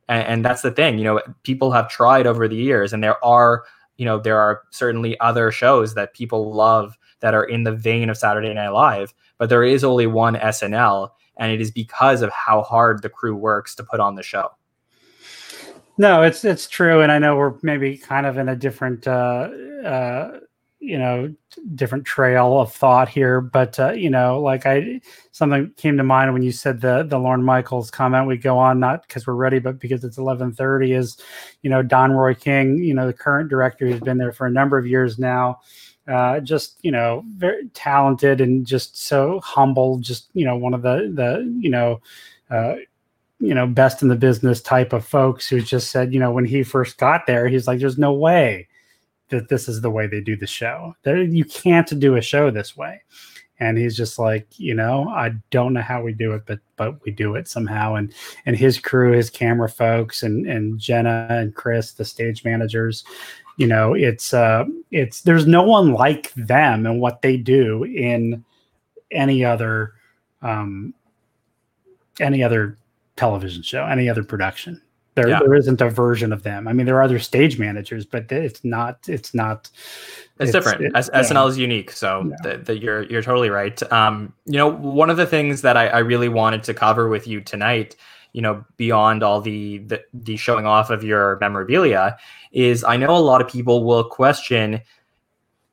And, 0.10 0.28
and 0.28 0.46
that's 0.46 0.62
the 0.62 0.72
thing 0.72 0.98
you 0.98 1.04
know 1.04 1.22
people 1.44 1.72
have 1.72 1.90
tried 1.90 2.28
over 2.28 2.48
the 2.48 2.56
years 2.56 2.94
and 2.94 3.04
there 3.04 3.24
are 3.26 3.64
you 3.98 4.06
know 4.06 4.20
there 4.20 4.40
are 4.40 4.62
certainly 4.70 5.20
other 5.20 5.52
shows 5.52 5.96
that 5.96 6.14
people 6.14 6.54
love 6.54 6.98
that 7.22 7.34
are 7.34 7.44
in 7.44 7.64
the 7.64 7.72
vein 7.72 8.10
of 8.12 8.18
saturday 8.18 8.54
night 8.54 8.70
live 8.70 9.16
but 9.40 9.50
there 9.50 9.64
is 9.64 9.84
only 9.84 10.06
one 10.06 10.36
snl 10.36 11.10
and 11.38 11.52
it 11.52 11.62
is 11.62 11.72
because 11.72 12.22
of 12.22 12.32
how 12.32 12.62
hard 12.62 13.02
the 13.02 13.10
crew 13.10 13.36
works 13.36 13.76
to 13.76 13.84
put 13.84 14.00
on 14.00 14.16
the 14.16 14.24
show. 14.24 14.52
No, 15.98 16.24
it's 16.24 16.44
it's 16.44 16.68
true, 16.68 17.02
and 17.02 17.12
I 17.12 17.20
know 17.20 17.38
we're 17.38 17.54
maybe 17.62 17.98
kind 17.98 18.26
of 18.26 18.38
in 18.38 18.50
a 18.50 18.56
different, 18.56 19.08
uh, 19.08 19.50
uh, 19.86 20.40
you 20.80 20.98
know, 20.98 21.34
different 21.74 22.04
trail 22.04 22.60
of 22.60 22.74
thought 22.74 23.08
here. 23.08 23.40
But 23.40 23.80
uh, 23.80 23.92
you 23.92 24.10
know, 24.10 24.42
like 24.42 24.66
I, 24.66 25.00
something 25.32 25.72
came 25.78 25.96
to 25.96 26.04
mind 26.04 26.34
when 26.34 26.44
you 26.44 26.52
said 26.52 26.82
the 26.82 27.04
the 27.04 27.18
Lorne 27.18 27.44
Michaels 27.44 27.92
comment. 27.92 28.28
We 28.28 28.38
go 28.38 28.58
on 28.58 28.78
not 28.82 29.08
because 29.08 29.26
we're 29.26 29.36
ready, 29.36 29.60
but 29.60 29.80
because 29.80 30.04
it's 30.04 30.18
eleven 30.18 30.52
thirty. 30.52 30.92
Is 30.92 31.18
you 31.62 31.70
know 31.70 31.82
Don 31.82 32.12
Roy 32.12 32.34
King, 32.34 32.80
you 32.80 32.94
know, 32.94 33.08
the 33.08 33.14
current 33.14 33.50
director 33.50 33.88
who's 33.88 34.02
been 34.02 34.18
there 34.18 34.34
for 34.34 34.48
a 34.48 34.52
number 34.52 34.78
of 34.78 34.86
years 34.86 35.18
now 35.18 35.60
uh, 36.08 36.40
just 36.40 36.78
you 36.82 36.92
know 36.92 37.24
very 37.38 37.68
talented 37.70 38.42
and 38.42 38.66
just 38.66 38.98
so 38.98 39.40
humble 39.40 39.98
just 39.98 40.30
you 40.34 40.46
know 40.46 40.56
one 40.56 40.74
of 40.74 40.82
the 40.82 41.12
the 41.14 41.58
you 41.60 41.70
know 41.70 42.00
uh, 42.52 42.76
you 43.40 43.54
know 43.54 43.66
best 43.68 44.02
in 44.02 44.08
the 44.08 44.16
business 44.16 44.62
type 44.62 44.94
of 44.94 45.06
folks 45.06 45.48
who 45.48 45.60
just 45.62 45.92
said 45.92 46.14
you 46.14 46.20
know 46.20 46.32
when 46.32 46.46
he 46.46 46.64
first 46.64 46.98
got 46.98 47.26
there 47.26 47.48
he's 47.48 47.68
like 47.68 47.80
there's 47.80 47.98
no 47.98 48.14
way 48.14 48.68
that 49.30 49.50
this 49.50 49.68
is 49.68 49.82
the 49.82 49.90
way 49.90 50.08
they 50.08 50.22
do 50.22 50.36
the 50.36 50.48
show. 50.48 50.96
There 51.04 51.22
you 51.22 51.46
can't 51.46 52.00
do 52.00 52.16
a 52.16 52.22
show 52.22 52.52
this 52.52 52.78
way. 52.78 53.02
And 53.60 53.78
he's 53.78 53.96
just 53.96 54.20
like 54.20 54.48
you 54.60 54.74
know 54.74 55.08
i 55.08 55.30
don't 55.50 55.72
know 55.72 55.82
how 55.82 56.02
we 56.04 56.12
do 56.12 56.34
it 56.34 56.42
but 56.46 56.60
but 56.76 57.02
we 57.06 57.12
do 57.12 57.36
it 57.36 57.48
somehow. 57.48 57.96
And 57.96 58.14
and 58.46 58.56
his 58.56 58.78
crew 58.78 59.14
his 59.14 59.30
camera 59.30 59.70
folks 59.70 60.24
and 60.24 60.46
and 60.46 60.78
jenna 60.78 61.28
and 61.30 61.56
chris 61.56 61.94
the 61.94 62.04
stage 62.04 62.44
managers 62.44 63.06
you 63.58 63.68
know 63.68 63.94
it's 63.94 64.34
uh 64.34 64.66
it's 64.92 65.22
there's 65.22 65.48
no 65.48 65.64
one 65.64 65.94
like 65.94 66.34
them 66.34 66.86
and 66.86 67.00
what 67.00 67.22
they 67.22 67.38
do 67.38 67.84
in 67.84 68.44
any 69.12 69.46
other 69.46 69.94
um 70.42 70.94
any 72.20 72.44
other 72.44 72.78
television 73.16 73.62
show 73.62 73.86
any 73.86 74.10
other 74.10 74.24
production 74.24 74.82
there 75.16 75.30
yeah. 75.30 75.40
there 75.40 75.56
isn't 75.56 75.80
a 75.82 75.90
version 75.90 76.34
of 76.34 76.44
them 76.44 76.68
i 76.68 76.74
mean 76.74 76.86
there 76.86 76.98
are 76.98 77.04
other 77.04 77.20
stage 77.20 77.58
managers 77.58 78.06
but 78.06 78.30
it's 78.32 78.64
not 78.64 79.00
it's 79.08 79.34
not 79.34 79.70
it's, 80.40 80.50
it's 80.50 80.52
different 80.52 80.82
it, 80.82 80.92
S- 80.96 81.10
yeah. 81.14 81.22
snl 81.22 81.50
is 81.50 81.58
unique 81.58 81.92
so 81.92 82.30
yeah. 82.44 82.58
that 82.58 82.82
you're 82.82 83.04
you're 83.04 83.22
totally 83.22 83.50
right 83.50 83.82
um 83.92 84.34
you 84.46 84.58
know 84.58 84.68
one 84.68 85.10
of 85.10 85.18
the 85.18 85.26
things 85.26 85.62
that 85.62 85.78
I, 85.78 85.88
I 85.88 86.00
really 86.00 86.30
wanted 86.30 86.64
to 86.64 86.74
cover 86.74 87.08
with 87.08 87.26
you 87.28 87.40
tonight 87.40 87.96
you 88.36 88.42
know 88.42 88.66
beyond 88.76 89.24
all 89.24 89.40
the, 89.40 89.78
the 89.78 90.04
the 90.14 90.36
showing 90.36 90.66
off 90.66 90.90
of 90.90 91.06
your 91.06 91.38
memorabilia 91.40 92.18
is 92.52 92.84
I 92.84 92.98
know 92.98 93.16
a 93.16 93.20
lot 93.20 93.40
of 93.40 93.48
people 93.48 93.86
will 93.86 94.04
question 94.04 94.82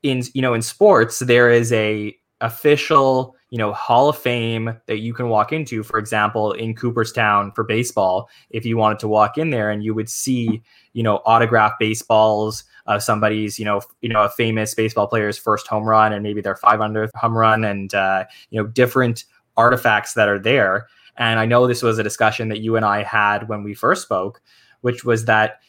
in 0.04 0.22
you 0.32 0.40
know 0.40 0.54
in 0.54 0.62
sports 0.62 1.18
there 1.18 1.50
is 1.50 1.72
a 1.72 2.16
official 2.40 3.34
you 3.50 3.58
know 3.58 3.72
hall 3.72 4.08
of 4.08 4.16
fame 4.16 4.78
that 4.86 4.98
you 4.98 5.12
can 5.12 5.28
walk 5.28 5.52
into. 5.52 5.82
For 5.82 5.98
example 5.98 6.52
in 6.52 6.76
cooperstown 6.76 7.50
for 7.50 7.64
baseball 7.64 8.30
if 8.50 8.64
you 8.64 8.76
wanted 8.76 9.00
to 9.00 9.08
walk 9.08 9.38
in 9.38 9.50
there 9.50 9.68
and 9.68 9.82
you 9.82 9.92
would 9.92 10.08
see 10.08 10.62
you 10.92 11.02
know 11.02 11.16
autographed 11.16 11.80
baseballs 11.80 12.62
of 12.86 13.02
somebody's 13.02 13.58
you 13.58 13.64
know 13.64 13.82
you 14.02 14.08
know 14.08 14.22
a 14.22 14.28
famous 14.28 14.72
baseball 14.72 15.08
player's 15.08 15.36
first 15.36 15.66
home 15.66 15.84
run 15.84 16.12
and 16.12 16.22
maybe 16.22 16.40
their 16.40 16.54
500th 16.54 17.10
home 17.16 17.36
run 17.36 17.64
and 17.64 17.92
uh, 17.92 18.24
you 18.50 18.62
know 18.62 18.68
different 18.68 19.24
artifacts 19.56 20.14
that 20.14 20.28
are 20.28 20.38
there 20.38 20.86
and 21.16 21.38
I 21.38 21.46
know 21.46 21.66
this 21.66 21.82
was 21.82 21.98
a 21.98 22.02
discussion 22.02 22.48
that 22.48 22.60
you 22.60 22.76
and 22.76 22.84
I 22.84 23.02
had 23.02 23.48
when 23.48 23.62
we 23.62 23.74
first 23.74 24.02
spoke, 24.02 24.40
which 24.80 25.04
was 25.04 25.26
that 25.26 25.60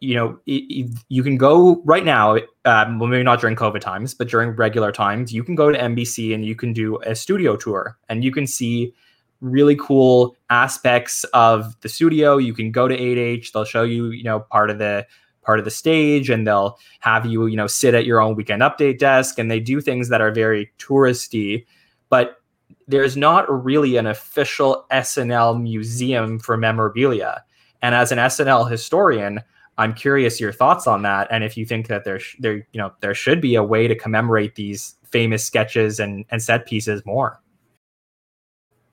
you 0.00 0.14
know 0.14 0.38
you 0.46 1.22
can 1.22 1.36
go 1.36 1.82
right 1.84 2.06
now 2.06 2.36
um, 2.64 2.98
well 2.98 3.06
maybe 3.06 3.22
not 3.22 3.38
during 3.38 3.54
covid 3.54 3.82
times 3.82 4.14
but 4.14 4.28
during 4.28 4.48
regular 4.52 4.90
times 4.90 5.30
you 5.30 5.44
can 5.44 5.54
go 5.54 5.70
to 5.70 5.78
nbc 5.78 6.34
and 6.34 6.46
you 6.46 6.54
can 6.54 6.72
do 6.72 6.98
a 7.04 7.14
studio 7.14 7.54
tour 7.54 7.98
and 8.08 8.24
you 8.24 8.32
can 8.32 8.46
see 8.46 8.94
really 9.40 9.76
cool 9.76 10.36
aspects 10.50 11.24
of 11.32 11.78
the 11.80 11.88
studio. 11.88 12.36
You 12.36 12.52
can 12.52 12.70
go 12.70 12.88
to 12.88 12.96
8h 12.96 13.52
they'll 13.52 13.64
show 13.64 13.82
you 13.82 14.10
you 14.10 14.24
know 14.24 14.40
part 14.40 14.70
of 14.70 14.78
the 14.78 15.06
part 15.42 15.58
of 15.58 15.64
the 15.64 15.70
stage 15.70 16.28
and 16.28 16.46
they'll 16.46 16.78
have 17.00 17.26
you 17.26 17.46
you 17.46 17.56
know 17.56 17.66
sit 17.66 17.94
at 17.94 18.04
your 18.04 18.20
own 18.20 18.36
weekend 18.36 18.62
update 18.62 18.98
desk 18.98 19.38
and 19.38 19.50
they 19.50 19.60
do 19.60 19.80
things 19.80 20.08
that 20.10 20.20
are 20.20 20.30
very 20.30 20.70
touristy 20.78 21.64
but 22.10 22.39
there's 22.86 23.16
not 23.16 23.64
really 23.64 23.96
an 23.96 24.06
official 24.06 24.86
SNL 24.90 25.60
museum 25.60 26.38
for 26.38 26.56
memorabilia. 26.56 27.44
And 27.82 27.94
as 27.94 28.12
an 28.12 28.18
SNL 28.18 28.70
historian, 28.70 29.40
I'm 29.78 29.94
curious 29.94 30.40
your 30.40 30.52
thoughts 30.52 30.86
on 30.86 31.02
that, 31.02 31.28
and 31.30 31.42
if 31.42 31.56
you 31.56 31.64
think 31.64 31.88
that 31.88 32.04
there, 32.04 32.18
sh- 32.18 32.36
there, 32.38 32.56
you 32.72 32.78
know, 32.78 32.92
there 33.00 33.14
should 33.14 33.40
be 33.40 33.54
a 33.54 33.64
way 33.64 33.88
to 33.88 33.94
commemorate 33.94 34.54
these 34.54 34.96
famous 35.04 35.42
sketches 35.42 35.98
and, 35.98 36.26
and 36.30 36.42
set 36.42 36.66
pieces 36.66 37.02
more. 37.06 37.40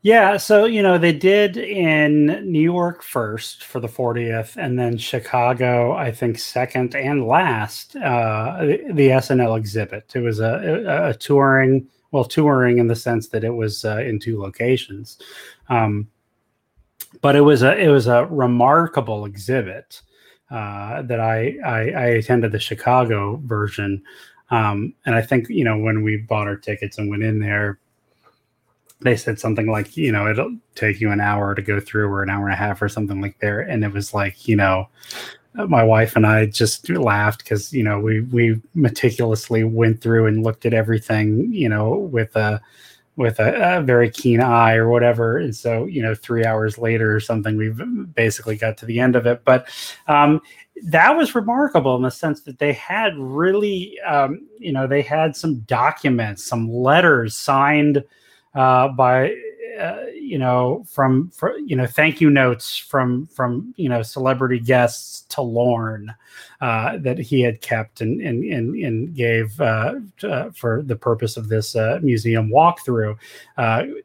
Yeah, 0.02 0.38
so 0.38 0.64
you 0.64 0.82
know 0.82 0.98
they 0.98 1.12
did 1.12 1.58
in 1.58 2.28
New 2.50 2.62
York 2.62 3.04
first 3.04 3.66
for 3.66 3.82
the 3.82 3.90
40th, 3.90 4.56
and 4.56 4.80
then 4.80 4.98
Chicago, 4.98 5.92
I 5.92 6.12
think 6.12 6.40
second 6.40 6.96
and 6.96 7.28
last, 7.28 7.98
uh, 7.98 8.60
the, 8.62 8.78
the 8.94 9.08
SNL 9.10 9.58
exhibit. 9.58 10.16
It 10.16 10.22
was 10.22 10.40
a, 10.40 10.86
a, 10.88 11.10
a 11.10 11.14
touring 11.16 11.88
well 12.12 12.26
touring 12.26 12.78
in 12.78 12.88
the 12.88 12.96
sense 12.96 13.30
that 13.30 13.44
it 13.44 13.54
was 13.54 13.86
uh, 13.86 13.98
in 13.98 14.20
two 14.20 14.40
locations. 14.40 15.20
Um, 15.70 16.10
but 17.22 17.36
it 17.36 17.42
was 17.42 17.64
a 17.64 17.78
it 17.78 17.90
was 17.90 18.08
a 18.08 18.26
remarkable 18.26 19.26
exhibit 19.26 20.02
uh, 20.52 21.02
that 21.04 21.20
I, 21.20 21.58
I, 21.66 21.90
I 21.92 22.06
attended 22.06 22.52
the 22.52 22.60
Chicago 22.60 23.42
version. 23.44 24.04
Um, 24.50 24.94
and 25.06 25.16
I 25.16 25.22
think 25.22 25.50
you 25.50 25.64
know 25.64 25.78
when 25.78 26.04
we 26.04 26.18
bought 26.18 26.48
our 26.48 26.56
tickets 26.56 26.98
and 26.98 27.10
went 27.10 27.24
in 27.24 27.40
there 27.40 27.80
they 29.02 29.16
said 29.16 29.40
something 29.40 29.68
like 29.68 29.96
you 29.96 30.12
know 30.12 30.28
it'll 30.28 30.56
take 30.76 31.00
you 31.00 31.12
an 31.12 31.22
hour 31.22 31.54
to 31.54 31.62
go 31.62 31.80
through 31.80 32.08
or 32.08 32.24
an 32.24 32.30
hour 32.30 32.46
and 32.46 32.54
a 32.54 32.58
half 32.58 32.82
or 32.82 32.90
something 32.90 33.22
like 33.22 33.40
there. 33.40 33.60
And 33.60 33.84
it 33.84 33.94
was 33.94 34.14
like 34.14 34.48
you 34.48 34.56
know 34.56 34.88
my 35.66 35.84
wife 35.84 36.16
and 36.16 36.26
I 36.26 36.46
just 36.46 36.90
laughed 36.90 37.40
because 37.40 37.74
you 37.74 37.84
know 37.84 38.00
we 38.00 38.22
we 38.22 38.62
meticulously 38.76 39.64
went 39.64 40.02
through 40.02 40.28
and 40.28 40.44
looked 40.44 40.66
at 40.66 40.74
everything 40.74 41.52
you 41.54 41.70
know 41.70 41.96
with 41.96 42.36
a 42.36 42.62
with 43.16 43.40
a, 43.40 43.80
a, 43.80 43.82
very 43.82 44.12
keen 44.12 44.40
eye 44.40 44.76
or 44.76 44.90
whatever. 44.90 45.38
And 45.38 45.56
so 45.56 45.86
you 45.86 46.02
know 46.02 46.14
three 46.14 46.46
hours 46.46 46.78
later 46.78 47.16
or 47.16 47.20
something 47.20 47.58
we've 47.58 47.82
basically 48.14 48.56
got 48.56 48.78
to 48.78 48.86
the 48.86 49.00
end 49.00 49.16
of 49.16 49.26
it. 49.26 49.44
But 49.44 49.68
um, 50.08 50.40
that 50.84 51.18
was 51.18 51.34
remarkable 51.34 51.96
in 51.96 52.04
the 52.04 52.12
sense 52.12 52.42
that 52.42 52.60
they 52.60 52.74
had 52.74 53.18
really 53.18 54.00
um, 54.02 54.48
you 54.60 54.72
know 54.72 54.88
they 54.88 55.02
had 55.02 55.36
some 55.36 55.60
documents 55.62 56.46
some 56.46 56.72
letters 56.72 57.36
signed 57.36 58.04
uh, 58.54 58.90
by 58.90 59.36
uh, 59.78 60.06
you 60.14 60.38
know 60.38 60.86
from, 60.90 61.30
from 61.30 61.54
you 61.66 61.76
know 61.76 61.86
thank 61.86 62.20
you 62.20 62.30
notes 62.30 62.78
from 62.78 63.28
from 63.28 63.74
you 63.78 63.90
know 63.90 64.02
celebrity 64.02 64.60
guests 64.60 65.22
to 65.30 65.42
Lorne 65.42 66.14
uh, 66.62 66.98
that 66.98 67.18
he 67.18 67.42
had 67.42 67.62
kept 67.62 68.02
and 68.02 68.22
and 68.22 68.44
and, 68.44 68.76
and 68.76 69.16
gave 69.16 69.60
uh, 69.62 69.96
uh 70.24 70.50
for 70.52 70.82
the 70.82 70.96
purpose 70.96 71.38
of 71.38 71.50
this 71.50 71.76
uh, 71.76 72.00
museum 72.02 72.50
walkthrough. 72.50 73.18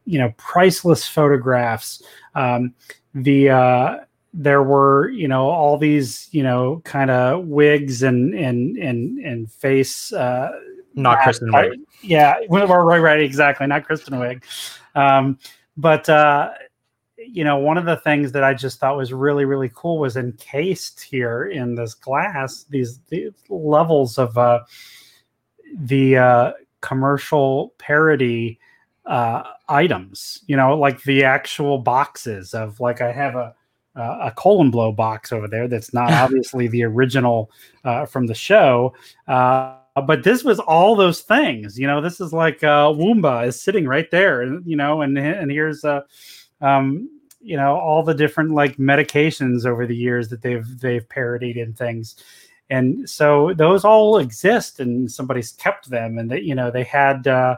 you 0.05 0.19
know, 0.19 0.33
priceless 0.37 1.07
photographs. 1.07 2.03
Um, 2.35 2.73
the 3.13 4.05
there 4.35 4.63
were 4.63 5.09
you 5.09 5.27
know 5.27 5.49
all 5.49 5.77
these 5.77 6.27
you 6.31 6.43
know 6.43 6.81
kind 6.85 7.11
of 7.11 7.45
wigs 7.45 8.03
and 8.03 8.33
and 8.33 8.77
and 8.77 9.19
and 9.19 9.51
face 9.51 10.11
not 10.95 11.23
Kristen 11.23 11.51
Wiig. 11.51 11.79
Yeah, 12.01 12.35
right, 12.49 12.99
right, 12.99 13.19
exactly. 13.19 13.67
Not 13.67 13.85
Kristen 13.85 14.15
Wiig. 14.15 14.43
Um, 14.95 15.39
but 15.77 16.07
uh, 16.09 16.51
you 17.17 17.43
know, 17.43 17.57
one 17.57 17.77
of 17.77 17.85
the 17.85 17.97
things 17.97 18.31
that 18.33 18.43
I 18.43 18.53
just 18.53 18.79
thought 18.79 18.97
was 18.97 19.13
really, 19.13 19.45
really 19.45 19.71
cool 19.73 19.99
was 19.99 20.17
encased 20.17 21.01
here 21.01 21.45
in 21.45 21.75
this 21.75 21.93
glass 21.93 22.65
these, 22.69 22.99
these 23.09 23.31
levels 23.49 24.17
of 24.17 24.37
uh, 24.37 24.61
the 25.73 26.17
uh, 26.17 26.51
commercial 26.81 27.73
parody 27.77 28.59
uh, 29.05 29.43
items, 29.69 30.43
you 30.47 30.55
know, 30.55 30.77
like 30.77 31.03
the 31.03 31.23
actual 31.23 31.77
boxes 31.77 32.53
of 32.53 32.79
like 32.79 33.01
I 33.01 33.11
have 33.11 33.35
a 33.35 33.55
uh, 33.95 34.17
a 34.23 34.31
colon 34.31 34.71
blow 34.71 34.91
box 34.91 35.31
over 35.31 35.47
there 35.47 35.67
that's 35.67 35.93
not 35.93 36.11
obviously 36.13 36.67
the 36.67 36.83
original 36.83 37.51
uh, 37.83 38.05
from 38.05 38.27
the 38.27 38.33
show. 38.33 38.93
Uh, 39.27 39.77
but 40.01 40.23
this 40.23 40.43
was 40.43 40.59
all 40.59 40.95
those 40.95 41.21
things, 41.21 41.77
you 41.77 41.85
know. 41.85 42.01
This 42.01 42.19
is 42.19 42.33
like 42.33 42.63
uh, 42.63 42.87
Woomba 42.87 43.47
is 43.47 43.61
sitting 43.61 43.87
right 43.87 44.09
there, 44.09 44.43
you 44.61 44.75
know, 44.75 45.01
and 45.01 45.17
and 45.17 45.51
here's 45.51 45.85
uh, 45.85 46.01
um, 46.61 47.09
you 47.39 47.57
know, 47.57 47.75
all 47.75 48.01
the 48.03 48.13
different 48.13 48.51
like 48.51 48.77
medications 48.77 49.65
over 49.65 49.85
the 49.85 49.95
years 49.95 50.29
that 50.29 50.41
they've 50.41 50.65
they've 50.79 51.07
parodied 51.09 51.57
and 51.57 51.77
things, 51.77 52.15
and 52.69 53.07
so 53.07 53.53
those 53.53 53.85
all 53.85 54.17
exist, 54.17 54.79
and 54.79 55.11
somebody's 55.11 55.51
kept 55.51 55.89
them, 55.89 56.17
and 56.17 56.31
that 56.31 56.43
you 56.43 56.55
know 56.55 56.71
they 56.71 56.83
had, 56.83 57.27
uh, 57.27 57.57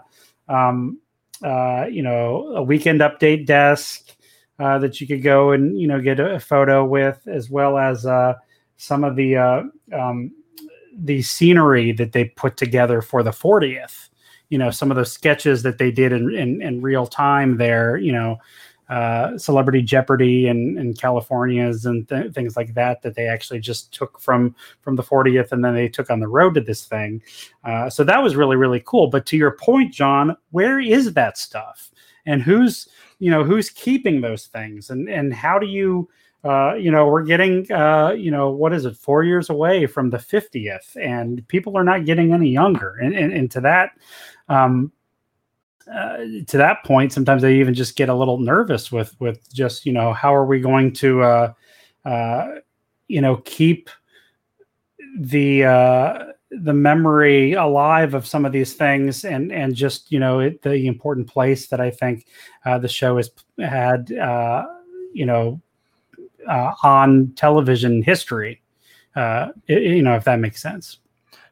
um, 0.49 0.99
uh, 1.41 1.85
you 1.89 2.01
know, 2.01 2.53
a 2.55 2.63
weekend 2.63 2.99
update 2.99 3.45
desk 3.45 4.11
uh, 4.59 4.77
that 4.79 4.99
you 4.99 5.07
could 5.07 5.23
go 5.23 5.51
and 5.51 5.79
you 5.79 5.87
know 5.87 6.01
get 6.01 6.19
a 6.19 6.39
photo 6.39 6.83
with, 6.83 7.25
as 7.27 7.49
well 7.49 7.77
as 7.77 8.05
uh, 8.05 8.33
some 8.75 9.05
of 9.05 9.15
the 9.15 9.37
uh, 9.37 9.63
um, 9.93 10.31
the 10.97 11.21
scenery 11.21 11.91
that 11.93 12.13
they 12.13 12.25
put 12.25 12.57
together 12.57 13.01
for 13.01 13.23
the 13.23 13.31
40th. 13.31 14.09
You 14.49 14.57
know, 14.57 14.71
some 14.71 14.91
of 14.91 14.97
those 14.97 15.11
sketches 15.11 15.63
that 15.63 15.77
they 15.77 15.91
did 15.91 16.11
in, 16.11 16.33
in, 16.33 16.61
in 16.61 16.81
real 16.81 17.07
time 17.07 17.57
there. 17.57 17.97
You 17.97 18.11
know, 18.11 18.37
uh, 18.89 19.37
Celebrity 19.37 19.81
Jeopardy 19.81 20.47
and, 20.47 20.77
and 20.77 20.99
Californians 20.99 21.85
and 21.85 22.07
th- 22.07 22.33
things 22.33 22.55
like 22.55 22.73
that 22.75 23.01
that 23.01 23.15
they 23.15 23.27
actually 23.27 23.59
just 23.59 23.91
took 23.91 24.19
from 24.19 24.55
from 24.81 24.95
the 24.95 25.03
40th 25.03 25.51
and 25.51 25.65
then 25.65 25.73
they 25.73 25.89
took 25.89 26.11
on 26.11 26.19
the 26.19 26.27
road 26.27 26.53
to 26.53 26.61
this 26.61 26.85
thing. 26.85 27.21
Uh, 27.63 27.89
so 27.89 28.03
that 28.03 28.21
was 28.21 28.35
really 28.35 28.55
really 28.55 28.83
cool. 28.85 29.07
But 29.07 29.25
to 29.27 29.37
your 29.37 29.51
point, 29.51 29.91
John, 29.91 30.37
where 30.51 30.79
is 30.79 31.13
that 31.13 31.37
stuff? 31.37 31.89
And 32.27 32.43
who's 32.43 32.87
you 33.19 33.31
know 33.31 33.43
who's 33.43 33.69
keeping 33.69 34.21
those 34.21 34.45
things 34.45 34.89
and 34.89 35.09
and 35.09 35.33
how 35.33 35.57
do 35.57 35.65
you 35.65 36.07
uh, 36.45 36.75
you 36.75 36.91
know 36.91 37.07
we're 37.07 37.23
getting 37.23 37.69
uh, 37.71 38.11
you 38.11 38.29
know 38.29 38.51
what 38.51 38.71
is 38.71 38.85
it 38.85 38.95
four 38.95 39.23
years 39.23 39.49
away 39.49 39.87
from 39.87 40.11
the 40.11 40.17
50th 40.17 40.95
and 41.01 41.45
people 41.47 41.75
are 41.75 41.83
not 41.83 42.05
getting 42.05 42.33
any 42.33 42.49
younger. 42.49 42.95
And, 43.01 43.15
and, 43.15 43.33
and 43.33 43.51
to 43.51 43.61
that 43.61 43.91
um, 44.47 44.91
uh, 45.91 46.17
to 46.47 46.57
that 46.57 46.83
point 46.83 47.13
sometimes 47.13 47.43
i 47.43 47.49
even 47.51 47.73
just 47.73 47.95
get 47.95 48.09
a 48.09 48.13
little 48.13 48.39
nervous 48.39 48.91
with 48.91 49.15
with 49.19 49.51
just 49.53 49.85
you 49.85 49.93
know 49.93 50.13
how 50.13 50.33
are 50.33 50.45
we 50.45 50.59
going 50.59 50.91
to 50.91 51.21
uh, 51.21 51.53
uh, 52.05 52.55
you 53.07 53.21
know 53.21 53.37
keep 53.45 53.89
the 55.19 55.63
uh, 55.63 56.25
the 56.49 56.73
memory 56.73 57.53
alive 57.53 58.15
of 58.15 58.25
some 58.25 58.45
of 58.45 58.51
these 58.51 58.73
things 58.73 59.25
and 59.25 59.51
and 59.51 59.75
just 59.75 60.11
you 60.11 60.19
know 60.19 60.39
it, 60.39 60.61
the 60.63 60.87
important 60.87 61.27
place 61.27 61.67
that 61.67 61.79
I 61.79 61.91
think 61.91 62.25
the 62.65 62.87
show 62.87 63.17
has 63.17 63.29
had 63.59 64.11
uh, 64.11 64.65
you 65.13 65.25
know 65.27 65.61
uh, 66.47 66.73
on 66.83 67.33
television 67.35 68.03
history. 68.03 68.61
Uh, 69.15 69.49
you 69.67 70.01
know 70.01 70.15
if 70.15 70.25
that 70.25 70.39
makes 70.39 70.61
sense. 70.61 70.97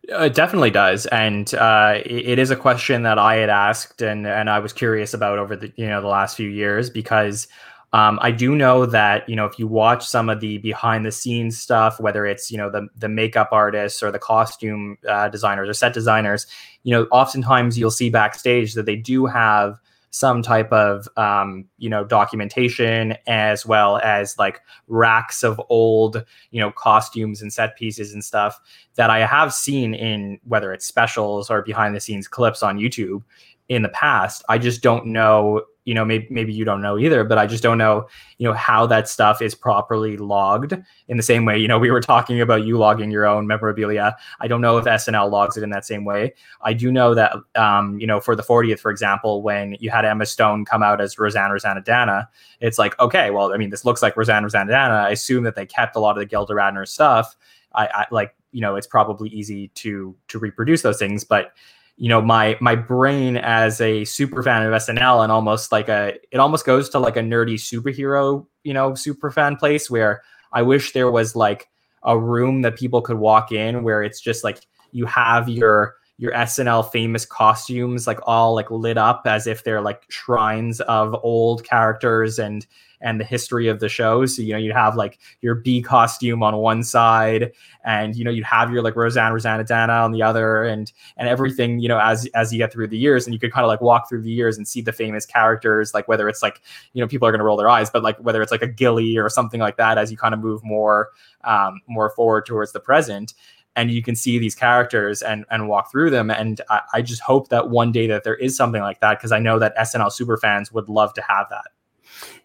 It 0.03 0.33
definitely 0.33 0.71
does, 0.71 1.05
and 1.05 1.53
uh, 1.53 2.01
it 2.05 2.37
is 2.37 2.51
a 2.51 2.57
question 2.57 3.03
that 3.03 3.17
I 3.17 3.35
had 3.35 3.49
asked 3.49 4.01
and 4.01 4.27
and 4.27 4.49
I 4.49 4.59
was 4.59 4.73
curious 4.73 5.13
about 5.13 5.39
over 5.39 5.55
the 5.55 5.71
you 5.77 5.87
know 5.87 6.01
the 6.01 6.07
last 6.07 6.35
few 6.35 6.49
years 6.49 6.89
because 6.89 7.47
um, 7.93 8.17
I 8.23 8.31
do 8.31 8.55
know 8.55 8.87
that 8.87 9.29
you 9.29 9.35
know 9.35 9.45
if 9.45 9.59
you 9.59 9.67
watch 9.67 10.05
some 10.05 10.27
of 10.27 10.41
the 10.41 10.57
behind 10.57 11.05
the 11.05 11.11
scenes 11.11 11.59
stuff, 11.59 11.99
whether 11.99 12.25
it's 12.25 12.51
you 12.51 12.57
know 12.57 12.69
the 12.69 12.87
the 12.97 13.07
makeup 13.07 13.49
artists 13.51 14.01
or 14.01 14.11
the 14.11 14.19
costume 14.19 14.97
uh, 15.07 15.29
designers 15.29 15.69
or 15.69 15.73
set 15.73 15.93
designers, 15.93 16.47
you 16.81 16.91
know 16.91 17.03
oftentimes 17.11 17.77
you'll 17.77 17.91
see 17.91 18.09
backstage 18.09 18.73
that 18.73 18.87
they 18.87 18.95
do 18.95 19.27
have 19.27 19.77
some 20.13 20.43
type 20.43 20.71
of 20.71 21.07
um, 21.17 21.65
you 21.79 21.89
know 21.89 22.03
documentation 22.03 23.17
as 23.25 23.65
well 23.65 23.97
as 24.03 24.37
like 24.37 24.61
racks 24.87 25.41
of 25.41 25.59
old 25.69 26.23
you 26.51 26.61
know 26.61 26.71
costumes 26.71 27.41
and 27.41 27.51
set 27.51 27.75
pieces 27.75 28.13
and 28.13 28.23
stuff 28.23 28.61
that 28.93 29.09
I 29.09 29.25
have 29.25 29.51
seen 29.51 29.95
in 29.95 30.39
whether 30.43 30.71
it's 30.71 30.85
specials 30.85 31.49
or 31.49 31.63
behind 31.63 31.95
the 31.95 31.99
scenes 31.99 32.27
clips 32.27 32.61
on 32.61 32.77
YouTube 32.77 33.23
in 33.69 33.81
the 33.81 33.89
past. 33.89 34.43
I 34.47 34.59
just 34.59 34.83
don't 34.83 35.07
know 35.07 35.63
you 35.85 35.93
know 35.93 36.05
maybe 36.05 36.27
maybe 36.29 36.53
you 36.53 36.63
don't 36.63 36.81
know 36.81 36.97
either 36.97 37.23
but 37.23 37.37
i 37.37 37.45
just 37.45 37.63
don't 37.63 37.77
know 37.77 38.07
you 38.37 38.47
know 38.47 38.53
how 38.53 38.85
that 38.85 39.07
stuff 39.07 39.41
is 39.41 39.53
properly 39.53 40.17
logged 40.17 40.73
in 41.07 41.17
the 41.17 41.23
same 41.23 41.45
way 41.45 41.57
you 41.57 41.67
know 41.67 41.77
we 41.77 41.91
were 41.91 42.01
talking 42.01 42.41
about 42.41 42.65
you 42.65 42.77
logging 42.77 43.11
your 43.11 43.25
own 43.25 43.47
memorabilia. 43.47 44.15
I 44.39 44.47
don't 44.47 44.61
know 44.61 44.77
if 44.77 44.85
snl 44.85 45.29
logs 45.29 45.57
it 45.57 45.63
in 45.63 45.69
that 45.71 45.85
same 45.85 46.05
way. 46.05 46.33
I 46.61 46.73
do 46.73 46.91
know 46.91 47.13
that 47.15 47.33
um, 47.55 47.99
you 47.99 48.07
know 48.07 48.19
for 48.19 48.35
the 48.35 48.43
40th 48.43 48.79
for 48.79 48.91
example 48.91 49.41
when 49.41 49.75
you 49.79 49.89
had 49.89 50.05
emma 50.05 50.25
stone 50.25 50.65
come 50.65 50.83
out 50.83 51.01
as 51.01 51.17
roseanne 51.19 51.51
roseannadanna 51.51 52.27
it's 52.61 52.79
like 52.79 52.97
okay 52.99 53.29
well 53.29 53.53
i 53.53 53.57
mean 53.57 53.69
this 53.69 53.85
looks 53.85 54.01
like 54.01 54.15
roseanne 54.15 54.43
roseannadanna 54.43 55.05
i 55.05 55.09
assume 55.09 55.43
that 55.43 55.55
they 55.55 55.65
kept 55.65 55.95
a 55.95 55.99
lot 55.99 56.11
of 56.11 56.17
the 56.17 56.25
gilda 56.25 56.53
radner 56.53 56.87
stuff. 56.87 57.35
I, 57.75 57.87
I 57.87 58.05
like 58.11 58.35
you 58.51 58.61
know 58.61 58.75
it's 58.75 58.87
probably 58.87 59.29
easy 59.29 59.69
to 59.69 60.15
to 60.27 60.39
reproduce 60.39 60.81
those 60.81 60.99
things 60.99 61.23
but 61.23 61.53
you 61.97 62.09
know 62.09 62.21
my 62.21 62.57
my 62.59 62.75
brain 62.75 63.37
as 63.37 63.79
a 63.79 64.03
super 64.05 64.41
fan 64.41 64.65
of 64.65 64.73
SNL 64.73 65.23
and 65.23 65.31
almost 65.31 65.71
like 65.71 65.89
a 65.89 66.13
it 66.31 66.37
almost 66.37 66.65
goes 66.65 66.89
to 66.89 66.99
like 66.99 67.17
a 67.17 67.21
nerdy 67.21 67.55
superhero 67.55 68.45
you 68.63 68.73
know 68.73 68.95
super 68.95 69.29
fan 69.29 69.55
place 69.55 69.89
where 69.89 70.21
I 70.51 70.61
wish 70.63 70.93
there 70.93 71.11
was 71.11 71.35
like 71.35 71.67
a 72.03 72.17
room 72.17 72.61
that 72.63 72.77
people 72.77 73.01
could 73.01 73.17
walk 73.17 73.51
in 73.51 73.83
where 73.83 74.03
it's 74.03 74.19
just 74.19 74.43
like 74.43 74.65
you 74.91 75.05
have 75.05 75.49
your 75.49 75.95
your 76.17 76.31
SNL 76.31 76.91
famous 76.91 77.25
costumes 77.25 78.05
like 78.05 78.19
all 78.23 78.53
like 78.53 78.69
lit 78.69 78.97
up 78.97 79.23
as 79.25 79.47
if 79.47 79.63
they're 79.63 79.81
like 79.81 80.03
shrines 80.09 80.79
of 80.81 81.15
old 81.23 81.63
characters 81.63 82.37
and 82.39 82.67
and 83.03 83.19
the 83.19 83.25
history 83.25 83.67
of 83.67 83.79
the 83.79 83.89
show. 83.89 84.25
So, 84.25 84.41
you 84.41 84.53
know, 84.53 84.57
you'd 84.57 84.73
have 84.73 84.95
like 84.95 85.19
your 85.41 85.55
bee 85.55 85.81
costume 85.81 86.41
on 86.41 86.55
one 86.55 86.83
side 86.83 87.51
and, 87.83 88.15
you 88.15 88.23
know, 88.23 88.31
you'd 88.31 88.45
have 88.45 88.71
your 88.71 88.81
like 88.81 88.95
Roseanne, 88.95 89.33
Roseannadanna 89.33 90.03
on 90.03 90.13
the 90.13 90.23
other 90.23 90.63
and, 90.63 90.91
and 91.17 91.27
everything, 91.27 91.79
you 91.79 91.89
know, 91.89 91.99
as, 91.99 92.25
as 92.33 92.53
you 92.53 92.57
get 92.57 92.71
through 92.71 92.87
the 92.87 92.97
years 92.97 93.27
and 93.27 93.33
you 93.33 93.39
could 93.39 93.51
kind 93.51 93.65
of 93.65 93.67
like 93.67 93.81
walk 93.81 94.07
through 94.07 94.21
the 94.21 94.31
years 94.31 94.57
and 94.57 94.67
see 94.67 94.81
the 94.81 94.93
famous 94.93 95.25
characters, 95.25 95.93
like 95.93 96.07
whether 96.07 96.29
it's 96.29 96.41
like, 96.41 96.61
you 96.93 97.01
know, 97.01 97.07
people 97.07 97.27
are 97.27 97.31
to 97.35 97.43
roll 97.43 97.57
their 97.57 97.69
eyes, 97.69 97.89
but 97.89 98.03
like 98.03 98.17
whether 98.19 98.41
it's 98.41 98.51
like 98.51 98.61
a 98.61 98.67
Gilly 98.67 99.17
or 99.17 99.27
something 99.29 99.59
like 99.59 99.75
that, 99.75 99.97
as 99.97 100.09
you 100.09 100.15
kind 100.15 100.33
of 100.33 100.39
move 100.39 100.63
more, 100.63 101.09
um, 101.43 101.81
more 101.87 102.09
forward 102.09 102.45
towards 102.45 102.71
the 102.71 102.79
present 102.79 103.33
and 103.75 103.91
you 103.91 104.03
can 104.03 104.15
see 104.15 104.37
these 104.37 104.55
characters 104.55 105.21
and 105.21 105.45
and 105.49 105.67
walk 105.67 105.91
through 105.91 106.09
them. 106.09 106.29
And 106.29 106.61
I, 106.69 106.81
I, 106.93 107.01
just 107.01 107.21
hope 107.21 107.49
that 107.49 107.69
one 107.69 107.91
day 107.91 108.07
that 108.07 108.23
there 108.23 108.35
is 108.35 108.55
something 108.55 108.81
like 108.81 108.99
that 109.01 109.17
because 109.17 109.31
I 109.31 109.39
know 109.39 109.59
that 109.59 109.75
SNL 109.77 110.11
super 110.11 110.37
fans 110.37 110.71
would 110.71 110.89
love 110.89 111.13
to 111.15 111.21
have 111.21 111.47
that. 111.49 111.65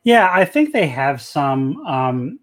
Yeah, 0.02 0.30
I 0.32 0.44
think 0.44 0.72
they 0.72 0.86
have 0.86 1.20
some. 1.20 1.78
Um, 1.86 2.38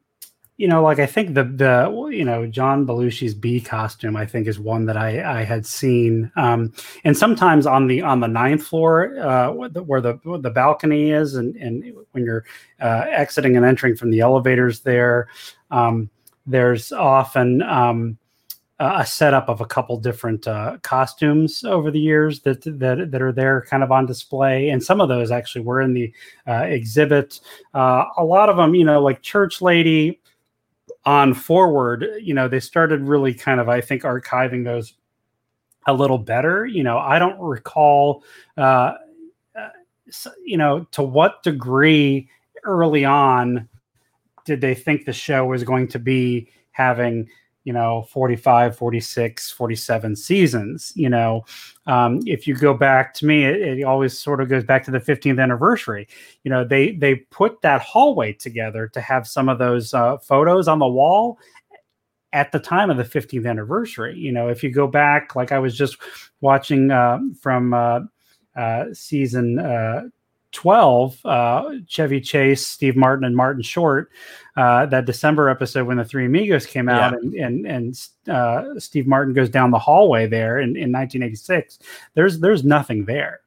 you 0.57 0.69
know, 0.69 0.81
like 0.81 0.99
I 0.99 1.05
think 1.05 1.33
the 1.33 1.43
the 1.43 2.09
you 2.11 2.23
know 2.23 2.47
John 2.47 2.85
Belushi's 2.85 3.33
bee 3.33 3.59
costume, 3.59 4.15
I 4.15 4.25
think 4.25 4.47
is 4.47 4.57
one 4.57 4.85
that 4.85 4.95
I 4.95 5.39
I 5.39 5.43
had 5.43 5.65
seen, 5.65 6.31
um, 6.37 6.71
and 7.03 7.17
sometimes 7.17 7.67
on 7.67 7.87
the 7.87 8.01
on 8.01 8.21
the 8.21 8.27
ninth 8.27 8.65
floor 8.65 9.17
uh, 9.19 9.51
where 9.51 9.69
the 9.69 9.83
where 9.83 9.99
the 9.99 10.51
balcony 10.51 11.11
is, 11.11 11.35
and 11.35 11.57
and 11.57 11.83
when 12.11 12.23
you're 12.23 12.45
uh, 12.79 13.05
exiting 13.09 13.57
and 13.57 13.65
entering 13.65 13.97
from 13.97 14.11
the 14.11 14.21
elevators 14.21 14.79
there, 14.81 15.27
um, 15.71 16.09
there's 16.45 16.93
often 16.93 17.61
um, 17.63 18.17
a 18.79 19.05
setup 19.05 19.47
of 19.47 19.61
a 19.61 19.65
couple 19.65 19.97
different 19.97 20.47
uh, 20.47 20.77
costumes 20.81 21.63
over 21.63 21.91
the 21.91 21.99
years 21.99 22.41
that 22.41 22.61
that 22.63 23.09
that 23.11 23.21
are 23.21 23.31
there, 23.31 23.61
kind 23.69 23.83
of 23.83 23.91
on 23.91 24.05
display, 24.05 24.69
and 24.69 24.83
some 24.83 24.99
of 24.99 25.07
those 25.07 25.31
actually 25.31 25.63
were 25.63 25.81
in 25.81 25.93
the 25.93 26.13
uh, 26.47 26.63
exhibit. 26.63 27.39
Uh, 27.73 28.05
a 28.17 28.23
lot 28.23 28.49
of 28.49 28.57
them, 28.57 28.75
you 28.75 28.83
know, 28.83 29.01
like 29.01 29.21
Church 29.21 29.61
Lady 29.61 30.19
on 31.05 31.33
forward, 31.33 32.05
you 32.21 32.33
know, 32.33 32.47
they 32.47 32.59
started 32.59 33.01
really 33.01 33.33
kind 33.33 33.59
of, 33.59 33.69
I 33.69 33.79
think, 33.79 34.01
archiving 34.03 34.65
those 34.65 34.93
a 35.87 35.93
little 35.93 36.17
better. 36.17 36.65
You 36.65 36.83
know, 36.83 36.97
I 36.97 37.19
don't 37.19 37.39
recall, 37.39 38.23
uh, 38.57 38.95
uh, 39.55 39.69
you 40.43 40.57
know, 40.57 40.85
to 40.91 41.03
what 41.03 41.43
degree 41.43 42.27
early 42.63 43.05
on 43.05 43.69
did 44.45 44.61
they 44.61 44.75
think 44.75 45.05
the 45.05 45.13
show 45.13 45.45
was 45.45 45.63
going 45.63 45.87
to 45.89 45.99
be 45.99 46.49
having 46.71 47.29
you 47.65 47.73
know 47.73 48.03
45 48.09 48.77
46 48.77 49.51
47 49.51 50.15
seasons 50.15 50.93
you 50.95 51.09
know 51.09 51.43
um, 51.87 52.19
if 52.25 52.47
you 52.47 52.55
go 52.55 52.73
back 52.73 53.13
to 53.15 53.25
me 53.25 53.43
it, 53.43 53.79
it, 53.79 53.83
always 53.83 54.17
sort 54.17 54.41
of 54.41 54.49
goes 54.49 54.63
back 54.63 54.83
to 54.85 54.91
the 54.91 54.99
15th 54.99 55.41
anniversary. 55.41 56.07
You 56.43 56.51
know 56.51 56.63
they 56.63 56.91
they 56.91 57.15
put 57.15 57.61
that 57.61 57.81
hallway 57.81 58.33
together 58.33 58.87
to 58.89 59.01
have 59.01 59.27
some 59.27 59.49
of 59.49 59.59
those 59.59 59.93
uh, 59.93 60.17
photos 60.17 60.67
on 60.67 60.79
the 60.79 60.87
wall 60.87 61.37
at 62.33 62.51
the 62.51 62.59
time 62.59 62.89
of 62.89 62.97
the 62.97 63.03
15th 63.03 63.47
anniversary. 63.47 64.17
You 64.17 64.31
know 64.31 64.47
if 64.47 64.63
you 64.63 64.71
go 64.71 64.87
back 64.87 65.35
like 65.35 65.51
i 65.51 65.59
was 65.59 65.77
just 65.77 65.97
watching 66.41 66.91
uh, 66.91 67.19
from 67.41 67.73
uh, 67.73 67.99
uh 68.55 68.85
season 68.93 69.59
uh, 69.59 70.03
12, 70.55 71.25
uh, 71.25 71.69
Chevy 71.85 72.21
Chase, 72.21 72.65
Steve 72.65 72.95
Martin, 72.95 73.25
and 73.25 73.35
Martin 73.35 73.61
Short, 73.61 74.09
uh, 74.55 74.85
that 74.85 75.05
December 75.05 75.49
episode 75.49 75.85
when 75.85 75.97
the 75.97 76.05
Three 76.05 76.25
Amigos 76.25 76.65
came 76.65 76.87
out, 76.87 77.11
yeah. 77.11 77.45
and 77.45 77.65
and, 77.65 77.67
and 77.67 78.33
uh, 78.33 78.79
Steve 78.79 79.05
Martin 79.05 79.33
goes 79.33 79.49
down 79.49 79.71
the 79.71 79.77
hallway 79.77 80.27
there 80.27 80.59
in, 80.59 80.69
in 80.77 80.93
1986. 80.93 81.79
There's 82.13 82.39
there's 82.39 82.63
nothing 82.63 83.03
there. 83.03 83.41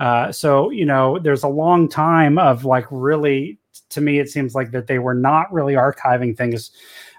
Uh, 0.00 0.32
so 0.32 0.70
you 0.70 0.86
know, 0.86 1.18
there's 1.18 1.42
a 1.42 1.48
long 1.48 1.88
time 1.88 2.38
of 2.38 2.64
like 2.64 2.86
really. 2.90 3.58
To 3.90 4.00
me, 4.02 4.18
it 4.18 4.28
seems 4.28 4.54
like 4.54 4.70
that 4.72 4.86
they 4.86 4.98
were 4.98 5.14
not 5.14 5.50
really 5.50 5.72
archiving 5.72 6.36
things, 6.36 6.72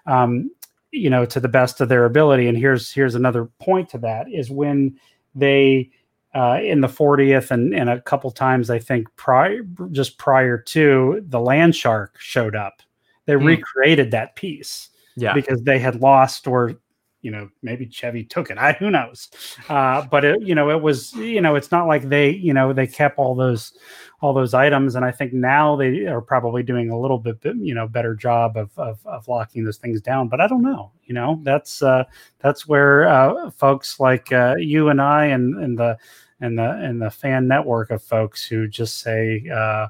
um, 0.06 0.52
you 0.92 1.10
know, 1.10 1.26
to 1.26 1.40
the 1.40 1.48
best 1.48 1.82
of 1.82 1.90
their 1.90 2.06
ability. 2.06 2.48
And 2.48 2.56
here's 2.56 2.92
here's 2.92 3.16
another 3.16 3.46
point 3.60 3.90
to 3.90 3.98
that 4.00 4.32
is 4.32 4.52
when 4.52 5.00
they 5.34 5.90
uh, 6.36 6.60
in 6.62 6.82
the 6.82 6.88
40th 6.88 7.52
and, 7.52 7.74
and 7.74 7.90
a 7.90 8.02
couple 8.02 8.30
times 8.32 8.70
I 8.70 8.80
think 8.80 9.08
prior 9.16 9.62
just 9.92 10.18
prior 10.18 10.58
to 10.58 11.24
the 11.28 11.40
land 11.40 11.76
shark 11.76 12.18
showed 12.20 12.56
up. 12.56 12.82
They 13.26 13.34
mm. 13.34 13.46
recreated 13.46 14.12
that 14.12 14.36
piece. 14.36 14.90
Yeah. 15.16 15.34
Because 15.34 15.62
they 15.64 15.80
had 15.80 16.00
lost 16.00 16.48
or 16.48 16.76
you 17.22 17.32
know 17.32 17.50
maybe 17.62 17.88
Chevy 17.88 18.24
took 18.24 18.50
it. 18.50 18.58
I 18.60 18.74
who 18.74 18.90
knows. 18.90 19.30
Uh, 19.68 20.06
but 20.06 20.26
it, 20.26 20.42
you 20.42 20.56
know 20.56 20.70
it 20.70 20.82
was 20.82 21.14
you 21.14 21.42
know 21.42 21.56
it's 21.56 21.72
not 21.72 21.88
like 21.88 22.10
they 22.10 22.30
you 22.30 22.54
know 22.54 22.74
they 22.74 22.88
kept 22.88 23.18
all 23.18 23.36
those 23.36 23.74
all 24.22 24.34
those 24.34 24.54
items 24.54 24.96
and 24.96 25.06
I 25.06 25.12
think 25.12 25.32
now 25.32 25.78
they 25.78 26.06
are 26.06 26.22
probably 26.22 26.62
doing 26.62 26.90
a 26.90 27.00
little 27.00 27.20
bit 27.20 27.38
you 27.44 27.74
know 27.74 27.88
better 27.88 28.16
job 28.16 28.58
of 28.58 28.78
of, 28.78 29.06
of 29.06 29.28
locking 29.28 29.64
those 29.64 29.78
things 29.78 30.02
down. 30.02 30.28
But 30.28 30.42
I 30.42 30.48
don't 30.48 30.64
know. 30.64 30.92
You 31.06 31.14
know 31.14 31.40
that's 31.44 31.82
uh, 31.82 32.04
that's 32.40 32.68
where 32.68 33.08
uh, 33.08 33.52
folks 33.52 34.00
like 34.00 34.32
uh, 34.32 34.56
you 34.58 34.90
and 34.90 35.02
I 35.02 35.26
and 35.26 35.56
and 35.64 35.78
the 35.78 35.98
and 36.42 36.58
the 36.58 36.72
and 36.72 37.02
the 37.02 37.12
fan 37.12 37.48
network 37.48 37.92
of 37.92 38.04
folks 38.04 38.46
who 38.46 38.68
just 38.68 39.00
say 39.00 39.44
uh, 39.52 39.88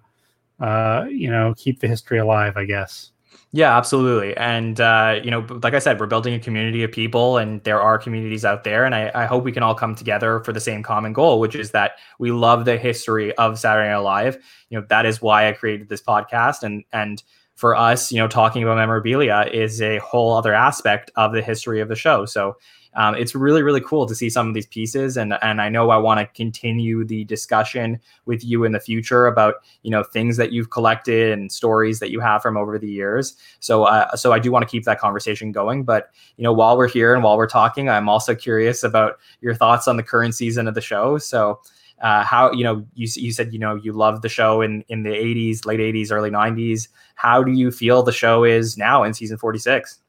uh, 0.60 1.06
you 1.10 1.30
know 1.30 1.54
keep 1.58 1.80
the 1.80 1.88
history 1.88 2.20
alive. 2.20 2.58
I 2.58 2.66
guess. 2.66 3.12
Yeah, 3.52 3.76
absolutely. 3.76 4.38
And, 4.38 4.80
uh, 4.80 5.20
you 5.24 5.32
know, 5.32 5.40
like 5.64 5.74
I 5.74 5.80
said, 5.80 6.00
we're 6.00 6.06
building 6.06 6.36
a 6.36 6.40
community 6.40 6.84
of 6.84 6.92
people 6.92 7.38
and 7.38 7.64
there 7.64 7.82
are 7.82 7.98
communities 7.98 8.46
out 8.46 8.64
there. 8.64 8.86
And 8.86 8.94
I, 8.94 9.12
I, 9.16 9.26
hope 9.26 9.44
we 9.44 9.52
can 9.52 9.64
all 9.64 9.74
come 9.74 9.96
together 9.96 10.42
for 10.42 10.54
the 10.54 10.60
same 10.60 10.84
common 10.84 11.14
goal, 11.14 11.40
which 11.40 11.56
is 11.56 11.72
that 11.72 11.94
we 12.20 12.32
love 12.32 12.66
the 12.66 12.78
history 12.78 13.36
of 13.38 13.58
Saturday 13.58 13.90
Night 13.90 13.98
Live. 13.98 14.38
You 14.70 14.80
know, 14.80 14.86
that 14.90 15.08
is 15.08 15.20
why 15.20 15.50
I 15.50 15.54
created 15.54 15.90
this 15.90 16.02
podcast. 16.02 16.62
And, 16.62 16.84
and, 16.94 17.24
for 17.60 17.76
us, 17.76 18.10
you 18.10 18.18
know, 18.18 18.28
talking 18.30 18.64
about 18.64 18.78
memorabilia 18.78 19.46
is 19.52 19.82
a 19.82 19.98
whole 19.98 20.34
other 20.34 20.54
aspect 20.54 21.12
of 21.18 21.34
the 21.34 21.42
history 21.42 21.82
of 21.82 21.90
the 21.90 21.96
show. 21.96 22.24
So 22.24 22.56
um, 22.96 23.16
it's 23.16 23.36
really 23.36 23.62
really 23.62 23.82
cool 23.82 24.06
to 24.06 24.16
see 24.16 24.30
some 24.30 24.48
of 24.48 24.54
these 24.54 24.68
pieces 24.68 25.18
and 25.18 25.34
and 25.42 25.62
i 25.62 25.70
know 25.70 25.90
i 25.90 25.98
want 25.98 26.20
to 26.20 26.26
continue 26.36 27.06
the 27.06 27.24
discussion 27.26 28.00
with 28.26 28.44
you 28.44 28.64
in 28.64 28.72
the 28.72 28.80
future 28.80 29.28
about 29.28 29.56
you 29.84 29.92
know 29.92 30.04
things 30.04 30.38
that 30.38 30.52
you've 30.52 30.70
collected 30.70 31.32
and 31.32 31.52
stories 31.52 32.00
that 32.00 32.10
you 32.10 32.20
have 32.20 32.42
from 32.42 32.58
over 32.58 32.80
the 32.80 32.90
years. 32.90 33.36
So 33.60 33.84
uh, 33.84 34.16
so 34.16 34.32
i 34.34 34.40
do 34.40 34.52
want 34.52 34.64
to 34.64 34.70
keep 34.70 34.86
that 34.86 35.00
conversation 35.00 35.52
going 35.52 35.84
but 35.84 36.10
you 36.38 36.44
know 36.44 36.54
while 36.54 36.78
we're 36.78 36.88
here 36.88 37.14
and 37.14 37.24
while 37.24 37.38
we're 37.38 37.48
talking 37.48 37.90
i'm 37.90 38.10
also 38.10 38.34
curious 38.36 38.84
about 38.84 39.20
your 39.42 39.54
thoughts 39.54 39.88
on 39.88 39.98
the 39.98 40.04
current 40.04 40.36
season 40.36 40.68
of 40.68 40.76
the 40.76 40.82
show. 40.82 41.18
So 41.18 41.60
uh, 42.02 42.24
how 42.24 42.52
you 42.52 42.64
know 42.64 42.86
you, 42.96 43.08
you 43.16 43.32
said 43.32 43.52
you 43.52 43.60
know 43.60 43.76
you 43.76 43.92
loved 43.92 44.22
the 44.22 44.30
show 44.30 44.62
in 44.62 44.84
in 44.88 45.04
the 45.04 45.10
80s 45.10 45.66
late 45.66 45.82
80s 45.82 46.14
early 46.14 46.30
90s 46.30 46.88
how 47.16 47.44
do 47.44 47.52
you 47.52 47.72
feel 47.72 48.04
the 48.04 48.14
show 48.14 48.46
is 48.46 48.78
now 48.78 49.04
in 49.04 49.14
season 49.14 49.38
46 49.38 50.00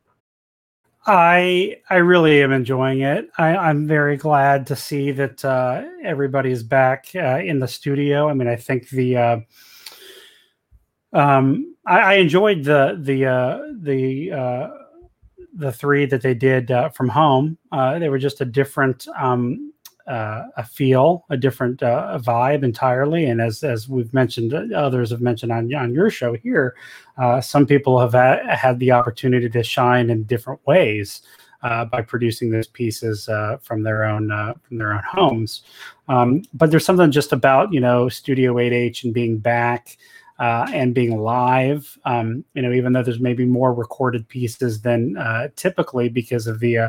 I 1.07 1.79
I 1.89 1.97
really 1.97 2.43
am 2.43 2.53
enjoying 2.53 3.01
it. 3.01 3.31
I, 3.39 3.71
am 3.71 3.87
very 3.87 4.17
glad 4.17 4.67
to 4.67 4.77
see 4.77 5.13
that 5.13 5.45
uh, 5.45 5.83
everybody's 6.05 6.63
back 6.63 7.07
uh, 7.15 7.39
in 7.39 7.59
the 7.59 7.69
studio. 7.69 8.29
I 8.29 8.35
mean, 8.35 8.49
I 8.49 8.57
think 8.57 8.91
the 8.91 9.17
uh, 9.17 9.41
um, 11.13 11.75
I, 11.87 12.01
I, 12.01 12.13
enjoyed 12.15 12.65
the 12.65 12.99
the 13.01 13.27
uh, 13.27 13.61
the 13.81 14.33
uh, 14.33 14.69
the 15.55 15.73
three 15.73 16.05
that 16.05 16.21
they 16.21 16.35
did 16.35 16.71
uh, 16.71 16.91
from 16.91 17.09
home. 17.09 17.57
they 17.73 18.09
were 18.11 18.19
just 18.19 18.43
a 18.43 18.45
different 18.45 19.09
um, 19.19 19.73
uh, 20.07 20.45
a 20.57 20.65
feel, 20.65 21.25
a 21.31 21.37
different 21.37 21.83
uh, 21.83 22.19
vibe 22.23 22.63
entirely. 22.63 23.27
And 23.27 23.41
as 23.41 23.63
as 23.63 23.89
we've 23.89 24.13
mentioned, 24.13 24.55
uh, 24.55 24.65
others 24.75 25.11
have 25.11 25.21
mentioned 25.21 25.53
on 25.53 25.73
on 25.75 25.95
your 25.95 26.11
show 26.11 26.35
here, 26.35 26.77
uh, 27.19 27.41
some 27.41 27.67
people 27.67 27.99
have 27.99 28.13
ha- 28.13 28.57
had 28.57 28.79
the 28.79 28.93
opportunity 28.93 29.49
to 29.49 29.63
shine 29.63 30.11
in 30.11 30.25
different 30.25 30.65
ways. 30.67 31.23
Uh, 31.63 31.85
by 31.85 32.01
producing 32.01 32.51
those 32.51 32.67
pieces 32.69 33.29
uh, 33.29 33.59
from 33.61 33.83
their 33.83 34.05
own 34.05 34.29
from 34.63 34.79
their 34.79 34.95
own 34.95 35.03
homes, 35.07 35.63
um, 36.09 36.41
but 36.55 36.71
there's 36.71 36.87
something 36.87 37.11
just 37.11 37.33
about 37.33 37.71
you 37.71 37.81
know 37.81 38.09
Studio 38.09 38.55
8H 38.55 39.05
and 39.05 39.13
being 39.13 39.37
back 39.37 39.99
uh, 40.41 40.67
and 40.73 40.95
being 40.95 41.21
live. 41.21 41.99
Um, 42.07 42.45
you 42.55 42.63
know, 42.63 42.73
even 42.73 42.95
though 42.95 43.03
there's 43.03 43.21
maybe 43.21 43.45
more 43.45 43.75
recorded 43.75 44.27
pieces 44.27 44.81
than 44.81 45.19
uh, 45.19 45.49
typically 45.55 46.09
because 46.09 46.47
of 46.47 46.61
the 46.61 46.79
uh, 46.79 46.89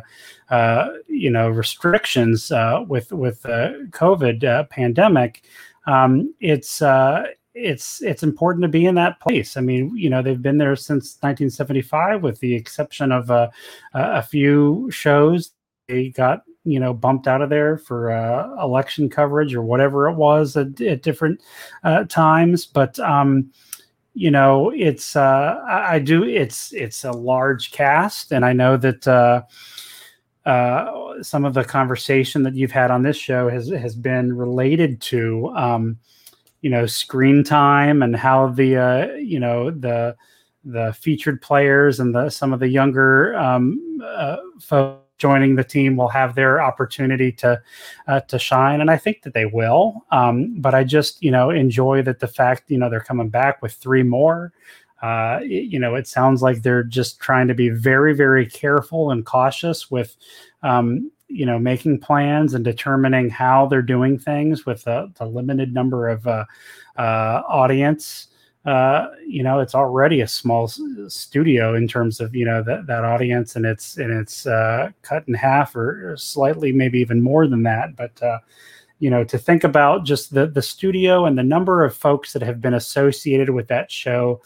uh 0.49 0.93
you 1.08 1.30
know 1.30 1.49
restrictions 1.49 2.52
uh, 2.52 2.84
with 2.88 3.12
with 3.12 3.41
the 3.41 3.89
COVID 3.91 4.43
uh, 4.45 4.64
pandemic, 4.64 5.43
um, 5.86 6.34
it's 6.39 6.82
it's 7.54 8.02
it's 8.02 8.24
important 8.24 8.62
to 8.64 8.70
be 8.70 8.86
in 8.86 8.95
that 8.95 9.20
place. 9.20 9.58
I 9.58 9.62
mean, 9.62 9.95
you 9.97 10.10
know, 10.10 10.22
they've 10.22 10.41
been 10.41 10.58
there 10.58 10.76
since 10.78 11.18
1975, 11.20 12.24
with 12.24 12.39
the 12.39 12.56
exception 12.56 13.12
of 13.12 13.30
a 13.30 14.22
few 14.24 14.89
shows. 14.89 15.52
They 15.89 16.10
got 16.10 16.43
you 16.64 16.80
know 16.80 16.93
bumped 16.93 17.28
out 17.28 17.41
of 17.41 17.49
there 17.49 17.78
for 17.78 18.12
uh, 18.12 18.64
election 18.64 19.09
coverage 19.09 19.55
or 19.55 19.62
whatever 19.62 20.07
it 20.07 20.16
was 20.16 20.55
at, 20.55 20.80
at 20.82 21.01
different 21.01 21.41
uh, 21.84 22.03
times. 22.05 22.66
But 22.66 22.99
um 22.99 23.51
you 24.14 24.30
know 24.30 24.72
it's 24.72 25.16
uh 25.16 25.59
I, 25.66 25.99
do 25.99 26.24
it's 26.24 26.74
it's 26.74 27.03
a 27.03 27.12
large 27.12 27.72
cast. 27.72 28.32
And 28.34 28.43
i 28.43 28.53
know 28.53 28.78
that 28.78 29.07
uh 29.07 29.43
uh 30.45 31.24
some 31.24 31.45
of 31.45 31.53
the 31.53 31.64
conversation 31.64 32.43
that 32.43 32.55
you've 32.55 32.72
had 32.72 32.91
on 32.91 33.03
this 33.03 33.18
show 33.18 33.47
has 33.49 33.70
has 33.70 33.95
been 33.95 34.36
related 34.36 35.01
to 35.01 35.47
um 35.55 35.97
you 36.62 36.70
know 36.70 36.86
screen 36.86 37.43
time 37.43 38.01
and 38.01 38.16
how 38.16 38.47
the 38.47 38.76
uh 38.76 39.14
you 39.14 39.39
know 39.39 39.72
the 39.72 40.16
the 40.66 40.93
featured 40.93 41.41
players 41.41 41.99
and 41.99 42.14
the 42.14 42.30
some 42.30 42.53
of 42.53 42.59
the 42.59 42.68
younger 42.68 43.36
um 43.38 43.80
folks 44.59 45.01
joining 45.22 45.55
the 45.55 45.63
team 45.63 45.95
will 45.95 46.07
have 46.07 46.34
their 46.34 46.61
opportunity 46.61 47.32
to 47.34 47.61
uh, 48.07 48.19
to 48.22 48.39
shine, 48.39 48.82
and 48.82 48.89
I 48.89 48.97
think 48.97 49.22
that 49.22 49.34
they 49.34 49.45
will. 49.45 50.03
Um, 50.11 50.59
but 50.59 50.74
I 50.74 50.84
just 50.84 51.24
you 51.24 51.32
know 51.32 51.51
enjoy 51.51 52.01
that 52.01 52.19
the 52.19 52.28
fact 52.28 52.72
you 52.72 52.80
know 52.80 52.89
they're 52.89 52.99
coming 52.99 53.30
back 53.30 53.61
with 53.61 53.74
three 53.74 54.03
more. 54.03 54.51
Uh, 55.01 55.39
you 55.43 55.80
know, 55.80 55.95
it 55.95 56.07
sounds 56.07 56.43
like 56.43 56.61
they're 56.61 56.84
just 56.84 57.19
trying 57.19 57.47
to 57.47 57.55
be 57.55 57.69
very, 57.69 58.13
very 58.13 58.45
careful 58.45 59.09
and 59.09 59.26
cautious 59.26 59.89
with, 59.89 60.15
um, 60.61 61.11
you 61.28 61.43
know, 61.43 61.57
making 61.57 61.99
plans 61.99 62.53
and 62.53 62.63
determining 62.63 63.28
how 63.28 63.65
they're 63.65 63.82
doing 63.82 64.19
things 64.19 64.63
with 64.63 64.84
the, 64.84 65.11
the 65.17 65.26
limited 65.26 65.74
number 65.74 66.07
of 66.07 66.28
uh, 66.28 66.45
uh, 66.97 67.41
audience 67.49 68.28
uh, 68.66 69.07
you 69.26 69.41
know, 69.41 69.59
it's 69.59 69.74
already 69.74 70.22
a 70.22 70.28
small 70.28 70.68
studio 71.07 71.74
in 71.74 71.88
terms 71.88 72.20
of 72.20 72.36
you 72.36 72.45
know 72.45 72.62
that 72.62 72.86
that 72.86 73.03
audience, 73.03 73.55
and 73.55 73.66
it's 73.66 73.97
and 73.97 74.12
it's 74.12 74.45
uh, 74.45 74.89
cut 75.01 75.28
in 75.28 75.34
half 75.34 75.76
or, 75.76 76.12
or, 76.12 76.18
slightly, 76.18 76.72
maybe 76.72 76.99
even 76.99 77.22
more 77.22 77.47
than 77.47 77.64
that. 77.64 77.95
But 77.95 78.22
uh, 78.22 78.38
you 78.99 79.09
know, 79.09 79.24
to 79.24 79.38
think 79.39 79.64
about 79.64 80.05
just 80.05 80.34
the 80.34 80.45
the 80.45 80.62
studio 80.62 81.26
and 81.26 81.38
the 81.38 81.43
number 81.43 81.84
of 81.84 81.95
folks 81.95 82.34
that 82.34 82.43
have 82.43 82.62
been 82.62 82.76
associated 82.76 83.49
with 83.49 83.68
that 83.70 83.91
show 83.91 84.41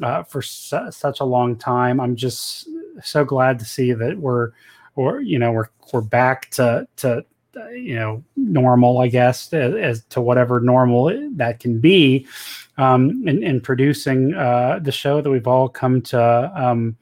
uh, 0.00 0.22
for 0.22 0.42
su- 0.42 0.92
such 0.92 1.18
a 1.18 1.24
long 1.24 1.56
time, 1.56 2.00
I'm 2.00 2.14
just 2.14 2.68
so 3.02 3.24
glad 3.24 3.58
to 3.58 3.64
see 3.64 3.92
that 3.92 4.16
we're 4.16 4.52
or 4.94 5.20
you 5.20 5.40
know 5.40 5.50
we're 5.50 5.70
we're 5.92 6.02
back 6.02 6.50
to 6.52 6.86
to 6.98 7.24
you 7.72 7.94
know 7.94 8.22
normal, 8.36 9.00
I 9.00 9.08
guess, 9.08 9.52
as, 9.52 9.74
as 9.74 10.04
to 10.06 10.20
whatever 10.20 10.60
normal 10.60 11.06
that 11.36 11.60
can 11.60 11.80
be 11.80 12.26
um, 12.78 13.26
in, 13.26 13.42
in 13.42 13.60
producing 13.60 14.34
uh, 14.34 14.78
the 14.82 14.92
show 14.92 15.20
that 15.20 15.30
we've 15.30 15.46
all 15.46 15.68
come 15.68 16.02
to. 16.02 16.52
Um, 16.54 16.96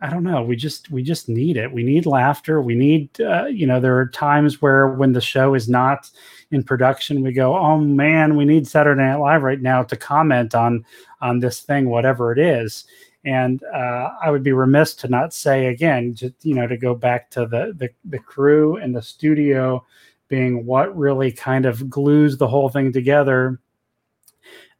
I 0.00 0.10
don't 0.10 0.22
know. 0.22 0.42
We 0.42 0.54
just 0.54 0.90
we 0.90 1.02
just 1.02 1.28
need 1.28 1.56
it. 1.56 1.72
We 1.72 1.82
need 1.82 2.06
laughter. 2.06 2.62
We 2.62 2.76
need 2.76 3.20
uh, 3.20 3.46
you 3.46 3.66
know. 3.66 3.80
There 3.80 3.98
are 3.98 4.06
times 4.06 4.62
where 4.62 4.88
when 4.88 5.12
the 5.12 5.20
show 5.20 5.54
is 5.54 5.68
not 5.68 6.08
in 6.52 6.62
production, 6.62 7.22
we 7.22 7.32
go, 7.32 7.56
"Oh 7.56 7.78
man, 7.78 8.36
we 8.36 8.44
need 8.44 8.68
Saturday 8.68 9.02
Night 9.02 9.16
Live 9.16 9.42
right 9.42 9.60
now 9.60 9.82
to 9.82 9.96
comment 9.96 10.54
on 10.54 10.84
on 11.20 11.40
this 11.40 11.60
thing, 11.60 11.90
whatever 11.90 12.30
it 12.30 12.38
is." 12.38 12.84
And 13.28 13.62
uh, 13.64 14.12
I 14.22 14.30
would 14.30 14.42
be 14.42 14.52
remiss 14.52 14.94
to 14.94 15.08
not 15.08 15.34
say 15.34 15.66
again, 15.66 16.14
just 16.14 16.32
you 16.42 16.54
know, 16.54 16.66
to 16.66 16.78
go 16.78 16.94
back 16.94 17.30
to 17.32 17.40
the 17.40 17.74
the, 17.76 17.90
the 18.06 18.18
crew 18.18 18.76
and 18.76 18.96
the 18.96 19.02
studio 19.02 19.84
being 20.28 20.64
what 20.64 20.96
really 20.96 21.30
kind 21.30 21.66
of 21.66 21.90
glues 21.90 22.38
the 22.38 22.48
whole 22.48 22.70
thing 22.70 22.92
together. 22.92 23.60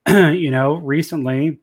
You 0.09 0.51
know, 0.51 0.77
recently, 0.77 1.59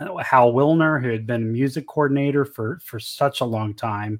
uh, 0.00 0.16
Hal 0.16 0.52
Willner, 0.52 1.00
who 1.00 1.10
had 1.10 1.24
been 1.24 1.52
music 1.52 1.86
coordinator 1.86 2.44
for 2.44 2.80
for 2.82 2.98
such 2.98 3.40
a 3.40 3.44
long 3.44 3.74
time, 3.74 4.18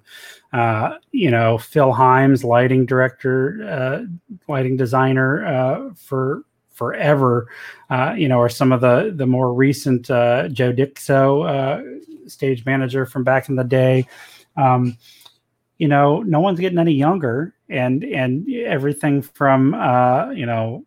uh, 0.53 0.99
you 1.11 1.33
know, 1.33 1.59
Phil 1.59 1.91
Hymes, 1.91 2.45
lighting 2.45 2.87
director, 2.87 3.67
uh, 3.69 4.05
lighting 4.47 4.77
designer 4.77 5.45
uh, 5.45 5.91
for 5.97 6.45
forever, 6.81 7.47
uh, 7.91 8.15
you 8.17 8.27
know, 8.27 8.39
or 8.39 8.49
some 8.49 8.73
of 8.73 8.81
the 8.81 9.13
the 9.15 9.27
more 9.27 9.53
recent 9.53 10.11
uh, 10.11 10.49
Joe 10.49 10.73
Dicso, 10.73 12.01
stage 12.27 12.65
manager 12.65 13.05
from 13.05 13.23
back 13.23 13.51
in 13.51 13.57
the 13.57 13.65
day. 13.65 14.07
Um, 14.57 14.97
you 15.77 15.89
know, 15.89 16.23
no 16.23 16.41
one's 16.41 16.61
getting 16.61 16.79
any 16.79 16.95
younger, 16.95 17.55
and 17.69 18.03
and 18.03 18.51
everything 18.51 19.21
from 19.21 19.75
you 20.35 20.47
know 20.47 20.87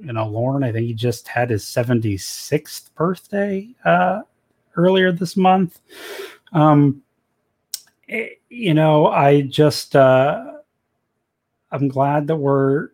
you 0.00 0.12
know, 0.12 0.26
Lorne, 0.26 0.64
I 0.64 0.72
think 0.72 0.86
he 0.86 0.94
just 0.94 1.28
had 1.28 1.50
his 1.50 1.64
76th 1.64 2.94
birthday 2.94 3.68
uh, 3.84 4.22
earlier 4.76 5.12
this 5.12 5.36
month. 5.36 5.80
Um, 6.52 7.02
it, 8.08 8.14
eh, 8.14 8.34
you 8.48 8.74
know, 8.74 9.06
I 9.06 9.42
just, 9.42 9.96
uh, 9.96 10.54
I'm 11.70 11.88
glad 11.88 12.26
that 12.26 12.36
we're 12.36 12.90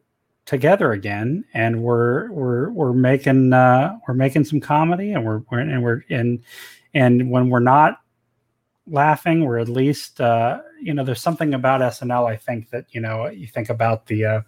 together 0.48 0.92
again 0.92 1.44
and 1.52 1.82
we're 1.82 2.32
we're 2.32 2.70
we're 2.70 2.94
making 2.94 3.52
uh 3.52 3.94
we're 4.08 4.14
making 4.14 4.42
some 4.42 4.58
comedy 4.58 5.12
and 5.12 5.22
we're, 5.22 5.42
we're 5.50 5.58
and 5.58 5.82
we're 5.82 6.02
and 6.08 6.42
and 6.94 7.30
when 7.30 7.50
we're 7.50 7.60
not 7.60 8.00
laughing 8.86 9.44
we're 9.44 9.58
at 9.58 9.68
least 9.68 10.22
uh 10.22 10.58
you 10.80 10.94
know 10.94 11.04
there's 11.04 11.20
something 11.20 11.52
about 11.52 11.82
snl 11.92 12.26
i 12.26 12.34
think 12.34 12.70
that 12.70 12.86
you 12.92 12.98
know 12.98 13.26
you 13.26 13.46
think 13.46 13.68
about 13.68 14.06
the 14.06 14.24
uh 14.24 14.40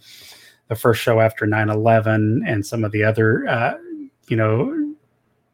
the 0.69 0.75
first 0.75 1.03
show 1.03 1.21
after 1.21 1.47
9-11 1.47 2.41
and 2.47 2.65
some 2.65 2.83
of 2.83 2.93
the 2.93 3.05
other 3.05 3.47
uh 3.47 3.75
you 4.29 4.37
know 4.39 4.95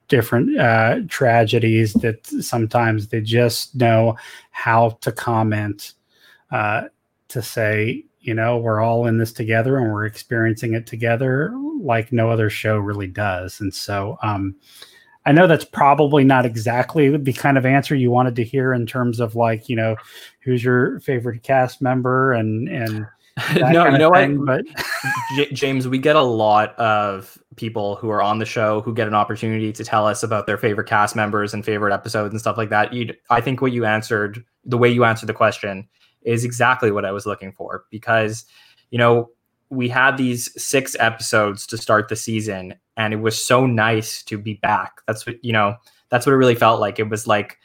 different 0.06 0.56
uh 0.60 1.00
tragedies 1.08 1.92
that 1.94 2.24
sometimes 2.24 3.08
they 3.08 3.20
just 3.20 3.74
know 3.74 4.16
how 4.52 4.90
to 5.00 5.10
comment 5.10 5.94
uh 6.52 6.82
to 7.26 7.42
say 7.42 8.04
you 8.26 8.34
know 8.34 8.58
we're 8.58 8.80
all 8.80 9.06
in 9.06 9.18
this 9.18 9.32
together 9.32 9.78
and 9.78 9.92
we're 9.92 10.06
experiencing 10.06 10.74
it 10.74 10.86
together 10.86 11.54
like 11.80 12.12
no 12.12 12.30
other 12.30 12.50
show 12.50 12.78
really 12.78 13.06
does. 13.06 13.60
And 13.60 13.72
so 13.72 14.18
um 14.22 14.56
i 15.26 15.32
know 15.32 15.46
that's 15.46 15.64
probably 15.64 16.24
not 16.24 16.46
exactly 16.46 17.14
the 17.16 17.32
kind 17.32 17.58
of 17.58 17.66
answer 17.66 17.94
you 17.94 18.10
wanted 18.10 18.36
to 18.36 18.44
hear 18.44 18.72
in 18.72 18.86
terms 18.86 19.20
of 19.20 19.34
like 19.34 19.68
you 19.68 19.76
know 19.76 19.96
who's 20.40 20.62
your 20.62 21.00
favorite 21.00 21.42
cast 21.42 21.82
member 21.82 22.32
and 22.32 22.68
and 22.68 23.06
no 23.56 23.86
you 23.88 23.98
know 23.98 24.12
thing, 24.12 24.38
what 24.38 24.64
but 24.64 24.84
J- 25.36 25.52
james 25.52 25.88
we 25.88 25.98
get 25.98 26.16
a 26.16 26.22
lot 26.22 26.78
of 26.78 27.36
people 27.56 27.96
who 27.96 28.08
are 28.08 28.22
on 28.22 28.38
the 28.38 28.44
show 28.46 28.80
who 28.80 28.94
get 28.94 29.08
an 29.08 29.14
opportunity 29.14 29.72
to 29.72 29.84
tell 29.84 30.06
us 30.06 30.22
about 30.22 30.46
their 30.46 30.56
favorite 30.56 30.86
cast 30.86 31.16
members 31.16 31.52
and 31.52 31.64
favorite 31.64 31.92
episodes 31.92 32.32
and 32.32 32.40
stuff 32.40 32.56
like 32.56 32.70
that. 32.70 32.92
You 32.92 33.12
i 33.28 33.40
think 33.40 33.60
what 33.60 33.72
you 33.72 33.84
answered 33.84 34.44
the 34.64 34.78
way 34.78 34.88
you 34.88 35.04
answered 35.04 35.26
the 35.26 35.34
question 35.34 35.88
is 36.26 36.44
exactly 36.44 36.90
what 36.90 37.04
I 37.06 37.12
was 37.12 37.24
looking 37.24 37.52
for 37.52 37.84
because, 37.90 38.44
you 38.90 38.98
know, 38.98 39.30
we 39.70 39.88
had 39.88 40.16
these 40.16 40.50
six 40.62 40.94
episodes 41.00 41.66
to 41.68 41.78
start 41.78 42.08
the 42.08 42.16
season 42.16 42.74
and 42.96 43.14
it 43.14 43.20
was 43.20 43.42
so 43.42 43.66
nice 43.66 44.22
to 44.24 44.38
be 44.38 44.54
back. 44.54 45.00
That's 45.06 45.26
what, 45.26 45.42
you 45.44 45.52
know, 45.52 45.76
that's 46.08 46.26
what 46.26 46.32
it 46.32 46.36
really 46.36 46.54
felt 46.54 46.80
like. 46.80 46.98
It 46.98 47.08
was 47.08 47.26
like, 47.26 47.58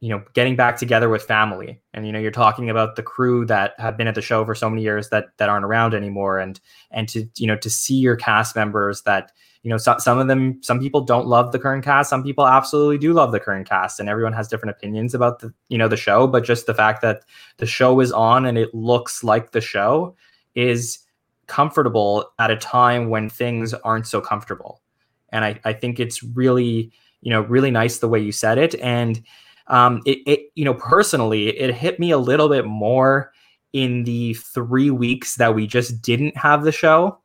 you 0.00 0.10
know, 0.10 0.22
getting 0.34 0.56
back 0.56 0.76
together 0.76 1.08
with 1.08 1.22
family. 1.22 1.80
And, 1.94 2.06
you 2.06 2.12
know, 2.12 2.18
you're 2.18 2.30
talking 2.30 2.68
about 2.68 2.96
the 2.96 3.02
crew 3.02 3.46
that 3.46 3.72
have 3.78 3.96
been 3.96 4.08
at 4.08 4.14
the 4.14 4.20
show 4.22 4.44
for 4.44 4.54
so 4.54 4.68
many 4.68 4.82
years 4.82 5.08
that 5.08 5.28
that 5.38 5.48
aren't 5.48 5.64
around 5.64 5.94
anymore. 5.94 6.38
And 6.38 6.60
and 6.90 7.08
to, 7.10 7.28
you 7.36 7.46
know, 7.46 7.56
to 7.56 7.70
see 7.70 7.94
your 7.94 8.16
cast 8.16 8.54
members 8.56 9.02
that 9.02 9.32
you 9.64 9.70
know, 9.70 9.78
so, 9.78 9.96
some 9.98 10.18
of 10.18 10.28
them, 10.28 10.62
some 10.62 10.78
people 10.78 11.00
don't 11.00 11.26
love 11.26 11.50
the 11.50 11.58
current 11.58 11.82
cast. 11.82 12.10
Some 12.10 12.22
people 12.22 12.46
absolutely 12.46 12.98
do 12.98 13.14
love 13.14 13.32
the 13.32 13.40
current 13.40 13.66
cast, 13.66 13.98
and 13.98 14.10
everyone 14.10 14.34
has 14.34 14.46
different 14.46 14.76
opinions 14.76 15.14
about 15.14 15.38
the, 15.38 15.54
you 15.70 15.78
know, 15.78 15.88
the 15.88 15.96
show. 15.96 16.26
But 16.26 16.44
just 16.44 16.66
the 16.66 16.74
fact 16.74 17.00
that 17.00 17.22
the 17.56 17.64
show 17.64 17.98
is 18.00 18.12
on 18.12 18.44
and 18.44 18.58
it 18.58 18.74
looks 18.74 19.24
like 19.24 19.52
the 19.52 19.62
show 19.62 20.14
is 20.54 20.98
comfortable 21.46 22.30
at 22.38 22.50
a 22.50 22.56
time 22.56 23.08
when 23.08 23.30
things 23.30 23.72
aren't 23.72 24.06
so 24.06 24.20
comfortable. 24.20 24.82
And 25.30 25.46
I, 25.46 25.58
I 25.64 25.72
think 25.72 25.98
it's 25.98 26.22
really, 26.22 26.92
you 27.22 27.30
know, 27.30 27.40
really 27.40 27.70
nice 27.70 27.98
the 27.98 28.08
way 28.08 28.20
you 28.20 28.32
said 28.32 28.58
it. 28.58 28.74
And 28.76 29.22
um, 29.68 30.02
it, 30.04 30.18
it, 30.26 30.40
you 30.56 30.66
know, 30.66 30.74
personally, 30.74 31.48
it 31.58 31.74
hit 31.74 31.98
me 31.98 32.10
a 32.10 32.18
little 32.18 32.50
bit 32.50 32.66
more 32.66 33.32
in 33.72 34.04
the 34.04 34.34
three 34.34 34.90
weeks 34.90 35.36
that 35.36 35.54
we 35.54 35.66
just 35.66 36.02
didn't 36.02 36.36
have 36.36 36.64
the 36.64 36.72
show 36.72 37.18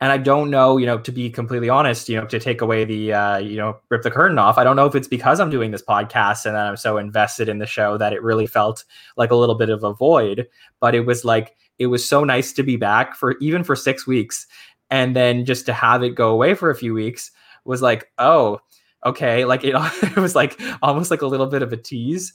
and 0.00 0.12
I 0.12 0.18
don't 0.18 0.50
know, 0.50 0.76
you 0.76 0.84
know, 0.84 0.98
to 0.98 1.10
be 1.10 1.30
completely 1.30 1.70
honest, 1.70 2.08
you 2.08 2.16
know, 2.16 2.26
to 2.26 2.38
take 2.38 2.60
away 2.60 2.84
the, 2.84 3.14
uh, 3.14 3.38
you 3.38 3.56
know, 3.56 3.78
rip 3.88 4.02
the 4.02 4.10
curtain 4.10 4.38
off. 4.38 4.58
I 4.58 4.64
don't 4.64 4.76
know 4.76 4.84
if 4.84 4.94
it's 4.94 5.08
because 5.08 5.40
I'm 5.40 5.48
doing 5.48 5.70
this 5.70 5.82
podcast 5.82 6.44
and 6.44 6.56
I'm 6.56 6.76
so 6.76 6.98
invested 6.98 7.48
in 7.48 7.58
the 7.58 7.66
show 7.66 7.96
that 7.96 8.12
it 8.12 8.22
really 8.22 8.46
felt 8.46 8.84
like 9.16 9.30
a 9.30 9.36
little 9.36 9.54
bit 9.54 9.70
of 9.70 9.84
a 9.84 9.94
void. 9.94 10.48
But 10.80 10.94
it 10.94 11.06
was 11.06 11.24
like, 11.24 11.56
it 11.78 11.86
was 11.86 12.06
so 12.06 12.24
nice 12.24 12.52
to 12.54 12.62
be 12.62 12.76
back 12.76 13.16
for 13.16 13.38
even 13.38 13.64
for 13.64 13.74
six 13.74 14.06
weeks. 14.06 14.46
And 14.90 15.16
then 15.16 15.46
just 15.46 15.64
to 15.66 15.72
have 15.72 16.02
it 16.02 16.10
go 16.10 16.30
away 16.30 16.54
for 16.54 16.68
a 16.68 16.76
few 16.76 16.92
weeks 16.92 17.30
was 17.64 17.80
like, 17.80 18.10
oh, 18.18 18.60
okay. 19.06 19.46
Like 19.46 19.64
it, 19.64 19.74
it 20.02 20.16
was 20.16 20.34
like 20.34 20.60
almost 20.82 21.10
like 21.10 21.22
a 21.22 21.26
little 21.26 21.46
bit 21.46 21.62
of 21.62 21.72
a 21.72 21.76
tease. 21.76 22.34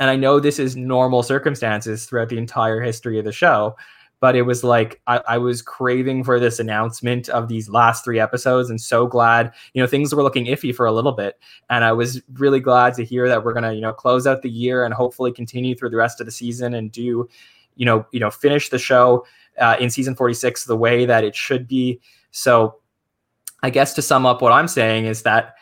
And 0.00 0.08
I 0.08 0.16
know 0.16 0.40
this 0.40 0.58
is 0.58 0.76
normal 0.76 1.22
circumstances 1.22 2.06
throughout 2.06 2.30
the 2.30 2.38
entire 2.38 2.80
history 2.80 3.18
of 3.18 3.26
the 3.26 3.32
show 3.32 3.76
but 4.22 4.36
it 4.36 4.42
was 4.42 4.62
like 4.62 5.02
I, 5.08 5.20
I, 5.26 5.38
was 5.38 5.62
craving 5.62 6.22
for 6.22 6.38
this 6.38 6.60
announcement 6.60 7.28
of 7.28 7.48
these 7.48 7.68
last 7.68 8.04
three 8.04 8.20
episodes 8.20 8.70
and 8.70 8.80
so 8.80 9.04
glad 9.04 9.52
you 9.74 9.82
know 9.82 9.88
things 9.88 10.14
were 10.14 10.22
looking 10.22 10.46
iffy 10.46 10.72
for 10.72 10.86
a 10.86 10.92
little 10.92 11.10
bit. 11.10 11.40
And 11.68 11.84
i 11.84 11.92
was 11.92 12.22
really 12.34 12.60
glad 12.60 12.94
to 12.94 13.04
hear 13.04 13.28
that 13.28 13.44
we're 13.44 13.52
gonna 13.52 13.72
you 13.72 13.80
know 13.80 13.92
close 13.92 14.26
out 14.26 14.42
the 14.42 14.48
year 14.48 14.84
and 14.84 14.94
hopefully 14.94 15.32
continue 15.32 15.74
through 15.74 15.90
the 15.90 15.96
rest 15.96 16.20
of 16.20 16.26
the 16.26 16.32
season 16.32 16.72
and 16.72 16.92
do 16.92 17.28
you 17.74 17.84
know 17.84 18.06
you 18.12 18.20
know 18.20 18.30
finish 18.30 18.68
the 18.68 18.78
show 18.78 19.26
uh, 19.60 19.76
in 19.80 19.90
season 19.90 20.14
46 20.14 20.64
the 20.64 20.76
way 20.76 21.04
that 21.04 21.24
it 21.24 21.34
should 21.34 21.66
be. 21.66 22.00
So 22.30 22.76
i 23.64 23.70
guess 23.70 23.92
to 23.94 24.02
sum 24.02 24.24
up 24.24 24.40
what 24.40 24.52
i'm 24.52 24.68
saying 24.68 25.06
is 25.06 25.22
that 25.22 25.56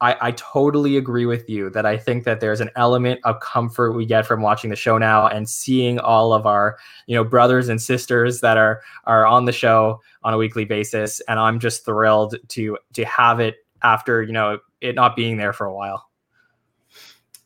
I, 0.00 0.16
I 0.20 0.30
totally 0.32 0.96
agree 0.96 1.26
with 1.26 1.48
you 1.50 1.70
that 1.70 1.84
I 1.84 1.96
think 1.96 2.24
that 2.24 2.40
there's 2.40 2.60
an 2.60 2.70
element 2.76 3.20
of 3.24 3.40
comfort 3.40 3.92
we 3.92 4.06
get 4.06 4.26
from 4.26 4.42
watching 4.42 4.70
the 4.70 4.76
show 4.76 4.96
now 4.96 5.26
and 5.26 5.48
seeing 5.48 5.98
all 5.98 6.32
of 6.32 6.46
our, 6.46 6.78
you 7.06 7.16
know, 7.16 7.24
brothers 7.24 7.68
and 7.68 7.82
sisters 7.82 8.40
that 8.40 8.56
are 8.56 8.80
are 9.04 9.26
on 9.26 9.44
the 9.44 9.52
show 9.52 10.00
on 10.22 10.34
a 10.34 10.38
weekly 10.38 10.64
basis. 10.64 11.20
And 11.28 11.40
I'm 11.40 11.58
just 11.58 11.84
thrilled 11.84 12.36
to 12.48 12.78
to 12.92 13.04
have 13.06 13.40
it 13.40 13.56
after, 13.82 14.22
you 14.22 14.32
know, 14.32 14.60
it 14.80 14.94
not 14.94 15.16
being 15.16 15.36
there 15.36 15.52
for 15.52 15.66
a 15.66 15.74
while. 15.74 16.08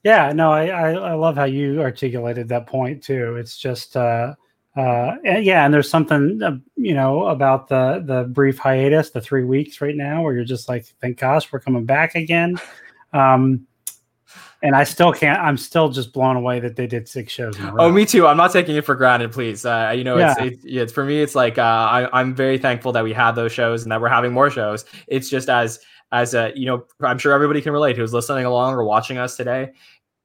Yeah, 0.04 0.32
no, 0.32 0.50
I, 0.50 0.66
I, 0.66 0.90
I 0.92 1.14
love 1.14 1.36
how 1.36 1.44
you 1.44 1.80
articulated 1.80 2.48
that 2.48 2.66
point 2.66 3.02
too. 3.02 3.36
It's 3.36 3.56
just 3.56 3.96
uh 3.96 4.34
uh 4.76 5.16
and 5.24 5.44
yeah 5.44 5.64
and 5.64 5.74
there's 5.74 5.90
something 5.90 6.42
uh, 6.42 6.56
you 6.76 6.94
know 6.94 7.26
about 7.26 7.68
the 7.68 8.02
the 8.06 8.24
brief 8.30 8.58
hiatus 8.58 9.10
the 9.10 9.20
three 9.20 9.44
weeks 9.44 9.80
right 9.82 9.96
now 9.96 10.22
where 10.22 10.32
you're 10.32 10.44
just 10.44 10.68
like 10.68 10.86
thank 11.00 11.18
gosh 11.18 11.52
we're 11.52 11.60
coming 11.60 11.84
back 11.84 12.14
again. 12.14 12.58
Um 13.12 13.66
and 14.62 14.74
i 14.76 14.84
still 14.84 15.12
can't 15.12 15.40
i'm 15.40 15.56
still 15.56 15.88
just 15.88 16.12
blown 16.12 16.36
away 16.36 16.60
that 16.60 16.76
they 16.76 16.86
did 16.86 17.06
six 17.06 17.32
shows 17.32 17.54
oh 17.78 17.90
me 17.90 18.06
too. 18.06 18.26
I'm 18.26 18.36
not 18.36 18.52
taking 18.52 18.76
it 18.76 18.84
for 18.84 18.94
granted 18.94 19.32
please. 19.32 19.66
Uh 19.66 19.92
you 19.94 20.04
know 20.04 20.16
yeah. 20.16 20.34
it's, 20.38 20.64
it's, 20.64 20.64
it's 20.64 20.92
for 20.92 21.04
me 21.04 21.20
it's 21.20 21.34
like 21.34 21.58
uh 21.58 21.62
I, 21.62 22.18
i'm 22.18 22.34
very 22.34 22.56
thankful 22.56 22.92
that 22.92 23.04
we 23.04 23.12
had 23.12 23.32
those 23.32 23.52
shows 23.52 23.82
and 23.82 23.92
that 23.92 24.00
we're 24.00 24.08
having 24.08 24.32
more 24.32 24.50
shows. 24.50 24.86
It's 25.06 25.28
just 25.28 25.50
as 25.50 25.80
as 26.12 26.34
a 26.34 26.52
you 26.54 26.66
know 26.66 26.84
i'm 27.00 27.18
sure 27.18 27.32
everybody 27.32 27.60
can 27.60 27.72
relate 27.72 27.96
who's 27.96 28.12
listening 28.12 28.44
along 28.44 28.74
or 28.74 28.84
watching 28.84 29.18
us 29.18 29.36
today 29.36 29.70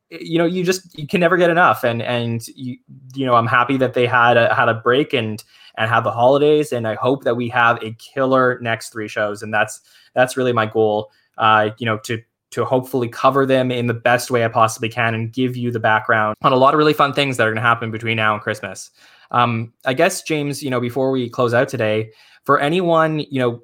you 0.09 0.37
know 0.37 0.45
you 0.45 0.63
just 0.63 0.97
you 0.97 1.07
can 1.07 1.19
never 1.19 1.37
get 1.37 1.49
enough. 1.49 1.83
And 1.83 2.01
and 2.01 2.47
you 2.49 2.77
you 3.13 3.25
know 3.25 3.35
i'm 3.35 3.47
happy 3.47 3.77
that 3.77 3.93
they 3.93 4.05
had 4.05 4.37
a 4.37 4.53
had 4.53 4.69
a 4.69 4.75
break 4.75 5.13
and 5.13 5.43
and 5.77 5.89
have 5.89 6.03
the 6.03 6.11
holidays. 6.11 6.71
And 6.71 6.87
i 6.87 6.95
hope 6.95 7.23
that 7.23 7.35
we 7.35 7.49
have 7.49 7.81
a 7.83 7.91
killer 7.93 8.59
next 8.61 8.89
three 8.89 9.07
shows. 9.07 9.41
And 9.41 9.53
that's 9.53 9.81
that's 10.13 10.37
really 10.37 10.53
my 10.53 10.65
goal 10.65 11.11
uh 11.37 11.69
you 11.77 11.85
know 11.85 11.97
to 11.99 12.21
to 12.49 12.65
hopefully 12.65 13.07
cover 13.07 13.45
them 13.45 13.71
in 13.71 13.87
the 13.87 13.93
best 13.93 14.31
way 14.31 14.43
i 14.43 14.47
possibly 14.47 14.89
can 14.89 15.13
and 15.13 15.31
give 15.31 15.55
you 15.55 15.71
the 15.71 15.79
background 15.79 16.35
on 16.41 16.51
a 16.51 16.55
lot 16.55 16.73
of 16.73 16.77
really 16.77 16.93
fun 16.93 17.13
things 17.13 17.37
that 17.37 17.45
are 17.45 17.51
going 17.51 17.61
to 17.61 17.61
happen 17.61 17.91
between 17.91 18.17
now 18.17 18.33
and 18.33 18.41
christmas. 18.41 18.91
Um 19.31 19.73
i 19.85 19.93
guess 19.93 20.21
james 20.23 20.63
you 20.63 20.69
know 20.69 20.79
before 20.79 21.11
we 21.11 21.29
close 21.29 21.53
out 21.53 21.67
today 21.67 22.11
for 22.45 22.59
anyone 22.59 23.19
you 23.19 23.39
know 23.39 23.61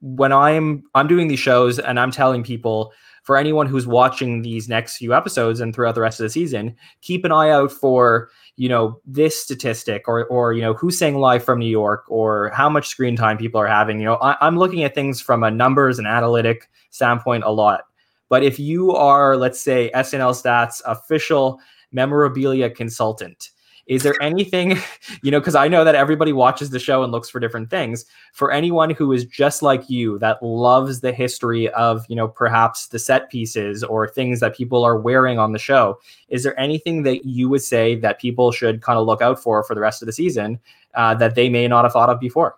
when 0.00 0.32
i'm 0.32 0.82
i'm 0.94 1.06
doing 1.06 1.28
these 1.28 1.38
shows 1.38 1.78
and 1.78 1.98
i'm 1.98 2.10
telling 2.10 2.42
people 2.42 2.92
for 3.24 3.36
anyone 3.36 3.66
who's 3.66 3.86
watching 3.86 4.42
these 4.42 4.68
next 4.68 4.98
few 4.98 5.12
episodes 5.14 5.60
and 5.60 5.74
throughout 5.74 5.94
the 5.94 6.00
rest 6.00 6.20
of 6.20 6.24
the 6.24 6.30
season, 6.30 6.76
keep 7.00 7.24
an 7.24 7.32
eye 7.32 7.50
out 7.50 7.72
for 7.72 8.30
you 8.56 8.68
know 8.68 9.00
this 9.04 9.42
statistic 9.42 10.06
or 10.06 10.26
or 10.26 10.52
you 10.52 10.62
know 10.62 10.74
who's 10.74 10.96
saying 10.96 11.16
live 11.16 11.42
from 11.42 11.58
New 11.58 11.66
York 11.66 12.04
or 12.08 12.50
how 12.50 12.68
much 12.68 12.88
screen 12.88 13.16
time 13.16 13.36
people 13.36 13.60
are 13.60 13.66
having. 13.66 13.98
You 13.98 14.04
know, 14.04 14.16
I, 14.16 14.36
I'm 14.40 14.58
looking 14.58 14.84
at 14.84 14.94
things 14.94 15.20
from 15.20 15.42
a 15.42 15.50
numbers 15.50 15.98
and 15.98 16.06
analytic 16.06 16.70
standpoint 16.90 17.44
a 17.44 17.50
lot. 17.50 17.84
But 18.28 18.42
if 18.42 18.58
you 18.58 18.92
are, 18.92 19.36
let's 19.36 19.60
say, 19.60 19.90
SNL 19.94 20.40
Stats 20.40 20.80
official 20.86 21.60
memorabilia 21.92 22.70
consultant, 22.70 23.50
is 23.86 24.02
there 24.02 24.14
anything, 24.20 24.78
you 25.22 25.30
know, 25.30 25.40
because 25.40 25.54
I 25.54 25.68
know 25.68 25.84
that 25.84 25.94
everybody 25.94 26.32
watches 26.32 26.70
the 26.70 26.78
show 26.78 27.02
and 27.02 27.12
looks 27.12 27.28
for 27.28 27.40
different 27.40 27.70
things. 27.70 28.04
For 28.32 28.50
anyone 28.50 28.90
who 28.90 29.12
is 29.12 29.24
just 29.24 29.62
like 29.62 29.88
you, 29.90 30.18
that 30.20 30.42
loves 30.42 31.00
the 31.00 31.12
history 31.12 31.68
of, 31.70 32.04
you 32.08 32.16
know, 32.16 32.28
perhaps 32.28 32.88
the 32.88 32.98
set 32.98 33.30
pieces 33.30 33.84
or 33.84 34.08
things 34.08 34.40
that 34.40 34.56
people 34.56 34.84
are 34.84 34.98
wearing 34.98 35.38
on 35.38 35.52
the 35.52 35.58
show, 35.58 35.98
is 36.28 36.42
there 36.42 36.58
anything 36.58 37.02
that 37.02 37.24
you 37.24 37.48
would 37.48 37.62
say 37.62 37.94
that 37.96 38.20
people 38.20 38.52
should 38.52 38.82
kind 38.82 38.98
of 38.98 39.06
look 39.06 39.22
out 39.22 39.42
for 39.42 39.62
for 39.62 39.74
the 39.74 39.80
rest 39.80 40.02
of 40.02 40.06
the 40.06 40.12
season 40.12 40.58
uh, 40.94 41.14
that 41.14 41.34
they 41.34 41.48
may 41.48 41.68
not 41.68 41.84
have 41.84 41.92
thought 41.92 42.10
of 42.10 42.20
before? 42.20 42.56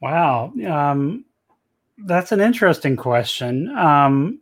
Wow. 0.00 0.52
Um, 0.66 1.24
that's 1.98 2.32
an 2.32 2.40
interesting 2.40 2.96
question. 2.96 3.68
Um, 3.76 4.40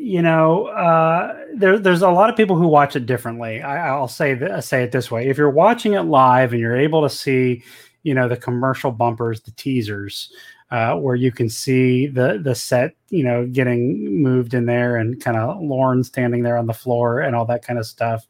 you 0.00 0.22
know, 0.22 0.66
uh, 0.68 1.36
there, 1.54 1.78
there's 1.78 2.00
a 2.00 2.08
lot 2.08 2.30
of 2.30 2.36
people 2.36 2.56
who 2.56 2.66
watch 2.66 2.96
it 2.96 3.04
differently. 3.04 3.60
I, 3.60 3.98
will 3.98 4.08
say 4.08 4.34
th- 4.34 4.64
say 4.64 4.82
it 4.82 4.92
this 4.92 5.10
way: 5.10 5.28
if 5.28 5.36
you're 5.36 5.50
watching 5.50 5.92
it 5.92 6.02
live 6.02 6.52
and 6.52 6.60
you're 6.60 6.76
able 6.76 7.02
to 7.02 7.10
see 7.10 7.62
you 8.02 8.14
know 8.14 8.26
the 8.26 8.36
commercial 8.36 8.92
bumpers, 8.92 9.42
the 9.42 9.50
teasers, 9.50 10.32
uh, 10.70 10.94
where 10.94 11.16
you 11.16 11.30
can 11.30 11.50
see 11.50 12.06
the 12.06 12.40
the 12.42 12.54
set, 12.54 12.94
you 13.10 13.22
know, 13.22 13.46
getting 13.46 14.22
moved 14.22 14.54
in 14.54 14.64
there 14.64 14.96
and 14.96 15.20
kind 15.22 15.36
of 15.36 15.60
Lorne 15.60 16.02
standing 16.02 16.42
there 16.42 16.56
on 16.56 16.66
the 16.66 16.72
floor 16.72 17.20
and 17.20 17.36
all 17.36 17.44
that 17.44 17.62
kind 17.62 17.78
of 17.78 17.84
stuff. 17.84 18.26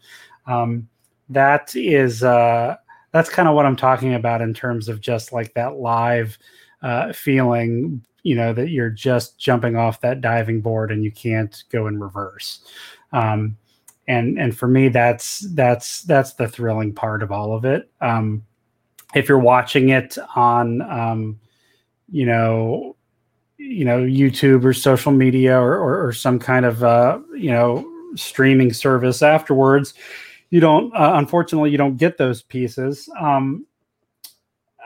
Um, 0.47 0.89
that 1.29 1.77
is 1.77 2.25
uh, 2.25 2.77
that's 3.12 3.31
kind 3.31 3.49
of 3.49 3.55
what 3.55 3.64
I'm 3.64 3.77
talking 3.77 4.14
about 4.14 4.43
in 4.43 4.55
terms 4.55 4.89
of 4.89 5.01
just 5.01 5.33
like 5.33 5.55
that 5.55 5.77
live 5.77 6.37
uh, 6.83 7.12
feeling, 7.12 8.05
you 8.23 8.35
know, 8.35 8.53
that 8.53 8.71
you're 8.71 8.91
just 8.91 9.39
jumping 9.39 9.77
off 9.77 10.01
that 10.01 10.21
diving 10.21 10.61
board 10.61 10.91
and 10.91 11.05
you 11.05 11.11
can't 11.11 11.64
go 11.71 11.87
in 11.87 11.99
reverse. 11.99 12.64
Um, 13.12 13.57
and 14.09 14.39
and 14.39 14.57
for 14.57 14.66
me, 14.66 14.89
that's 14.89 15.41
that's 15.55 16.03
that's 16.03 16.35
the 16.35 16.49
thrilling 16.49 16.93
part 16.93 17.23
of 17.23 17.31
all 17.31 17.55
of 17.55 17.64
it. 17.64 17.91
Um, 18.01 18.45
if 19.14 19.29
you're 19.29 19.39
watching 19.39 19.91
it 19.91 20.18
on, 20.35 20.83
um, 20.83 21.41
you 22.11 22.27
know, 22.27 22.97
you 23.57 23.85
know, 23.85 24.01
YouTube 24.01 24.64
or 24.64 24.73
social 24.73 25.12
media 25.12 25.59
or, 25.59 25.77
or, 25.77 26.07
or 26.07 26.12
some 26.12 26.39
kind 26.39 26.64
of 26.66 26.83
uh, 26.83 27.21
you 27.35 27.51
know 27.51 27.87
streaming 28.16 28.73
service 28.73 29.23
afterwards, 29.23 29.95
you 30.51 30.61
don't. 30.61 30.93
Uh, 30.95 31.12
unfortunately, 31.14 31.71
you 31.71 31.79
don't 31.79 31.97
get 31.97 32.18
those 32.18 32.43
pieces. 32.43 33.09
Um, 33.21 33.64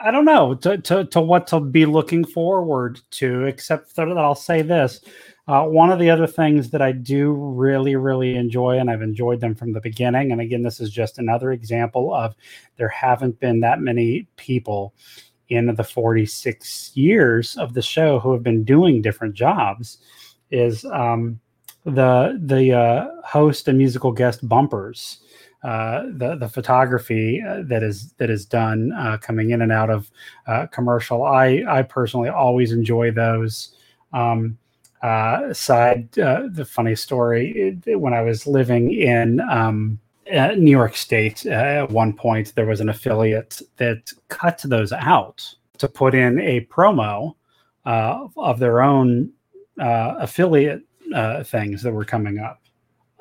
I 0.05 0.11
don't 0.11 0.27
know 0.27 0.55
to, 0.57 0.77
to, 0.77 1.05
to 1.07 1.21
what 1.21 1.47
to 1.47 1.61
be 1.61 1.87
looking 1.87 2.27
forward 2.27 3.01
to, 3.13 3.45
except 3.45 3.97
that 3.97 4.07
I'll 4.07 4.35
say 4.35 4.61
this. 4.61 5.01
Uh, 5.49 5.65
one 5.65 5.91
of 5.91 5.99
the 5.99 6.11
other 6.11 6.27
things 6.27 6.71
that 6.71 6.83
I 6.83 6.93
do 6.93 7.33
really, 7.33 7.97
really 7.97 8.37
enjoy, 8.37 8.79
and 8.79 8.91
I've 8.91 9.01
enjoyed 9.01 9.41
them 9.41 9.55
from 9.55 9.73
the 9.73 9.81
beginning, 9.81 10.31
and 10.31 10.43
again, 10.43 10.63
this 10.63 10.79
is 10.79 10.91
just 10.91 11.19
another 11.19 11.53
example 11.53 12.15
of 12.15 12.35
there 12.77 12.89
haven't 12.89 13.41
been 13.41 13.61
that 13.61 13.81
many 13.81 14.29
people 14.37 14.95
in 15.49 15.75
the 15.75 15.85
46 15.85 16.95
years 16.95 17.57
of 17.57 17.73
the 17.73 17.83
show 17.83 18.19
who 18.19 18.33
have 18.33 18.43
been 18.43 18.63
doing 18.63 19.01
different 19.01 19.35
jobs, 19.35 19.99
is 20.51 20.85
um, 20.87 21.41
the 21.85 22.39
the 22.43 22.73
uh, 22.73 23.07
host 23.25 23.69
and 23.69 23.79
musical 23.79 24.13
guest 24.13 24.47
bumpers. 24.47 25.21
Uh, 25.65 26.03
the 26.19 26.37
the 26.37 26.49
photography 26.49 27.43
uh, 27.43 27.63
that 27.65 27.83
is 27.83 28.13
that 28.19 28.29
is 28.29 28.45
done 28.45 28.93
uh, 28.93 29.17
coming 29.17 29.51
in 29.51 29.63
and 29.63 29.73
out 29.73 29.89
of 29.89 30.11
uh, 30.47 30.67
commercial. 30.67 31.25
I 31.25 31.65
I 31.67 31.81
personally 31.81 32.29
always 32.29 32.71
enjoy 32.71 33.11
those. 33.11 33.75
Um, 34.13 34.59
uh, 35.03 35.53
side, 35.53 36.11
the 36.13 36.67
funny 36.67 36.95
story 36.95 37.79
when 37.87 38.15
I 38.15 38.23
was 38.23 38.47
living 38.47 38.93
in 38.93 39.39
um, 39.41 39.99
New 40.31 40.71
York 40.71 40.97
State 40.97 41.45
at 41.45 41.91
one 41.91 42.15
point, 42.15 42.55
there 42.55 42.65
was 42.65 42.81
an 42.81 42.89
affiliate 42.89 43.61
that 43.77 44.11
cut 44.29 44.63
those 44.65 44.93
out 44.93 45.55
to 45.77 45.89
put 45.89 46.15
in 46.15 46.41
a 46.41 46.65
promo 46.67 47.35
of 47.85 48.59
their 48.59 48.81
own 48.81 49.31
affiliate 49.79 50.83
things 51.45 51.83
that 51.83 51.93
were 51.93 52.07
coming 52.07 52.39
up 52.39 52.63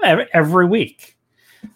every, 0.01 0.27
every 0.33 0.65
week 0.65 1.12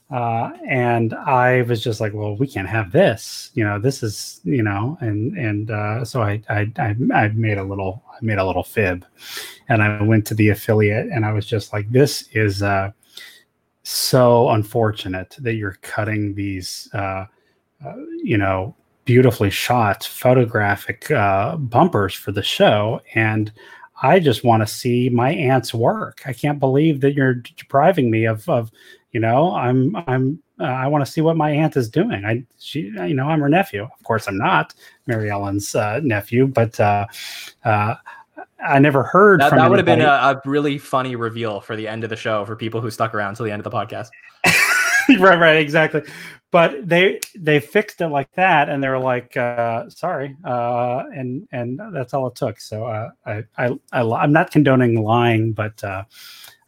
uh, 0.09 0.51
and 0.65 1.13
I 1.13 1.63
was 1.63 1.83
just 1.83 1.99
like, 1.99 2.13
well, 2.13 2.37
we 2.37 2.47
can't 2.47 2.67
have 2.67 2.91
this, 2.91 3.51
you 3.55 3.63
know, 3.63 3.77
this 3.77 4.03
is, 4.03 4.39
you 4.43 4.63
know, 4.63 4.97
and, 5.01 5.37
and, 5.37 5.69
uh, 5.69 6.05
so 6.05 6.21
I, 6.21 6.41
I, 6.49 6.71
I, 6.77 6.95
I 7.13 7.27
made 7.29 7.57
a 7.57 7.63
little, 7.63 8.03
I 8.09 8.17
made 8.21 8.37
a 8.37 8.45
little 8.45 8.63
fib 8.63 9.05
and 9.67 9.83
I 9.83 10.01
went 10.01 10.25
to 10.27 10.33
the 10.33 10.49
affiliate 10.49 11.07
and 11.07 11.25
I 11.25 11.33
was 11.33 11.45
just 11.45 11.73
like, 11.73 11.91
this 11.91 12.29
is, 12.31 12.63
uh, 12.63 12.91
so 13.83 14.49
unfortunate 14.49 15.35
that 15.39 15.55
you're 15.55 15.77
cutting 15.81 16.35
these, 16.35 16.89
uh, 16.93 17.25
uh 17.85 17.95
you 18.23 18.37
know, 18.37 18.75
beautifully 19.03 19.49
shot 19.49 20.05
photographic, 20.05 21.11
uh, 21.11 21.57
bumpers 21.57 22.13
for 22.13 22.31
the 22.31 22.43
show. 22.43 23.01
And, 23.13 23.51
I 24.01 24.19
just 24.19 24.43
want 24.43 24.61
to 24.61 24.67
see 24.67 25.09
my 25.09 25.31
aunt's 25.31 25.73
work. 25.73 26.21
I 26.25 26.33
can't 26.33 26.59
believe 26.59 27.01
that 27.01 27.15
you're 27.15 27.33
depriving 27.33 28.11
me 28.11 28.25
of, 28.25 28.47
of 28.47 28.71
you 29.17 29.21
know 29.21 29.55
i'm 29.55 29.95
i'm 30.05 30.39
uh, 30.59 30.65
i 30.65 30.85
want 30.85 31.03
to 31.03 31.11
see 31.11 31.21
what 31.21 31.35
my 31.35 31.49
aunt 31.49 31.75
is 31.75 31.89
doing. 31.89 32.23
I 32.23 32.43
she 32.59 32.81
you 32.81 33.15
know 33.15 33.27
i'm 33.27 33.39
her 33.39 33.49
nephew. 33.49 33.81
Of 33.81 34.03
course 34.03 34.27
i'm 34.27 34.37
not 34.37 34.75
mary 35.07 35.31
ellen's 35.31 35.73
uh, 35.73 35.99
nephew 36.03 36.45
but 36.45 36.79
uh, 36.79 37.07
uh, 37.65 37.95
i 38.63 38.77
never 38.77 39.01
heard 39.01 39.41
that, 39.41 39.55
that 39.55 39.69
would 39.71 39.79
have 39.79 39.87
been 39.87 40.01
a, 40.01 40.05
a, 40.05 40.41
really 40.45 40.77
funny 40.77 41.15
reveal 41.15 41.61
for 41.61 41.75
the 41.75 41.87
end 41.87 42.03
of 42.03 42.11
the 42.11 42.15
show 42.15 42.45
for 42.45 42.55
people 42.55 42.79
who 42.79 42.91
stuck 42.91 43.15
around 43.15 43.33
till 43.33 43.45
the 43.47 43.51
end 43.51 43.65
of 43.65 43.71
the 43.71 43.75
podcast. 43.75 44.09
Right 45.09 45.39
right 45.39 45.55
exactly. 45.55 46.01
But 46.51 46.85
they 46.85 47.21
they 47.33 47.61
fixed 47.61 48.01
it 48.01 48.09
like 48.09 48.29
that 48.33 48.67
and 48.67 48.83
they 48.83 48.89
were 48.89 48.99
like 48.99 49.37
uh, 49.37 49.89
sorry 49.89 50.35
uh, 50.43 51.03
and 51.15 51.47
and 51.53 51.79
that's 51.93 52.13
all 52.13 52.27
it 52.27 52.35
took. 52.35 52.59
So 52.59 52.85
uh, 52.85 53.11
I, 53.25 53.43
I 53.57 53.65
i 53.93 54.01
i'm 54.01 54.33
not 54.33 54.51
condoning 54.51 55.01
lying 55.01 55.53
but 55.53 55.81
uh, 55.81 56.03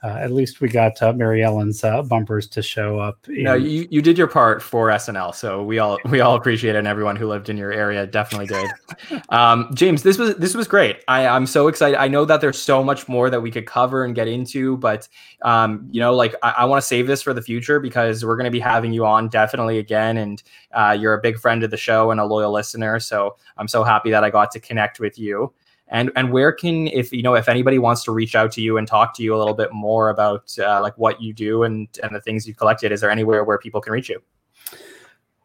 uh, 0.02 0.08
at 0.08 0.32
least 0.32 0.62
we 0.62 0.70
got 0.70 1.02
uh, 1.02 1.12
Mary 1.12 1.44
Ellen's 1.44 1.84
uh, 1.84 2.02
bumpers 2.02 2.48
to 2.48 2.62
show 2.62 3.00
up. 3.00 3.28
In... 3.28 3.44
No, 3.44 3.54
you, 3.54 3.86
you 3.92 4.02
did 4.02 4.18
your 4.18 4.28
part 4.28 4.62
for 4.62 4.88
SNL, 4.88 5.36
so 5.36 5.62
we 5.62 5.80
all 5.80 5.98
we 6.10 6.22
all 6.22 6.36
appreciate 6.36 6.76
it, 6.76 6.80
and 6.80 6.88
everyone 6.88 7.18
who 7.18 7.28
lived 7.28 7.50
in 7.50 7.58
your 7.58 7.74
area 7.74 8.08
definitely 8.08 8.48
did. 8.48 9.22
um, 9.30 9.70
James, 9.74 10.04
this 10.04 10.18
was 10.18 10.36
this 10.36 10.56
was 10.56 10.68
great. 10.68 11.04
I, 11.10 11.28
I'm 11.28 11.46
so 11.46 11.68
excited. 11.68 12.00
I 12.00 12.08
know 12.08 12.24
that 12.24 12.40
there's 12.40 12.62
so 12.62 12.82
much 12.82 13.10
more 13.10 13.30
that 13.30 13.42
we 13.42 13.52
could 13.52 13.66
cover 13.66 14.06
and 14.06 14.16
get 14.16 14.30
into, 14.30 14.78
but 14.78 15.10
um, 15.42 15.88
you 15.92 16.00
know, 16.00 16.16
like 16.16 16.34
I, 16.44 16.52
I 16.60 16.66
want 16.66 16.82
to 16.82 16.88
save 16.88 17.06
this 17.06 17.22
for 17.22 17.34
the 17.34 17.42
future 17.42 17.82
because 17.82 18.24
we're 18.24 18.38
going 18.38 18.46
to 18.46 18.52
be 18.52 18.60
having 18.60 18.94
you 18.94 19.06
on 19.06 19.28
definitely 19.28 19.80
again, 19.80 20.16
and 20.18 20.42
uh, 20.74 20.96
you're 20.98 21.14
a 21.14 21.22
big 21.22 21.38
friend 21.40 21.62
of 21.64 21.72
the 21.72 21.78
show 21.78 22.12
and 22.12 22.22
a 22.22 22.26
loyal 22.26 22.54
listener. 22.54 23.02
So 23.02 23.36
I'm 23.58 23.68
so 23.68 23.84
happy 23.84 24.12
that 24.12 24.24
I 24.24 24.30
got 24.30 24.52
to 24.52 24.62
connect 24.62 25.02
with 25.02 25.20
you 25.20 25.54
and 25.90 26.12
and 26.16 26.32
where 26.32 26.52
can 26.52 26.88
if 26.88 27.12
you 27.12 27.22
know 27.22 27.36
if 27.36 27.50
anybody 27.50 27.80
wants 27.80 28.04
to 28.04 28.12
reach 28.12 28.36
out 28.36 28.52
to 28.54 28.62
you 28.62 28.78
and 28.78 28.88
talk 28.88 29.14
to 29.16 29.24
you 29.24 29.36
a 29.36 29.38
little 29.38 29.54
bit 29.54 29.74
more 29.74 30.10
about 30.10 30.54
uh, 30.60 30.82
like 30.82 30.98
what 30.98 31.22
you 31.22 31.34
do 31.34 31.64
and 31.64 31.88
and 32.04 32.16
the 32.16 32.22
things 32.22 32.48
you've 32.48 32.58
collected 32.58 32.92
is 32.92 33.02
there 33.02 33.12
anywhere 33.12 33.44
where 33.44 33.58
people 33.58 33.82
can 33.82 33.94
reach 33.94 34.10
you 34.10 34.22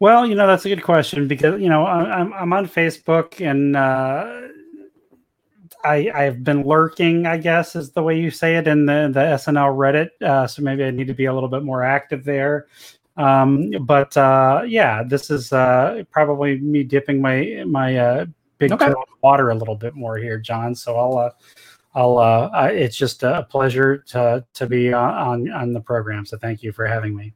well 0.01 0.26
you 0.26 0.34
know 0.34 0.47
that's 0.47 0.64
a 0.64 0.68
good 0.68 0.82
question 0.82 1.26
because 1.26 1.61
you 1.61 1.68
know 1.68 1.86
i'm, 1.86 2.32
I'm 2.32 2.53
on 2.53 2.66
facebook 2.66 3.45
and 3.45 3.76
uh, 3.76 4.40
I, 5.84 6.11
I've 6.14 6.42
been 6.42 6.62
lurking, 6.62 7.26
I 7.26 7.36
guess, 7.36 7.76
is 7.76 7.90
the 7.92 8.03
way 8.03 8.18
you 8.18 8.30
say 8.30 8.57
it 8.57 8.66
in 8.66 8.86
the 8.86 9.11
the 9.12 9.20
SNL 9.20 9.76
Reddit. 9.76 10.09
Uh, 10.26 10.47
so 10.47 10.62
maybe 10.62 10.82
I 10.82 10.90
need 10.90 11.09
to 11.09 11.14
be 11.14 11.26
a 11.26 11.34
little 11.34 11.49
bit 11.49 11.62
more 11.62 11.82
active 11.82 12.24
there. 12.24 12.68
Um, 13.18 13.70
but 13.82 14.16
uh, 14.16 14.62
yeah, 14.66 15.03
this 15.03 15.30
is 15.30 15.53
uh, 15.53 16.03
probably 16.11 16.59
me 16.59 16.84
dipping 16.84 17.20
my 17.20 17.64
my 17.66 17.99
uh, 17.99 18.26
big 18.59 18.72
okay. 18.72 18.92
water 19.22 19.50
a 19.50 19.55
little 19.55 19.76
bit 19.76 19.94
more 19.94 20.16
here, 20.16 20.38
John. 20.38 20.74
So 20.74 20.96
I'll, 20.96 21.18
uh, 21.18 21.30
I'll, 21.96 22.18
uh, 22.18 22.50
I, 22.52 22.70
it's 22.70 22.96
just 22.96 23.22
a 23.22 23.46
pleasure 23.48 23.98
to 24.09 24.44
to 24.55 24.66
be 24.66 24.92
on 24.92 25.48
on 25.52 25.72
the 25.72 25.80
program. 25.80 26.26
So 26.26 26.36
thank 26.36 26.61
you 26.61 26.72
for 26.72 26.86
having 26.86 27.14
me. 27.14 27.32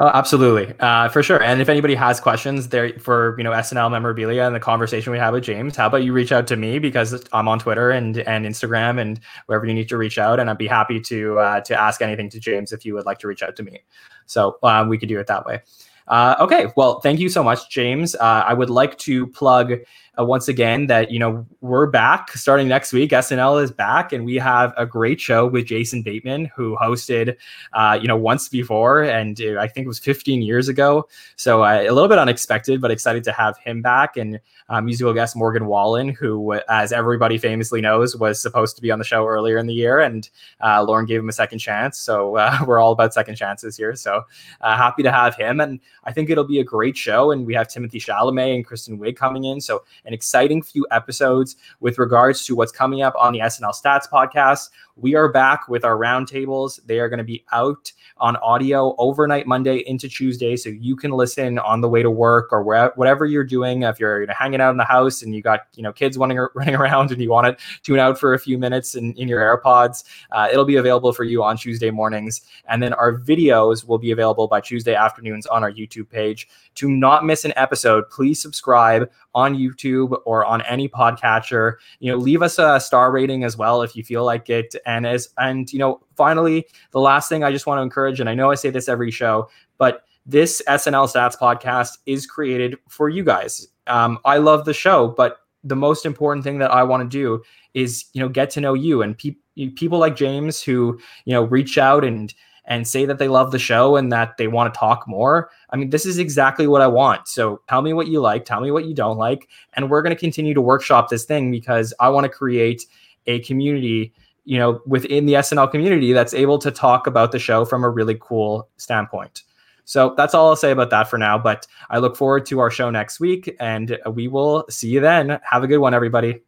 Oh, 0.00 0.06
absolutely, 0.06 0.74
uh, 0.80 1.10
for 1.10 1.22
sure. 1.22 1.42
And 1.42 1.60
if 1.60 1.68
anybody 1.68 1.94
has 1.94 2.18
questions 2.18 2.68
there 2.68 2.98
for 2.98 3.34
you 3.36 3.44
know 3.44 3.50
SNL 3.50 3.90
memorabilia 3.90 4.44
and 4.44 4.54
the 4.54 4.60
conversation 4.60 5.12
we 5.12 5.18
had 5.18 5.30
with 5.30 5.44
James, 5.44 5.76
how 5.76 5.88
about 5.88 6.04
you 6.04 6.14
reach 6.14 6.32
out 6.32 6.46
to 6.46 6.56
me 6.56 6.78
because 6.78 7.22
I'm 7.34 7.48
on 7.48 7.58
Twitter 7.58 7.90
and 7.90 8.16
and 8.20 8.46
Instagram 8.46 8.98
and 8.98 9.20
wherever 9.44 9.66
you 9.66 9.74
need 9.74 9.90
to 9.90 9.98
reach 9.98 10.16
out, 10.16 10.40
and 10.40 10.48
I'd 10.48 10.56
be 10.56 10.66
happy 10.66 11.00
to 11.00 11.38
uh, 11.38 11.60
to 11.60 11.78
ask 11.78 12.00
anything 12.00 12.30
to 12.30 12.40
James 12.40 12.72
if 12.72 12.86
you 12.86 12.94
would 12.94 13.04
like 13.04 13.18
to 13.18 13.28
reach 13.28 13.42
out 13.42 13.56
to 13.56 13.62
me. 13.62 13.80
So 14.24 14.56
um, 14.62 14.88
we 14.88 14.96
could 14.96 15.10
do 15.10 15.20
it 15.20 15.26
that 15.26 15.44
way. 15.44 15.60
Uh, 16.08 16.36
okay, 16.40 16.72
well, 16.76 17.00
thank 17.00 17.20
you 17.20 17.28
so 17.28 17.42
much, 17.42 17.68
James. 17.70 18.14
Uh, 18.14 18.44
I 18.46 18.54
would 18.54 18.70
like 18.70 18.96
to 18.98 19.26
plug 19.26 19.74
uh, 20.18 20.24
once 20.24 20.48
again 20.48 20.86
that 20.86 21.10
you 21.10 21.18
know 21.18 21.46
we're 21.60 21.86
back 21.86 22.32
starting 22.32 22.68
next 22.68 22.92
week. 22.92 23.10
SNL 23.10 23.62
is 23.62 23.70
back, 23.70 24.12
and 24.12 24.24
we 24.24 24.36
have 24.36 24.72
a 24.76 24.84
great 24.84 25.20
show 25.20 25.46
with 25.46 25.66
Jason 25.66 26.02
Bateman, 26.02 26.46
who 26.56 26.76
hosted 26.76 27.36
uh, 27.72 27.98
you 28.00 28.08
know 28.08 28.16
once 28.16 28.48
before, 28.48 29.02
and 29.02 29.40
uh, 29.40 29.58
I 29.60 29.68
think 29.68 29.84
it 29.84 29.88
was 29.88 29.98
15 29.98 30.42
years 30.42 30.68
ago. 30.68 31.08
So 31.36 31.62
uh, 31.62 31.82
a 31.82 31.92
little 31.92 32.08
bit 32.08 32.18
unexpected, 32.18 32.80
but 32.80 32.90
excited 32.90 33.24
to 33.24 33.32
have 33.32 33.56
him 33.58 33.82
back. 33.82 34.16
And 34.16 34.40
uh, 34.68 34.80
musical 34.80 35.14
guest 35.14 35.36
Morgan 35.36 35.66
Wallen, 35.66 36.08
who, 36.08 36.54
as 36.68 36.92
everybody 36.92 37.38
famously 37.38 37.80
knows, 37.80 38.16
was 38.16 38.40
supposed 38.40 38.76
to 38.76 38.82
be 38.82 38.90
on 38.90 38.98
the 38.98 39.04
show 39.04 39.26
earlier 39.26 39.56
in 39.58 39.66
the 39.66 39.74
year, 39.74 40.00
and 40.00 40.28
Lorne 40.62 41.06
gave 41.06 41.20
him 41.20 41.28
a 41.28 41.32
second 41.32 41.58
chance. 41.58 41.98
So 41.98 42.32
we're 42.66 42.80
all 42.80 42.92
about 42.92 43.14
second 43.14 43.36
chances 43.36 43.76
here. 43.76 43.94
So 43.94 44.24
happy 44.60 45.02
to 45.04 45.12
have 45.12 45.36
him, 45.36 45.60
and 45.60 45.80
I 46.04 46.12
think 46.12 46.30
it'll 46.30 46.44
be 46.44 46.60
a 46.60 46.64
great 46.64 46.96
show. 46.96 47.30
And 47.30 47.46
we 47.46 47.54
have 47.54 47.68
Timothée 47.68 48.02
Chalamet 48.02 48.54
and 48.54 48.64
Kristen 48.64 48.98
Wiig 48.98 49.16
coming 49.16 49.44
in, 49.44 49.60
so 49.60 49.84
an 50.04 50.12
exciting 50.12 50.62
few 50.62 50.86
episodes 50.90 51.56
with 51.80 51.98
regards 51.98 52.44
to 52.46 52.54
what's 52.54 52.72
coming 52.72 53.02
up 53.02 53.14
on 53.18 53.32
the 53.32 53.40
SNL 53.40 53.74
Stats 53.74 54.08
podcast. 54.08 54.70
We 55.00 55.14
are 55.14 55.30
back 55.30 55.68
with 55.68 55.84
our 55.84 55.96
roundtables. 55.96 56.80
They 56.86 56.98
are 56.98 57.08
going 57.08 57.18
to 57.18 57.24
be 57.24 57.44
out 57.52 57.92
on 58.16 58.36
audio 58.36 58.96
overnight 58.98 59.46
Monday 59.46 59.84
into 59.86 60.08
Tuesday, 60.08 60.56
so 60.56 60.70
you 60.70 60.96
can 60.96 61.12
listen 61.12 61.58
on 61.60 61.80
the 61.80 61.88
way 61.88 62.02
to 62.02 62.10
work 62.10 62.48
or 62.52 62.62
where, 62.62 62.92
whatever 62.96 63.24
you're 63.24 63.44
doing. 63.44 63.82
If 63.82 64.00
you're 64.00 64.22
you 64.22 64.26
know, 64.26 64.34
hanging 64.36 64.60
out 64.60 64.72
in 64.72 64.76
the 64.76 64.84
house 64.84 65.22
and 65.22 65.34
you 65.34 65.40
got 65.40 65.60
you 65.74 65.82
know 65.82 65.92
kids 65.92 66.18
running 66.18 66.38
running 66.54 66.74
around 66.74 67.12
and 67.12 67.22
you 67.22 67.30
want 67.30 67.46
to 67.46 67.64
tune 67.82 67.98
out 67.98 68.18
for 68.18 68.34
a 68.34 68.38
few 68.38 68.58
minutes 68.58 68.94
in, 68.96 69.14
in 69.14 69.28
your 69.28 69.40
AirPods, 69.40 70.04
uh, 70.32 70.48
it'll 70.50 70.64
be 70.64 70.76
available 70.76 71.12
for 71.12 71.24
you 71.24 71.42
on 71.44 71.56
Tuesday 71.56 71.90
mornings, 71.90 72.42
and 72.68 72.82
then 72.82 72.92
our 72.94 73.18
videos 73.18 73.86
will 73.86 73.98
be 73.98 74.10
available 74.10 74.48
by 74.48 74.60
Tuesday 74.60 74.94
afternoons 74.94 75.46
on 75.46 75.62
our 75.62 75.72
YouTube 75.72 76.10
page. 76.10 76.48
To 76.76 76.90
not 76.90 77.24
miss 77.24 77.44
an 77.44 77.52
episode, 77.56 78.08
please 78.10 78.42
subscribe 78.42 79.08
on 79.38 79.56
YouTube 79.56 80.20
or 80.26 80.44
on 80.44 80.62
any 80.62 80.88
podcatcher. 80.88 81.74
You 82.00 82.10
know, 82.10 82.18
leave 82.18 82.42
us 82.42 82.58
a 82.58 82.80
star 82.80 83.12
rating 83.12 83.44
as 83.44 83.56
well 83.56 83.82
if 83.82 83.94
you 83.94 84.02
feel 84.02 84.24
like 84.24 84.50
it. 84.50 84.74
And 84.84 85.06
as 85.06 85.28
and 85.38 85.72
you 85.72 85.78
know, 85.78 86.00
finally, 86.16 86.66
the 86.90 86.98
last 86.98 87.28
thing 87.28 87.44
I 87.44 87.52
just 87.52 87.66
want 87.66 87.78
to 87.78 87.82
encourage, 87.82 88.18
and 88.18 88.28
I 88.28 88.34
know 88.34 88.50
I 88.50 88.56
say 88.56 88.70
this 88.70 88.88
every 88.88 89.12
show, 89.12 89.48
but 89.78 90.02
this 90.26 90.60
SNL 90.66 91.06
Stats 91.06 91.38
podcast 91.38 91.98
is 92.04 92.26
created 92.26 92.76
for 92.88 93.08
you 93.08 93.22
guys. 93.22 93.68
Um, 93.86 94.18
I 94.24 94.38
love 94.38 94.64
the 94.64 94.74
show, 94.74 95.14
but 95.16 95.38
the 95.62 95.76
most 95.76 96.04
important 96.04 96.44
thing 96.44 96.58
that 96.58 96.72
I 96.72 96.82
want 96.82 97.08
to 97.08 97.08
do 97.08 97.42
is 97.74 98.06
you 98.12 98.20
know 98.20 98.28
get 98.28 98.50
to 98.50 98.60
know 98.60 98.74
you 98.74 99.02
and 99.02 99.16
pe- 99.16 99.36
people 99.76 100.00
like 100.00 100.16
James 100.16 100.60
who 100.60 100.98
you 101.26 101.32
know 101.32 101.44
reach 101.44 101.78
out 101.78 102.04
and 102.04 102.34
and 102.68 102.86
say 102.86 103.06
that 103.06 103.18
they 103.18 103.28
love 103.28 103.50
the 103.50 103.58
show 103.58 103.96
and 103.96 104.12
that 104.12 104.36
they 104.36 104.46
want 104.46 104.72
to 104.72 104.78
talk 104.78 105.08
more. 105.08 105.50
I 105.70 105.76
mean, 105.76 105.90
this 105.90 106.06
is 106.06 106.18
exactly 106.18 106.66
what 106.66 106.82
I 106.82 106.86
want. 106.86 107.26
So 107.26 107.62
tell 107.68 107.82
me 107.82 107.94
what 107.94 108.06
you 108.06 108.20
like, 108.20 108.44
tell 108.44 108.60
me 108.60 108.70
what 108.70 108.84
you 108.84 108.94
don't 108.94 109.16
like, 109.16 109.48
and 109.72 109.90
we're 109.90 110.02
going 110.02 110.14
to 110.14 110.20
continue 110.20 110.54
to 110.54 110.60
workshop 110.60 111.08
this 111.08 111.24
thing 111.24 111.50
because 111.50 111.92
I 111.98 112.10
want 112.10 112.24
to 112.24 112.28
create 112.28 112.84
a 113.26 113.40
community, 113.40 114.12
you 114.44 114.58
know, 114.58 114.80
within 114.86 115.26
the 115.26 115.34
SNL 115.34 115.70
community 115.70 116.12
that's 116.12 116.34
able 116.34 116.58
to 116.58 116.70
talk 116.70 117.06
about 117.06 117.32
the 117.32 117.38
show 117.38 117.64
from 117.64 117.82
a 117.84 117.90
really 117.90 118.16
cool 118.20 118.68
standpoint. 118.76 119.42
So 119.84 120.12
that's 120.18 120.34
all 120.34 120.50
I'll 120.50 120.56
say 120.56 120.70
about 120.70 120.90
that 120.90 121.08
for 121.08 121.16
now. 121.16 121.38
But 121.38 121.66
I 121.88 121.98
look 121.98 122.16
forward 122.16 122.44
to 122.46 122.58
our 122.58 122.70
show 122.70 122.90
next 122.90 123.18
week 123.18 123.56
and 123.58 123.98
we 124.12 124.28
will 124.28 124.66
see 124.68 124.88
you 124.88 125.00
then. 125.00 125.40
Have 125.50 125.64
a 125.64 125.66
good 125.66 125.78
one, 125.78 125.94
everybody. 125.94 126.42